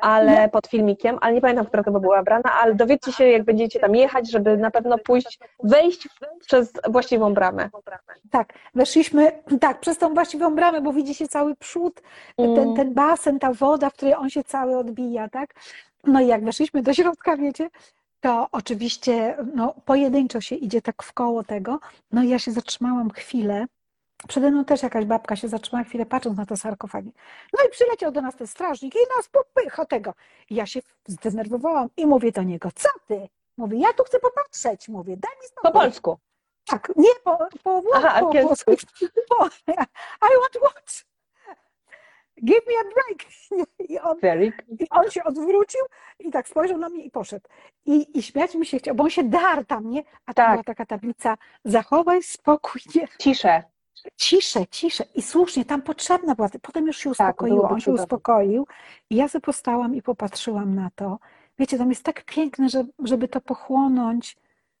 [0.00, 3.80] ale pod filmikiem, ale nie pamiętam, która to była brana, ale dowiedzcie się, jak będziecie
[3.80, 6.08] tam jechać, żeby na pewno pójść, wejść
[6.46, 7.68] przez właściwą bramę.
[8.30, 12.02] Tak, weszliśmy, tak, przez tą właściwą bramę, bo widzi się cały przód,
[12.36, 12.74] ten, Mm.
[12.76, 15.54] ten basen, ta woda, w której on się cały odbija, tak?
[16.04, 17.70] No i jak weszliśmy do środka, wiecie,
[18.20, 21.80] to oczywiście no, pojedynczo się idzie tak w koło tego.
[22.12, 23.66] No i ja się zatrzymałam chwilę.
[24.28, 27.12] Przede mną też jakaś babka się zatrzymała chwilę, patrząc na te sarkofagi.
[27.58, 30.14] No i przyleciał do nas ten strażnik i nas popycha tego.
[30.50, 33.28] I ja się zdenerwowałam i mówię do niego, co ty?
[33.56, 34.88] Mówię, ja tu chcę popatrzeć.
[34.88, 35.80] Mówię, daj mi Po spokój.
[35.80, 36.18] polsku.
[36.66, 38.28] Tak, nie po, po, włosku, Aha, po.
[39.28, 39.46] Po,
[40.28, 41.04] I want watch.
[42.44, 43.24] Give me a break.
[43.90, 44.16] I on,
[44.80, 45.80] I on się odwrócił
[46.18, 47.48] i tak spojrzał na mnie i poszedł.
[47.86, 50.02] I, i śmiać mi się chciał, bo on się darł tam, nie?
[50.26, 50.52] A tam Tak.
[50.52, 53.08] była taka tablica, zachowaj spokój, nie?
[53.18, 53.62] ciszę.
[54.16, 55.04] Ciszę, ciszę.
[55.14, 56.48] I słusznie, tam potrzebna była.
[56.62, 58.66] Potem już się Tak, uspokoiło, było on się uspokoił.
[59.10, 61.18] I ja sobie postałam i popatrzyłam na to.
[61.58, 64.36] Wiecie, tam jest tak piękne, że, żeby to pochłonąć.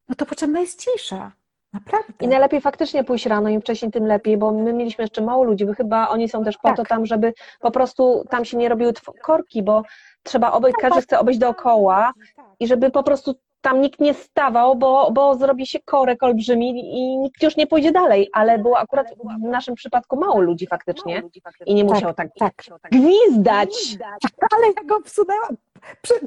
[0.08, 1.32] no to potrzebna jest cisza.
[1.72, 2.12] Naprawdę.
[2.20, 5.66] I najlepiej faktycznie pójść rano, im wcześniej, tym lepiej, bo my mieliśmy jeszcze mało ludzi,
[5.66, 6.76] bo chyba oni są też po Tak.
[6.76, 8.92] to tam, żeby po prostu tam się nie robiły
[9.22, 9.82] korki, bo
[10.22, 12.12] trzeba obejść, każdy chce obejść dookoła
[12.60, 17.18] i żeby po prostu tam nikt nie stawał, bo, bo zrobi się korek olbrzymi i
[17.18, 19.06] nikt już nie pójdzie dalej, ale było akurat
[19.40, 21.22] w naszym przypadku mało ludzi faktycznie
[21.66, 22.54] i nie musiał tak, tak.
[22.90, 23.96] gwizdać.
[24.52, 25.56] Ale ja go wsunęłam,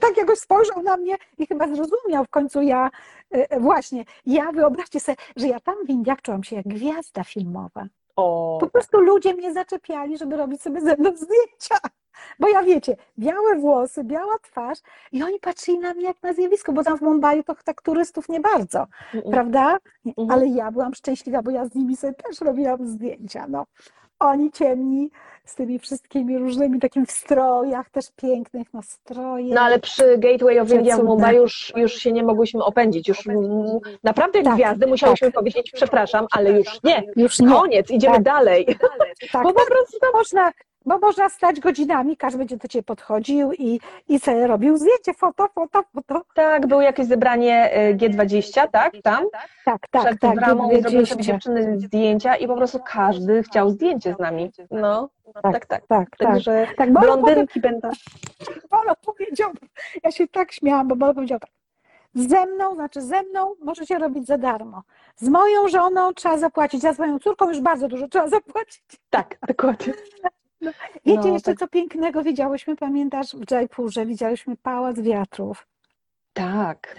[0.02, 2.90] tak jakoś spojrzał na mnie i chyba zrozumiał w końcu ja,
[3.32, 7.86] e, właśnie, ja wyobraźcie sobie, że ja tam w Indiach czułam się jak gwiazda filmowa.
[8.16, 11.78] O, Po prostu ludzie mnie zaczepiali, żeby robić sobie ze mną zdjęcia.
[12.40, 14.78] Bo ja wiecie, białe włosy, biała twarz
[15.12, 18.30] i oni patrzyli na mnie jak na zjawisko, bo tam w Mumbai to tak turystów
[18.30, 19.78] nie bardzo, Mm, prawda?
[20.06, 20.32] Nie, Mhm.
[20.32, 23.46] Ale ja byłam szczęśliwa, bo ja z nimi sobie też robiłam zdjęcia.
[23.50, 23.66] No.
[24.20, 25.10] Oni ciemni,
[25.46, 29.54] z tymi wszystkimi różnymi takimi strojach, też pięknych, stroje.
[29.54, 31.04] No ale przy Gateway of India w.
[31.04, 33.08] Mumbai już, już się nie mogłyśmy opędzić.
[33.08, 33.20] Już
[34.04, 37.04] naprawdę jak Tak, gwiazdy musiałyśmy powiedzieć przepraszam, ale już nie.
[37.16, 37.50] Już nie.
[37.50, 38.24] Koniec, idziemy Tak.
[38.24, 38.66] dalej.
[39.32, 40.52] Tak, Bo po prostu to można,
[40.86, 43.80] bo można stać godzinami, każdy będzie do ciebie podchodził i,
[44.10, 46.22] i sobie robił zdjęcie, foto, foto, foto.
[46.36, 48.94] tak, było jakieś zebranie y, G20, tak?
[49.04, 49.26] Tam
[49.66, 50.36] Tak, tak, przed tak.
[50.36, 51.34] bramą i zrobiły sobie 20.
[51.34, 54.52] dziewczyny zdjęcia i po prostu każdy chciał zdjęcie z nami.
[54.72, 55.10] No,
[55.44, 55.88] tak, tak.
[55.88, 56.30] Tak, tak.
[56.30, 57.90] Także tak Bolo, blondynki będą.
[58.72, 59.52] Bolo powiedział,
[60.04, 61.50] ja się tak śmiałam, bo Bolo powiedział tak,
[62.16, 64.84] ze mną, znaczy ze mną możecie robić za darmo.
[65.16, 68.84] Z moją żoną trzeba zapłacić, za swoją córką już bardzo dużo trzeba zapłacić.
[69.10, 69.94] Tak, dokładnie.
[71.06, 71.60] Wiecie No, jeszcze tak.
[71.60, 75.68] co pięknego widziałyśmy, pamiętasz w Jaipurze, widziałyśmy Pałac Wiatrów.
[76.34, 76.96] Tak.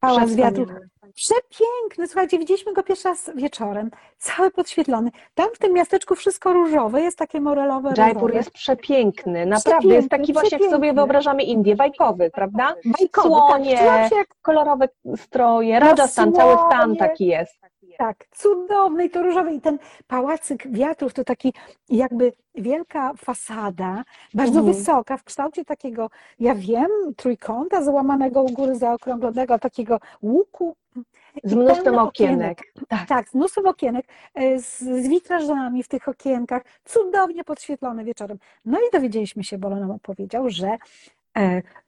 [0.00, 0.68] Pałac Wiatrów.
[1.14, 5.10] Przepiękny, słuchajcie, widzieliśmy go pierwszy raz wieczorem, cały podświetlony.
[5.34, 8.36] Tam w tym miasteczku wszystko różowe, jest takie morelowe, Jaipur różowe.
[8.38, 10.94] jest przepiękny, naprawdę jest taki Przepiękny, właśnie, jak sobie przepiękny.
[10.94, 12.74] wyobrażamy Indię, bajkowy, prawda?
[12.84, 16.96] Bajkowy, Słonie, tak, czułam się jak kolorowe stroje, Rajasthan, cały stan słonie.
[16.98, 17.58] taki jest.
[17.98, 19.52] Tak, cudowny i to różowy.
[19.54, 21.52] I ten pałacyk wiatrów to taki
[21.88, 24.04] jakby wielka fasada,
[24.34, 24.76] bardzo Mhm.
[24.76, 26.10] wysoka, w kształcie takiego,
[26.40, 30.76] ja wiem, trójkąta załamanego u góry zaokrąglonego, takiego łuku.
[31.44, 32.58] Z mnóstwem pełno okienek.
[32.88, 33.08] Tak.
[33.08, 38.38] Tak, z mnóstwem okienek, e, z, z witrażami w tych okienkach, cudownie podświetlone wieczorem.
[38.64, 40.76] No i dowiedzieliśmy się, Bolo nam opowiedział, że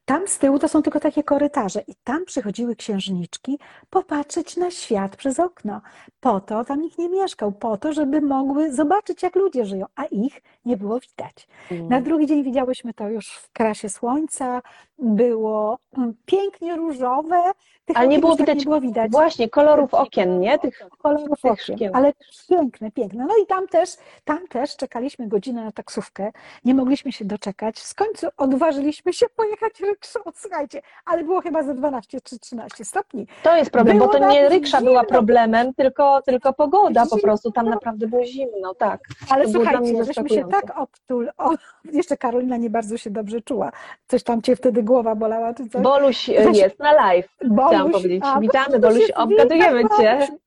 [0.05, 3.59] tam z tyłu to są tylko takie korytarze i tam przychodziły księżniczki
[3.89, 5.81] popatrzeć na świat przez okno.
[6.19, 10.05] Po to tam nikt nie mieszkał, po to, żeby mogły zobaczyć, jak ludzie żyją, a
[10.05, 11.47] ich nie było widać.
[11.89, 14.61] Na drugi dzień widziałyśmy to już w krasie słońca,
[14.99, 17.51] było mm, pięknie różowe,
[17.85, 20.59] tych Ale nie było już tak widać, nie było widać właśnie kolorów okien, nie?
[20.59, 21.91] Tych kolorów tych okien, szkieł.
[21.95, 22.13] ale
[22.49, 23.25] piękne, piękne.
[23.25, 23.89] No i tam też,
[24.23, 26.31] tam też czekaliśmy godzinę na taksówkę,
[26.65, 27.79] nie mogliśmy się doczekać.
[27.79, 33.27] W końcu odważyliśmy się pojechać rykszą, słuchajcie, ale było chyba ze 12 czy 13 stopni.
[33.43, 34.91] To jest problem, bo Było to nie ryksza zimno.
[34.91, 37.21] była problemem, tylko, tylko pogoda po Zimno.
[37.21, 37.51] prostu.
[37.51, 38.99] Tam naprawdę było zimno, tak.
[39.29, 41.29] Ale To słuchajcie, żeśmy się tak obtul...
[41.37, 41.49] O,
[41.99, 43.71] jeszcze Karolina nie bardzo się dobrze czuła.
[44.07, 45.81] Coś tam cię wtedy głowa bolała czy coś.
[45.81, 48.23] Boluś Weź- jest na live, chciałam Boluś, powiedzieć.
[48.25, 50.17] a, Witamy, Boluś obgadujemy Cię.
[50.27, 50.39] Boluś.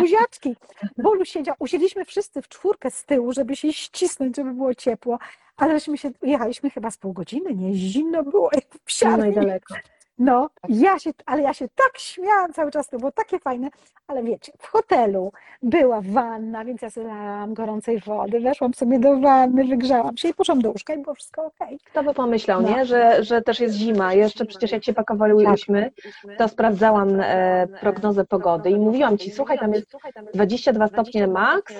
[0.00, 0.56] Buziaczki.
[0.98, 5.18] Bolu siedział, usiedliśmy wszyscy w czwórkę z tyłu, żeby się ścisnąć, żeby było ciepło,
[5.56, 7.74] ale żeśmy się, jechaliśmy chyba z pół godziny, nie?
[7.74, 9.34] Zimno było jak w No i psiarni.
[9.34, 9.74] daleko.
[10.20, 13.68] No, ja się, ale ja się tak śmiałam cały czas, to było takie fajne,
[14.06, 15.32] ale wiecie, w hotelu
[15.62, 20.62] była wanna, więc ja nalałam gorącej wody, weszłam sobie do wanny, wygrzałam się i poszłam
[20.62, 21.78] do łóżka i było wszystko okej.
[21.84, 22.68] Kto by pomyślał, No.
[22.68, 22.84] nie?
[22.86, 24.14] Że, że też jest zima.
[24.14, 25.90] Jeszcze przecież jak się pakowałyśmy,
[26.38, 29.96] to sprawdzałam e, prognozę pogody i mówiłam Ci, słuchaj, tam jest
[30.34, 31.74] 22 stopnie max,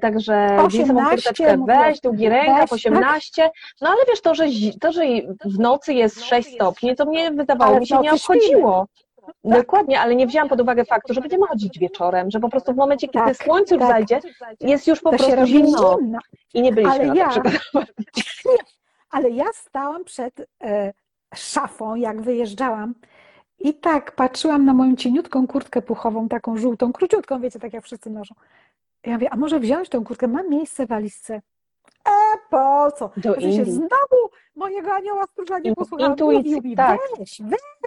[0.00, 0.66] także jeansową
[1.00, 1.86] 18 kurteczkę mówiłaś.
[1.88, 2.92] weź, długi rękaw, Weź, tak.
[2.92, 3.50] 18.
[3.80, 4.44] No ale wiesz, to, że,
[4.80, 5.02] to, że
[5.44, 8.86] w nocy jest 6 stopni, to mnie wydawało Ale mi się nie obchodziło.
[9.44, 12.76] Dokładnie, ale nie wzięłam pod uwagę faktu, że będziemy chodzić wieczorem, że po prostu w
[12.76, 13.90] momencie, kiedy Tak, słońce już tak.
[13.92, 14.20] zajdzie,
[14.60, 16.18] jest już po To prostu zimno zimno.
[16.54, 17.84] i nie byliśmy Ale na to ja-.
[19.10, 20.92] Ale ja stałam przed e,
[21.34, 22.94] szafą, jak wyjeżdżałam
[23.58, 28.10] i tak patrzyłam na moją cieniutką kurtkę puchową, taką żółtą, króciutką, wiecie, tak jak wszyscy
[28.10, 28.34] noszą.
[29.06, 30.28] Ja mówię, a może wziąć tą kurtkę?
[30.28, 31.34] Mam miejsce w walizce.
[32.08, 32.10] E,
[32.50, 33.10] po co?
[33.16, 36.12] Do się znowu mojego anioła stróża nie In- posłuchałam.
[36.12, 37.00] intuicji, tak.
[37.18, 37.42] weź,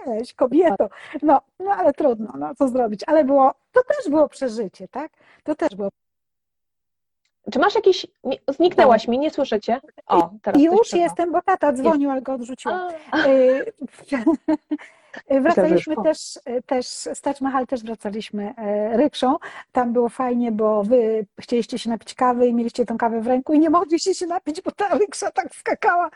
[0.06, 0.88] weź, kobieto.
[1.22, 3.00] No, no ale trudno, no co zrobić.
[3.06, 5.12] Ale było, to też było przeżycie, tak?
[5.44, 5.88] To też było.
[7.52, 8.06] Czy masz jakiś.
[8.24, 9.80] nie- Zniknęłaś mi, nie słyszycie?
[10.06, 12.90] O, teraz Już jestem, bo tata dzwonił, ale go odrzuciłam.
[15.32, 19.36] Y, Wracaliśmy też, też z Taj Mahal też wracaliśmy e, rykszą.
[19.72, 23.52] Tam było fajnie, bo wy chcieliście się napić kawy i mieliście tą kawę w ręku
[23.52, 26.10] i nie mogliście się napić, bo ta ryksza tak skakała.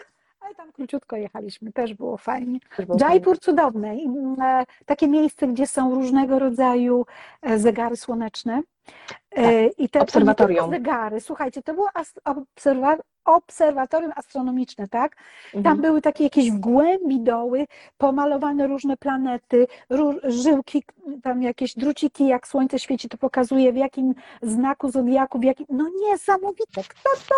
[0.47, 2.59] Ale tam króciutko jechaliśmy, też było fajnie.
[3.01, 3.97] Jaipur cudowne,
[4.43, 7.07] e, takie miejsce, gdzie są różnego rodzaju
[7.43, 8.63] e, zegary słoneczne.
[9.37, 10.71] E, I te Obserwatorium.
[10.71, 11.89] zegary, słuchajcie, to było
[12.25, 15.17] obserwa- obserwatorium astronomiczne, tak?
[15.47, 15.65] Mhm.
[15.65, 17.67] Tam były takie jakieś w głębi doły,
[17.99, 19.67] pomalowane różne planety,
[20.25, 20.85] żyłki,
[21.23, 25.67] tam jakieś druciki, jak słońce świeci, to pokazuje w jakim znaku zodiaku, w jakim...
[25.69, 27.35] No niesamowite, kto to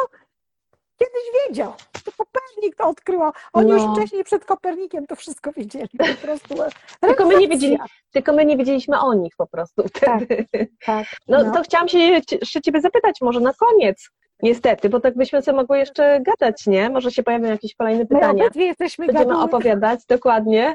[0.99, 1.73] kiedyś wiedział?
[2.05, 3.21] To Kopernik to odkrył.
[3.53, 3.75] Oni No.
[3.75, 5.89] już wcześniej przed Kopernikiem to wszystko wiedzieli.
[5.99, 6.55] Po prostu
[7.01, 7.79] Tylko my nie wiedzieli,
[8.13, 10.47] tylko my nie wiedzieliśmy o nich po prostu wtedy.
[10.87, 11.53] Tak, No, no.
[11.53, 14.09] to chciałam się jeszcze Ciebie zapytać, może na koniec,
[14.43, 16.91] niestety, bo tak byśmy sobie mogły jeszcze gadać, nie?
[16.91, 18.45] Może się pojawią jakieś kolejne My pytania.
[18.45, 19.45] obydwie jesteśmy Będziemy gaduły.
[19.45, 20.75] opowiadać, dokładnie.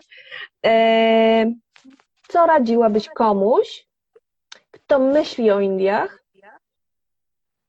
[0.66, 1.52] E,
[2.28, 3.86] co radziłabyś komuś,
[4.72, 6.23] kto myśli o Indiach,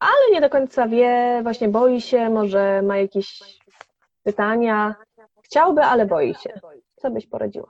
[0.05, 3.43] ale nie do końca wie, właśnie boi się, może ma jakieś
[4.23, 4.95] pytania,
[5.43, 6.61] chciałby, ale boi się.
[6.97, 7.67] Co byś poradziła?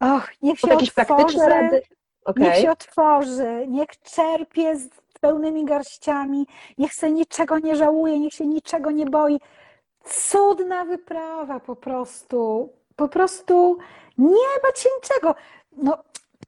[0.00, 1.82] Och, niech się jakieś otworzy, praktyczne rady?
[2.26, 2.62] niech Okej.
[2.62, 4.88] się otworzy, niech czerpie z
[5.20, 6.46] pełnymi garściami,
[6.78, 9.40] niech se niczego nie żałuje, niech się niczego nie boi.
[10.04, 12.68] Cudna wyprawa po prostu.
[12.96, 13.78] Po prostu
[14.18, 15.34] nie bać się niczego.
[15.72, 15.98] No,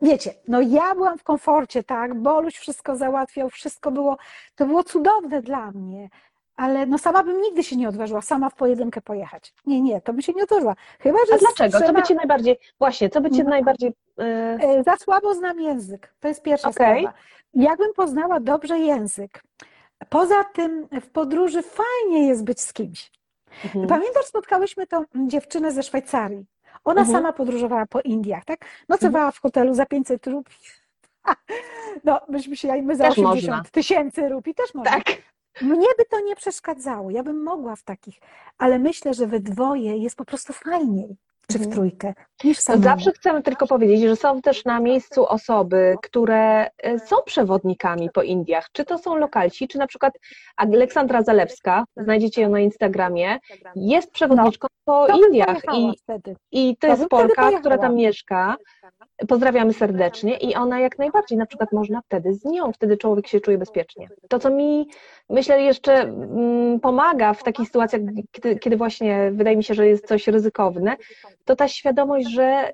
[0.03, 2.15] wiecie, no ja byłam w komforcie, tak?
[2.15, 4.17] Boluś wszystko załatwiał, wszystko było,
[4.55, 6.09] to było cudowne dla mnie.
[6.57, 9.55] Ale no sama bym nigdy się nie odważyła sama w pojedynkę pojechać.
[9.67, 10.75] Nie, nie, to by się nie odważyła.
[11.01, 11.79] Chyba, że A dlaczego?
[11.79, 13.51] Co trzeba- by Cię najbardziej, właśnie, co by Cię No.
[13.51, 13.93] najbardziej...
[14.19, 16.15] E, Za słabo znam język.
[16.21, 17.01] To jest pierwsza Okej.
[17.01, 17.19] sprawa.
[17.55, 19.43] Jakbym poznała dobrze język.
[20.09, 23.11] Poza tym w podróży fajnie jest być z kimś.
[23.65, 23.87] mhm.
[23.87, 26.45] Pamiętasz, spotkałyśmy tą dziewczynę ze Szwajcarii.
[26.85, 27.19] Ona Mhm.
[27.19, 28.59] sama podróżowała po Indiach, tak?
[28.89, 30.57] Nocowała w hotelu za 500 rupii.
[32.05, 33.71] No, myśmy się, my za Też 80 można.
[33.73, 34.91] tysięcy rupii też można.
[34.93, 35.05] Tak.
[35.63, 37.11] Mnie by to nie przeszkadzało.
[37.11, 38.19] Ja bym mogła w takich,
[38.59, 41.17] ale myślę, że we dwoje jest po prostu fajniej,
[41.47, 41.73] czy w Mhm.
[41.73, 42.15] trójkę,
[42.45, 42.85] niż samemu.
[42.85, 48.23] zawsze chcemy tylko powiedzieć, że są też na miejscu osoby, które e, są przewodnikami po
[48.23, 48.69] Indiach.
[48.73, 50.15] Czy to są lokalci, czy na przykład
[50.57, 53.39] Aleksandra Zalewska, znajdziecie ją na Instagramie,
[53.77, 55.93] jest przewodniczką po To bym Indiach i,
[56.53, 58.57] i to To jest Polka, która tam mieszka.
[59.29, 63.41] Pozdrawiamy serdecznie i ona jak najbardziej, na przykład można wtedy z nią, wtedy człowiek się
[63.41, 64.09] czuje bezpiecznie.
[64.29, 64.89] To, co mi
[65.31, 68.03] myślę jeszcze mm, pomaga w takich sytuacjach,
[68.33, 70.97] kiedy, kiedy właśnie wydaje mi się, że jest coś ryzykowne,
[71.47, 72.73] to ta świadomość, że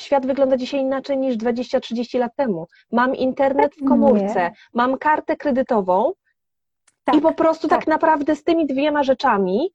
[0.00, 2.66] świat wygląda dzisiaj inaczej niż 20-30 lat temu.
[2.92, 6.12] Mam internet w komórce, mam kartę kredytową
[7.04, 7.86] Tak, i po prostu tak, tak.
[7.88, 9.72] naprawdę z tymi dwiema rzeczami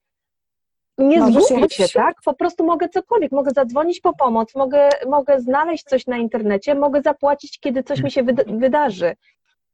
[0.98, 2.16] nie Możesz zgubię się, tak?
[2.24, 7.02] Po prostu mogę cokolwiek, mogę zadzwonić po pomoc, mogę, mogę znaleźć coś na internecie, mogę
[7.02, 9.16] zapłacić, kiedy coś mi się wyda- wydarzy.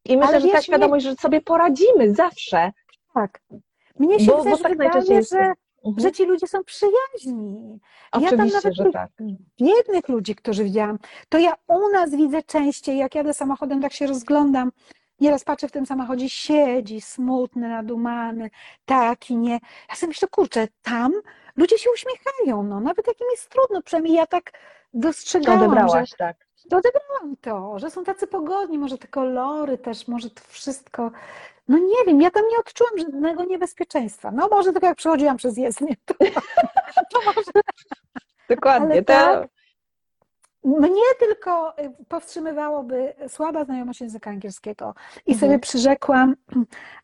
[0.05, 2.73] I myślę, Ale że ta świadomość, że sobie poradzimy zawsze.
[3.15, 3.41] tak.
[3.99, 5.53] Mnie się Bo- bo też tak najczęściej wydaje, że,
[5.85, 6.01] Mhm.
[6.03, 7.79] że ci ludzie są przyjaźni.
[8.15, 9.11] Ja tam Oczywiście, nawet że tak.
[9.61, 10.99] biednych ludzi, którzy widziałam,
[11.29, 14.73] to ja u nas widzę częściej, jak jadę samochodem, tak się rozglądam,
[15.21, 18.51] nieraz patrzę w tym samochodzie, siedzi smutny, nadumany,
[18.85, 19.59] taki, nie.
[19.89, 21.13] Ja sobie myślę, kurczę, tam
[21.57, 24.59] ludzie się uśmiechają, no, nawet jak im jest trudno, przynajmniej ja tak To
[24.95, 26.37] dostrzegałam, że odebrałaś, tak.
[26.71, 31.11] to odebrałam to, że są tacy pogodni, może te kolory też, może to wszystko.
[31.69, 34.31] No nie wiem, ja tam nie odczułam żadnego niebezpieczeństwa.
[34.31, 36.15] No może tylko jak przechodziłam przez jezdnię, to,
[37.13, 37.51] to może
[38.49, 38.93] Dokładnie.
[38.93, 39.49] Ale tak,
[40.65, 44.95] mnie tylko y, powstrzymywałoby słaba znajomość języka angielskiego.
[45.27, 45.39] I Mhm.
[45.39, 46.37] sobie przyrzekłam,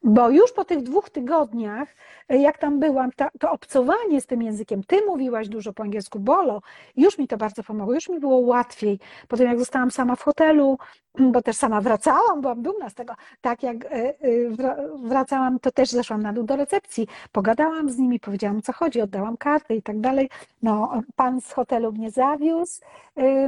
[0.03, 1.89] bo już po tych dwóch tygodniach,
[2.33, 3.11] y, jak tam byłam,
[3.41, 6.61] to obcowanie z tym językiem, ty mówiłaś dużo po angielsku, Bolo,
[6.97, 8.99] już mi to bardzo pomogło, już mi było łatwiej.
[9.29, 10.79] Potem jak zostałam sama w hotelu,
[11.33, 14.15] bo też sama wracałam, byłam dumna z tego, tak jak y,
[14.51, 19.01] wra- wracałam, to też zeszłam na dół do recepcji, pogadałam z nimi, powiedziałam co chodzi,
[19.01, 20.31] oddałam kartę i tak dalej.
[20.63, 22.81] No, pan z hotelu mnie zawiózł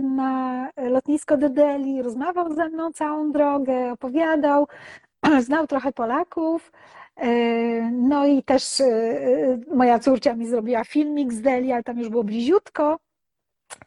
[0.00, 4.66] na lotnisko do Delhi, rozmawiał ze mną całą drogę, opowiadał,
[5.46, 6.72] znał trochę Polaków.
[7.24, 11.98] y, No i też y, y, moja córcia mi zrobiła filmik z Delhi, ale tam
[11.98, 12.98] już było bliziutko.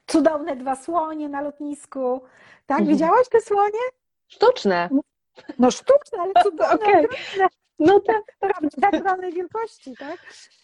[0.07, 2.21] Cudowne dwa słonie na lotnisku.
[2.65, 2.87] Tak, Mhm.
[2.97, 3.79] widziałaś te słonie?
[4.27, 4.89] sztuczne.
[5.59, 7.47] No sztuczne, ale cudowne, ogromne,
[7.79, 8.21] No tak.
[8.91, 10.17] naturalnej wielkości, tak?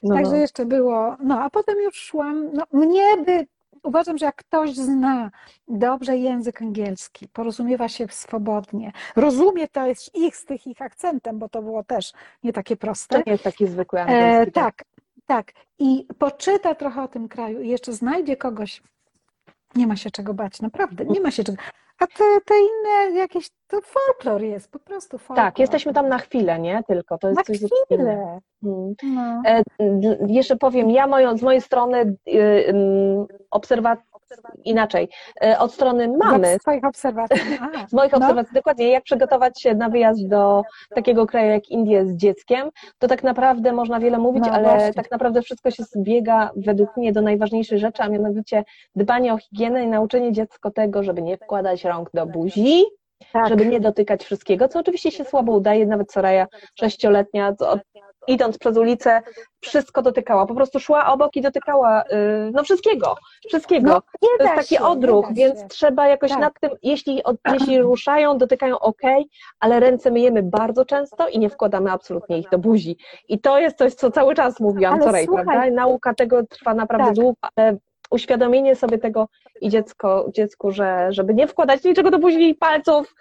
[0.03, 0.37] No, Także no.
[0.37, 3.47] jeszcze było, no a potem już szłam, no mnie by,
[3.83, 5.31] uważam, że jak ktoś zna
[5.67, 11.49] dobrze język angielski, porozumiewa się swobodnie, rozumie to jest ich z tych ich akcentem, bo
[11.49, 13.15] to było też nie takie proste.
[13.17, 14.51] To nie jest taki zwykły E, angielski.
[14.51, 14.83] tak,
[15.25, 15.51] tak.
[15.79, 18.81] I poczyta trochę o tym kraju i jeszcze znajdzie kogoś,
[19.75, 21.57] nie ma się czego bać, naprawdę, nie ma się czego.
[21.99, 25.45] A te, te inne jakieś, to folklor jest, po prostu folklor.
[25.47, 26.83] Tak, jesteśmy tam na chwilę, nie?
[26.87, 27.71] Tylko to jest Na coś chwilę.
[27.89, 28.39] innego.
[28.63, 28.93] Mm.
[29.03, 29.41] No.
[29.45, 29.63] E,
[30.27, 32.15] Jeszcze powiem, ja moją, z mojej strony
[33.51, 33.97] obserwa
[34.65, 35.09] inaczej,
[35.43, 37.41] e, od strony mamy, Z Twoich obserwacji.
[37.61, 38.17] A, z moich no.
[38.17, 40.63] obserwacji dokładnie, jak przygotować się na wyjazd do
[40.95, 42.69] takiego kraju jak Indie z dzieckiem,
[42.99, 44.93] to tak naprawdę można wiele mówić, No ale właśnie.
[44.93, 48.63] tak naprawdę wszystko się zbiega według mnie do najważniejszej rzeczy, a mianowicie
[48.95, 52.83] dbanie o higienę i nauczenie dziecko tego, żeby nie wkładać rąk do buzi,
[53.33, 53.49] tak.
[53.49, 56.45] żeby nie dotykać wszystkiego, co oczywiście się słabo udaje, nawet Soraya
[56.79, 57.79] sześcioletnia, co od,
[58.27, 59.21] idąc przez ulicę,
[59.61, 63.15] wszystko dotykała, po prostu szła obok i dotykała, yy, no wszystkiego,
[63.47, 63.89] wszystkiego.
[63.89, 64.01] No,
[64.37, 65.67] to jest taki się, odruch, więc się.
[65.67, 66.39] trzeba jakoś Tak.
[66.39, 67.21] nad tym, jeśli,
[67.53, 69.01] jeśli ruszają, dotykają ok,
[69.59, 72.97] ale ręce myjemy bardzo często i nie wkładamy absolutnie ich do buzi.
[73.29, 75.71] I to jest coś, co cały czas mówiłam Ale Soraya, słuchaj- prawda?
[75.71, 77.15] Nauka tego trwa naprawdę Tak.
[77.15, 77.77] długo, ale
[78.11, 79.27] uświadomienie sobie tego
[79.61, 83.15] i dziecko, dziecku, że żeby nie wkładać niczego do buzi i palców,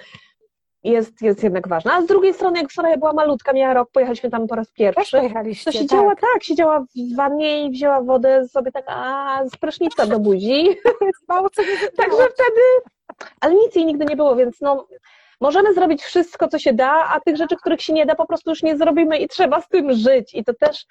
[0.85, 1.93] jest, jest jednak ważne.
[1.93, 5.17] A z drugiej strony, jak Soraya była malutka, miała rok, pojechaliśmy tam po raz pierwszy,
[5.17, 6.21] pojechaliście, to siedziała tak.
[6.21, 10.69] tak, siedziała w wannie i wzięła wodę sobie tak, a z prysznica do buzi.
[11.29, 12.61] Mało co nie Także wtedy,
[13.41, 14.87] ale nic jej nigdy nie było, więc no,
[15.41, 18.51] możemy zrobić wszystko, co się da, a tych rzeczy, których się nie da, po prostu
[18.51, 20.35] już nie zrobimy i trzeba z tym żyć.
[20.35, 20.87] I to też,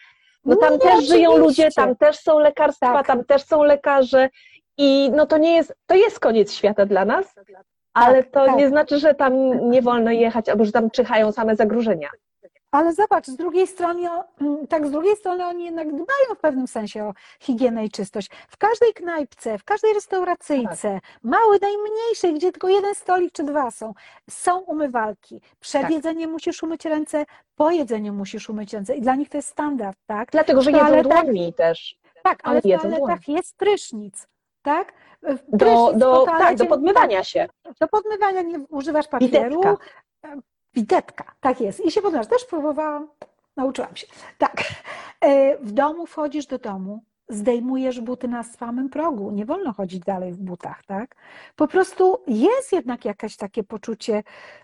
[0.45, 1.63] no tam też żyją oczywiście.
[1.63, 3.07] ludzie, tam też są lekarstwa, Tak.
[3.07, 4.29] tam też są lekarze
[4.77, 7.35] i no to nie jest, to jest koniec świata dla nas,
[7.97, 8.55] ale Tak, to tak.
[8.55, 9.33] nie znaczy, że tam
[9.69, 12.09] nie wolno jechać, albo że tam czyhają same zagrożenia.
[12.71, 14.09] Ale zobacz, z drugiej strony,
[14.41, 18.29] mm, tak z drugiej strony oni jednak dbają w pewnym sensie o higienę i czystość.
[18.49, 21.01] W każdej knajpce, w każdej restauracyjce, Tak.
[21.23, 23.93] małej, najmniejszej, gdzie tylko jeden stolik czy dwa są,
[24.29, 25.41] są umywalki.
[25.59, 25.91] Przed Tak.
[25.91, 27.25] jedzeniem musisz umyć ręce,
[27.55, 30.31] po jedzeniu musisz umyć ręce i dla nich to jest standard, tak?
[30.31, 31.97] Dlatego, że jedzą dłońmi też.
[32.23, 34.27] Tak, ale w toaletach jest prysznic,
[34.67, 34.93] tak?
[35.21, 37.47] Do, Prysznic do, po tak, do podmywania się.
[37.81, 39.61] Do podmywania nie używasz papieru.
[39.61, 39.77] Widetka.
[40.25, 40.41] E,
[40.73, 41.85] Widetka, tak jest.
[41.85, 42.27] I się podmywasz.
[42.27, 43.07] Też próbowałam,
[43.57, 44.07] nauczyłam się.
[44.37, 44.63] Tak.
[45.21, 49.31] E, W domu wchodzisz do domu, zdejmujesz buty na samym progu.
[49.31, 51.15] Nie wolno chodzić dalej w butach, tak?
[51.55, 54.23] Po prostu jest jednak jakieś takie poczucie,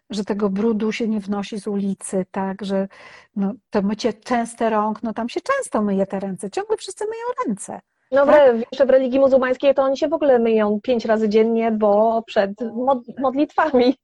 [0.10, 2.66] że tego brudu się nie wnosi z ulicy, tak?
[2.66, 2.88] Że
[3.36, 6.50] no, to mycie częste rąk, no tam się często myje te ręce.
[6.52, 7.80] Ciągle wszyscy myją ręce.
[8.14, 8.56] No w, Tak?
[8.72, 12.52] jeszcze w religii muzułmańskiej to oni się w ogóle myją pięć razy dziennie, bo przed
[12.62, 13.96] mod- modlitwami.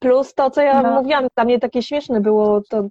[0.00, 0.90] Plus to, co ja No.
[1.02, 2.82] mówiłam, dla mnie takie śmieszne było, to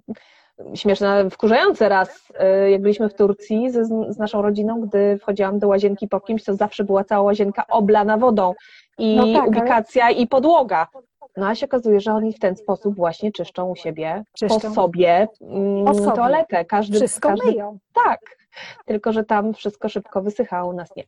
[0.74, 2.30] śmieszne, wkurzające raz,
[2.64, 6.44] y, jak byliśmy w Turcji ze, z naszą rodziną, gdy wchodziłam do łazienki po kimś,
[6.44, 8.52] to zawsze była cała łazienka oblana wodą
[8.98, 10.86] i No tak, ale- ubikacja i podłoga.
[11.36, 14.60] No a się okazuje, że oni w ten sposób właśnie czyszczą u siebie, Czyszczą.
[14.60, 16.16] po sobie, mm, Po sobie.
[16.16, 16.64] toaletę.
[16.64, 17.78] Każdy, Wszystko każdy myją.
[18.04, 18.20] tak,
[18.86, 21.04] tylko że tam wszystko szybko wysycha, a u nas nie.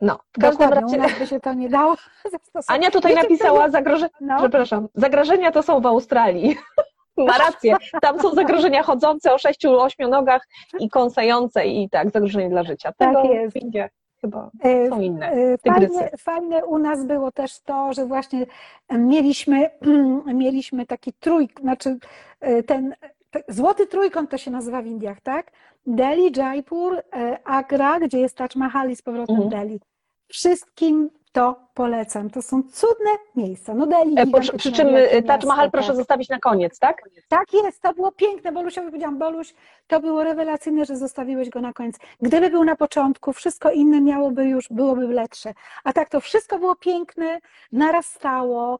[0.00, 1.94] No, w każdym Dokładnie, razie by się to nie dało
[2.32, 2.64] zastosować.
[2.68, 4.08] Ania tutaj Wiecie, napisała, zagroże...
[4.20, 4.38] No.
[4.38, 6.56] przepraszam, zagrożenia to są w Australii.
[7.16, 10.48] Ma rację, tam są zagrożenia chodzące o sześciu, ośmiu nogach
[10.78, 12.92] i kąsające i tak, zagrożenie dla życia.
[12.98, 13.52] Tak Tego jest.
[13.52, 13.90] w Indie
[14.20, 15.30] chyba E, są inne.
[15.30, 15.94] e, tygrysy.
[15.98, 18.46] Fajne, fajne u nas było też to, że właśnie
[18.90, 19.70] mieliśmy,
[20.34, 21.96] mieliśmy taki trójk, znaczy
[22.40, 25.50] e, ten te- złoty trójkąt to się nazywa w Indiach, tak?
[25.86, 29.50] Delhi, Jaipur, e, Agra, gdzie jest Taj Mahal i z powrotem Mhm.
[29.50, 29.80] Delhi.
[30.28, 32.30] Wszystkim to polecam.
[32.30, 33.74] To są cudne miejsca.
[33.74, 35.96] No Delhi, E, gigantyczne, Przy czym e, Taj Mahal proszę tak.
[35.96, 37.02] zostawić na koniec, tak?
[37.28, 38.52] Tak jest, to było piękne.
[38.52, 39.54] Bolusiowi powiedziałam, Boluś,
[39.86, 41.96] to było rewelacyjne, że zostawiłeś go na koniec.
[42.22, 45.54] Gdyby był na początku, wszystko inne miałoby już, byłoby lepsze.
[45.84, 47.40] A tak to wszystko było piękne,
[47.72, 48.78] narastało,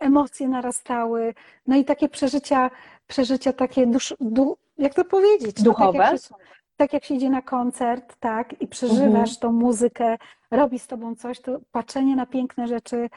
[0.00, 1.34] emocje narastały,
[1.66, 2.70] no i takie przeżycia,
[3.06, 5.56] przeżycia takie dusz, du, jak to powiedzieć?
[5.58, 5.98] No, Duchowe?
[5.98, 6.34] Tak jak, się,
[6.76, 9.36] tak jak się idzie na koncert, tak, i przeżywasz Mhm.
[9.40, 10.16] tą muzykę,
[10.50, 13.08] robi z tobą coś, to patrzenie na piękne rzeczy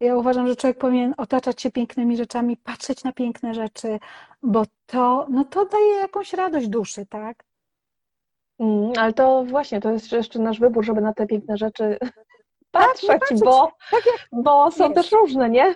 [0.00, 3.98] ja uważam, że człowiek powinien otaczać się pięknymi rzeczami, patrzeć na piękne rzeczy,
[4.42, 7.44] bo to, no to daje jakąś radość duszy, tak?
[8.58, 11.98] Mm, ale to właśnie, to jest jeszcze nasz wybór, żeby na te piękne rzeczy
[12.70, 13.40] patrzeć, patrzeć.
[13.40, 14.94] bo, Tak jak, bo są wiesz.
[14.94, 15.74] też różne, nie?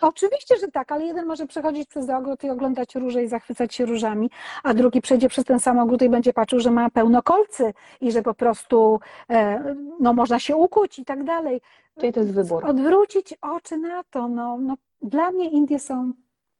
[0.00, 3.86] Oczywiście, że tak, ale jeden może przechodzić przez ogród i oglądać róże i zachwycać się
[3.86, 4.30] różami,
[4.62, 8.12] a drugi przejdzie przez ten sam ogród i będzie patrzył, że ma pełno kolcy i
[8.12, 9.00] że po prostu
[9.30, 11.60] e, no, można się ukuć i tak dalej.
[12.00, 12.66] Czyli to jest wybór.
[12.66, 16.12] Odwrócić oczy na to, no, no dla mnie Indie są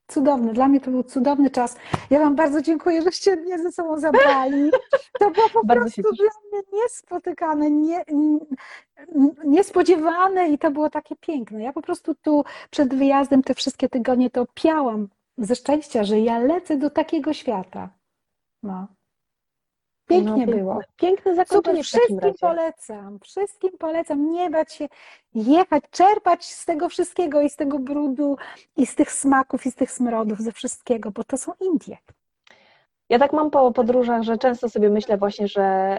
[0.08, 1.76] cudowne, dla mnie to był cudowny czas.
[2.10, 4.70] Ja Wam bardzo dziękuję, żeście mnie ze sobą zabrali.
[5.18, 8.04] To było po prostu dla mnie niespotykane, nie,
[9.44, 11.62] niespodziewane i to było takie piękne.
[11.62, 15.08] Ja po prostu tu przed wyjazdem te wszystkie tygodnie to piałam
[15.38, 17.88] ze szczęścia, że ja lecę do takiego świata.
[18.62, 18.86] No.
[20.08, 20.80] Pięknie No, było.
[20.96, 24.88] Piękne zakończenie Super, wszystkim polecam, wszystkim polecam nie bać się
[25.34, 28.36] jechać, czerpać z tego wszystkiego i z tego brudu,
[28.76, 31.96] i z tych smaków, i z tych smrodów, ze wszystkiego, bo to są Indie.
[33.08, 35.98] Ja tak mam po podróżach, że często sobie myślę właśnie, że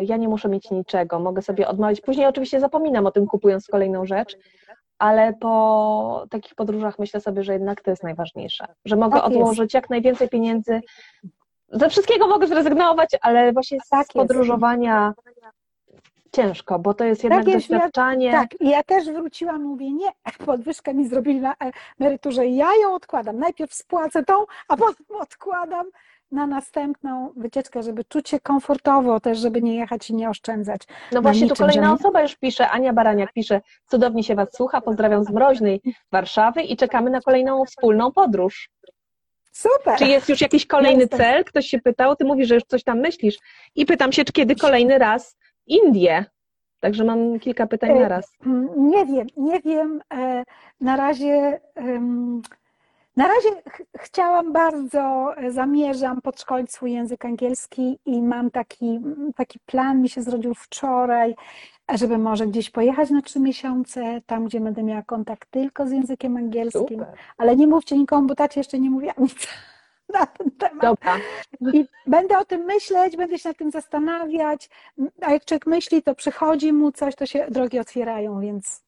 [0.00, 2.00] y, ja nie muszę mieć niczego, mogę sobie odmawiać.
[2.00, 4.36] Później oczywiście zapominam o tym, kupując kolejną rzecz,
[4.98, 9.36] ale po takich podróżach myślę sobie, że jednak to jest najważniejsze, że mogę Tak jest.
[9.36, 10.80] odłożyć jak najwięcej pieniędzy.
[11.76, 14.12] Ze wszystkiego mogę zrezygnować, ale właśnie z Tak jest.
[14.12, 15.14] podróżowania
[16.32, 18.32] ciężko, bo to jest jednak jest, ja- doświadczanie.
[18.32, 20.08] Tak, i ja też wróciłam, mówię, nie,
[20.46, 21.54] podwyżkę mi zrobili na
[22.00, 23.38] emeryturze, ja ją odkładam.
[23.38, 24.34] Najpierw spłacę tą,
[24.68, 25.86] a potem odkładam
[26.32, 30.80] na następną wycieczkę, żeby czuć się komfortowo też, żeby nie jechać i nie oszczędzać.
[31.12, 34.48] No właśnie, tu niczym, kolejna że- osoba już pisze, Ania Baraniak pisze, cudownie się Was
[34.56, 35.80] słucha, pozdrawiam z mroźnej
[36.12, 38.70] Warszawy i czekamy na kolejną wspólną podróż.
[39.56, 39.98] Super!
[39.98, 41.18] Czy jest już jakiś kolejny Jestem.
[41.18, 41.44] cel?
[41.44, 43.36] Ktoś się pytał, Ty mówisz, że już coś tam myślisz
[43.74, 46.24] i pytam się, czy kiedy kolejny raz Indie?
[46.80, 48.32] Także mam kilka pytań E, na raz.
[48.46, 50.00] Mm, Nie wiem, nie wiem.
[50.14, 50.42] e,
[50.80, 51.60] Na razie,
[53.16, 59.00] na razie ch chciałam bardzo, e, zamierzam podszkolić swój język angielski i mam taki,
[59.36, 61.34] taki plan, mi się zrodził wczoraj,
[61.94, 66.36] żeby może gdzieś pojechać na trzy miesiące, tam gdzie będę miała kontakt tylko z językiem
[66.36, 66.98] angielskim.
[66.98, 67.14] Super.
[67.38, 69.48] Ale nie mówcie nikomu, bo tacie jeszcze nie mówiłam nic
[70.14, 70.82] na ten temat.
[70.82, 71.16] Dobra.
[71.72, 74.70] I będę o tym myśleć, będę się nad tym zastanawiać,
[75.20, 78.85] a jak człowiek myśli, to przychodzi mu coś, to się drogi otwierają, więc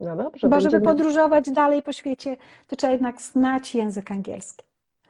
[0.00, 0.48] No dobrze.
[0.48, 2.36] bo żeby podróżować dalej po świecie,
[2.66, 4.64] to trzeba jednak znać język angielski.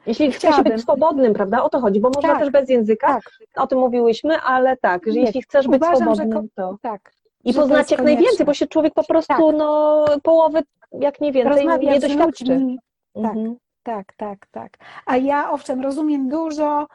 [0.05, 0.73] Jeśli chce się chciałabym.
[0.73, 1.63] być swobodnym, prawda?
[1.63, 2.39] O to chodzi, bo można Tak.
[2.39, 3.23] też bez języka, Tak,
[3.55, 6.77] o tym mówiłyśmy, ale tak, że jeśli chcesz być uważam, swobodnym, to...
[6.81, 7.13] tak.
[7.43, 8.03] I poznać jak konieczne.
[8.03, 9.57] najwięcej, bo się człowiek po prostu, Tak.
[9.57, 12.45] no, połowy, jak nie więcej, nie doświadczy.
[12.45, 13.25] tak.
[13.25, 13.55] Mhm.
[13.83, 14.77] tak, tak, tak.
[15.05, 16.87] A ja owszem, rozumiem dużo,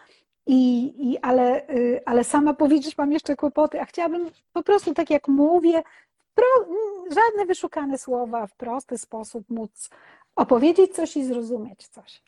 [0.46, 5.10] i, i, ale, y, ale sama powiedzieć mam jeszcze kłopoty, a chciałabym po prostu tak
[5.10, 5.82] jak mówię,
[6.36, 6.74] pro,
[7.10, 9.90] żadne wyszukane słowa, w prosty sposób móc
[10.36, 12.22] opowiedzieć coś i zrozumieć coś.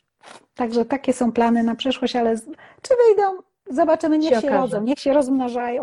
[0.55, 2.37] Także takie są plany na przyszłość, ale
[2.83, 5.83] czy wyjdą, zobaczymy, niech Się się rodzą, niech się rozmnażają.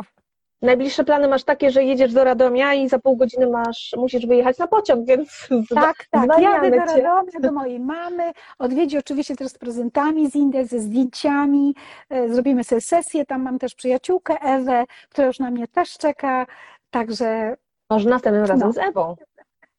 [0.61, 4.57] Najbliższe plany masz takie, że jedziesz do Radomia i za pół godziny masz, musisz wyjechać
[4.57, 6.41] na pociąg, więc Tak, tak.
[6.41, 7.01] Jadę do cię.
[7.01, 8.31] Radomia, do mojej mamy.
[8.59, 11.75] Odwiedzi oczywiście też z prezentami z Indii, ze zdjęciami.
[12.09, 13.25] E, Zrobimy sobie sesję.
[13.25, 16.45] Tam mam też przyjaciółkę Ewę, która już na mnie też czeka.
[16.89, 17.57] Także
[17.89, 18.73] Może następnym razem No.
[18.73, 19.15] z Ewą.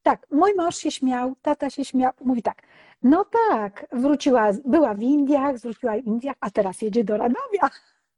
[0.03, 2.11] tak, mój mąż się śmiał, tata się śmiał.
[2.21, 2.61] Mówi tak,
[3.03, 7.69] no tak, wróciła, była w Indiach, wróciła w Indiach, a teraz jedzie do Radomia.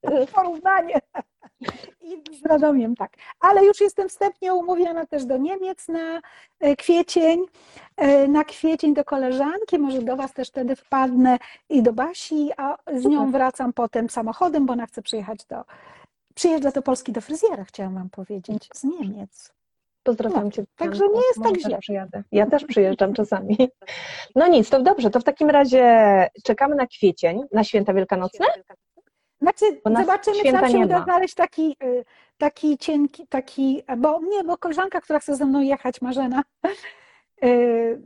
[0.36, 1.02] Porównanie.
[2.02, 3.12] I z Radomiem, tak.
[3.40, 6.22] Ale już jestem wstępnie umówiona też do Niemiec na
[6.60, 7.46] e, kwiecień,
[7.98, 11.38] e, na kwiecień do koleżanki, może do Was też wtedy wpadnę
[11.70, 15.64] i do Basi, a z nią wracam potem samochodem, bo ona chce przyjechać do,
[16.36, 19.54] przyjeżdża do Polski do fryzjera, chciałam Wam powiedzieć, z Niemiec.
[20.10, 20.64] Pozdrawiam No, cię.
[20.76, 21.78] także nie jest tak źle.
[21.78, 22.24] Przyjadę.
[22.32, 23.58] Ja też przyjeżdżam czasami.
[24.36, 28.46] No nic, to dobrze, to w takim razie czekamy na kwiecień, na święta wielkanocne.
[29.42, 29.66] Znaczy,
[30.00, 32.06] zobaczymy, czy nam się uda znaleźć taki, y,
[32.38, 36.44] taki cienki, taki, bo nie, bo koleżanka, która chce ze mną jechać, Marzena,
[37.44, 38.02] y,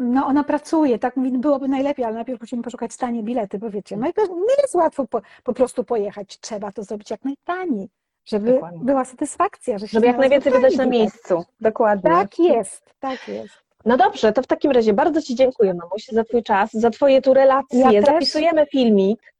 [0.00, 3.96] no ona pracuje, tak mówi, byłoby najlepiej, ale najpierw musimy poszukać tanie bilety, bo wiecie,
[3.96, 7.88] no i nie jest łatwo po, po prostu pojechać, trzeba to zrobić jak najtaniej,
[8.26, 8.84] żeby Dokładnie.
[8.84, 11.44] była satysfakcja, że się Żeby jak najwięcej wydać na miejscu.
[11.60, 12.10] Dokładnie.
[12.10, 13.54] Tak jest, tak jest.
[13.84, 17.22] No dobrze, to w takim razie bardzo Ci dziękuję, mamuś, za Twój czas, za Twoje
[17.22, 17.92] tu relacje.
[17.92, 18.02] Ja.
[18.02, 19.34] Zapisujemy filmik.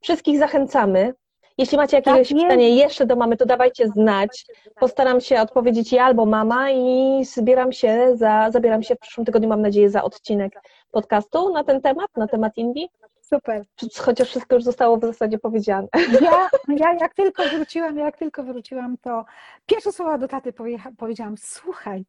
[0.00, 1.14] Wszystkich zachęcamy.
[1.58, 4.46] Jeśli macie jakieś Tak pytanie jeszcze do mamy, to dawajcie znać.
[4.80, 9.48] Postaram się odpowiedzieć ja albo mama i zbieram się za, zabieram się w przyszłym tygodniu,
[9.48, 10.52] mam nadzieję, za odcinek
[10.90, 12.88] podcastu na ten temat, na temat Indii.
[13.34, 13.64] Super.
[13.98, 15.88] Chociaż wszystko już zostało w zasadzie powiedziane.
[16.20, 19.24] Ja, ja jak tylko wróciłam, jak tylko wróciłam, to
[19.66, 20.52] pierwsze słowa do taty
[20.98, 22.04] powiedziałam, słuchaj,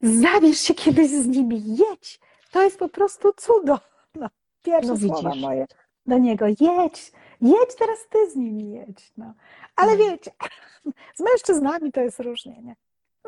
[0.00, 2.20] zabierz się kiedyś z nimi, jedź,
[2.52, 3.78] to jest po prostu cudo.
[4.14, 4.28] No,
[4.62, 5.42] pierwsze No słowa widzisz.
[5.42, 5.66] moje
[6.06, 9.12] do niego, jedź, jedź, teraz ty z nimi jedź.
[9.16, 9.34] No.
[9.76, 10.10] Ale Mhm.
[10.10, 10.30] wiecie,
[11.16, 12.76] z mężczyznami to jest różnie, nie?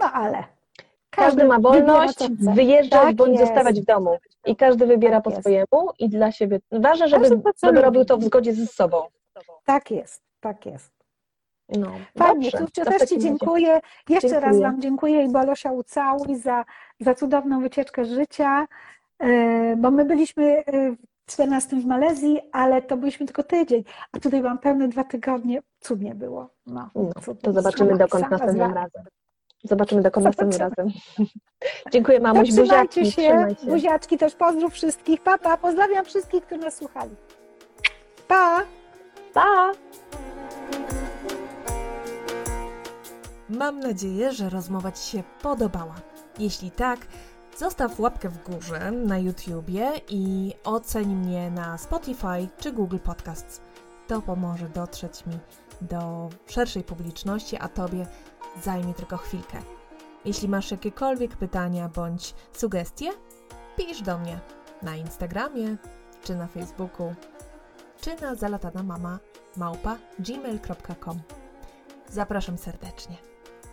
[0.00, 0.44] No ale
[1.18, 2.18] Każdy ma wolność
[2.54, 3.42] wyjeżdżać Tak bądź jest.
[3.46, 4.18] zostawać w domu.
[4.46, 5.40] I każdy wybiera Tak po jest.
[5.42, 6.60] swojemu i dla siebie.
[6.72, 9.02] Ważne, żeby, Każdy żeby robił to w zgodzie ze sobą.
[9.64, 10.92] Tak jest, tak jest.
[11.68, 11.86] No,
[12.18, 13.80] Fajnie, w też Ci razie- dziękuję.
[14.08, 14.62] Jeszcze raz Dziękuję.
[14.62, 16.64] Wam dziękuję i Balosia ucałuj za,
[17.00, 18.66] za cudowną wycieczkę życia,
[19.18, 20.96] e, bo my byliśmy e, w
[21.26, 25.62] 14 w Malezji, ale to byliśmy tylko tydzień, a tutaj byłam pełne dwa tygodnie.
[25.80, 26.48] Cudnie było.
[26.66, 27.42] No, No, cudnie.
[27.42, 29.04] to zobaczymy dokąd następnym razem.
[29.64, 30.88] Zobaczymy dokąd następnym Zobaczymy.
[31.18, 31.28] razem.
[31.92, 33.66] Dziękuję mamuś, buziaki, się, trzymaj się.
[33.66, 35.22] buziaczki też pozdrów wszystkich.
[35.22, 37.10] Pa, pa, pozdrawiam wszystkich, którzy nas słuchali.
[38.28, 38.62] Pa!
[39.34, 39.72] Pa!
[43.48, 45.94] Mam nadzieję, że rozmowa Ci się podobała.
[46.38, 46.98] Jeśli tak,
[47.56, 53.60] zostaw łapkę w górze na YouTubie i oceń mnie na Spotify czy Google Podcasts.
[54.06, 55.38] To pomoże dotrzeć mi
[55.80, 58.06] do szerszej publiczności, a Tobie
[58.62, 59.58] zajmie tylko chwilkę.
[60.24, 63.10] Jeśli masz jakiekolwiek pytania bądź sugestie,
[63.76, 64.40] pisz do mnie
[64.82, 65.76] na Instagramie,
[66.22, 67.14] czy na Facebooku,
[68.00, 69.18] czy na zalatana mama
[69.56, 71.20] małpa gmail.com.
[72.08, 73.16] Zapraszam serdecznie.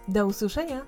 [0.07, 0.85] Do usłyszenia!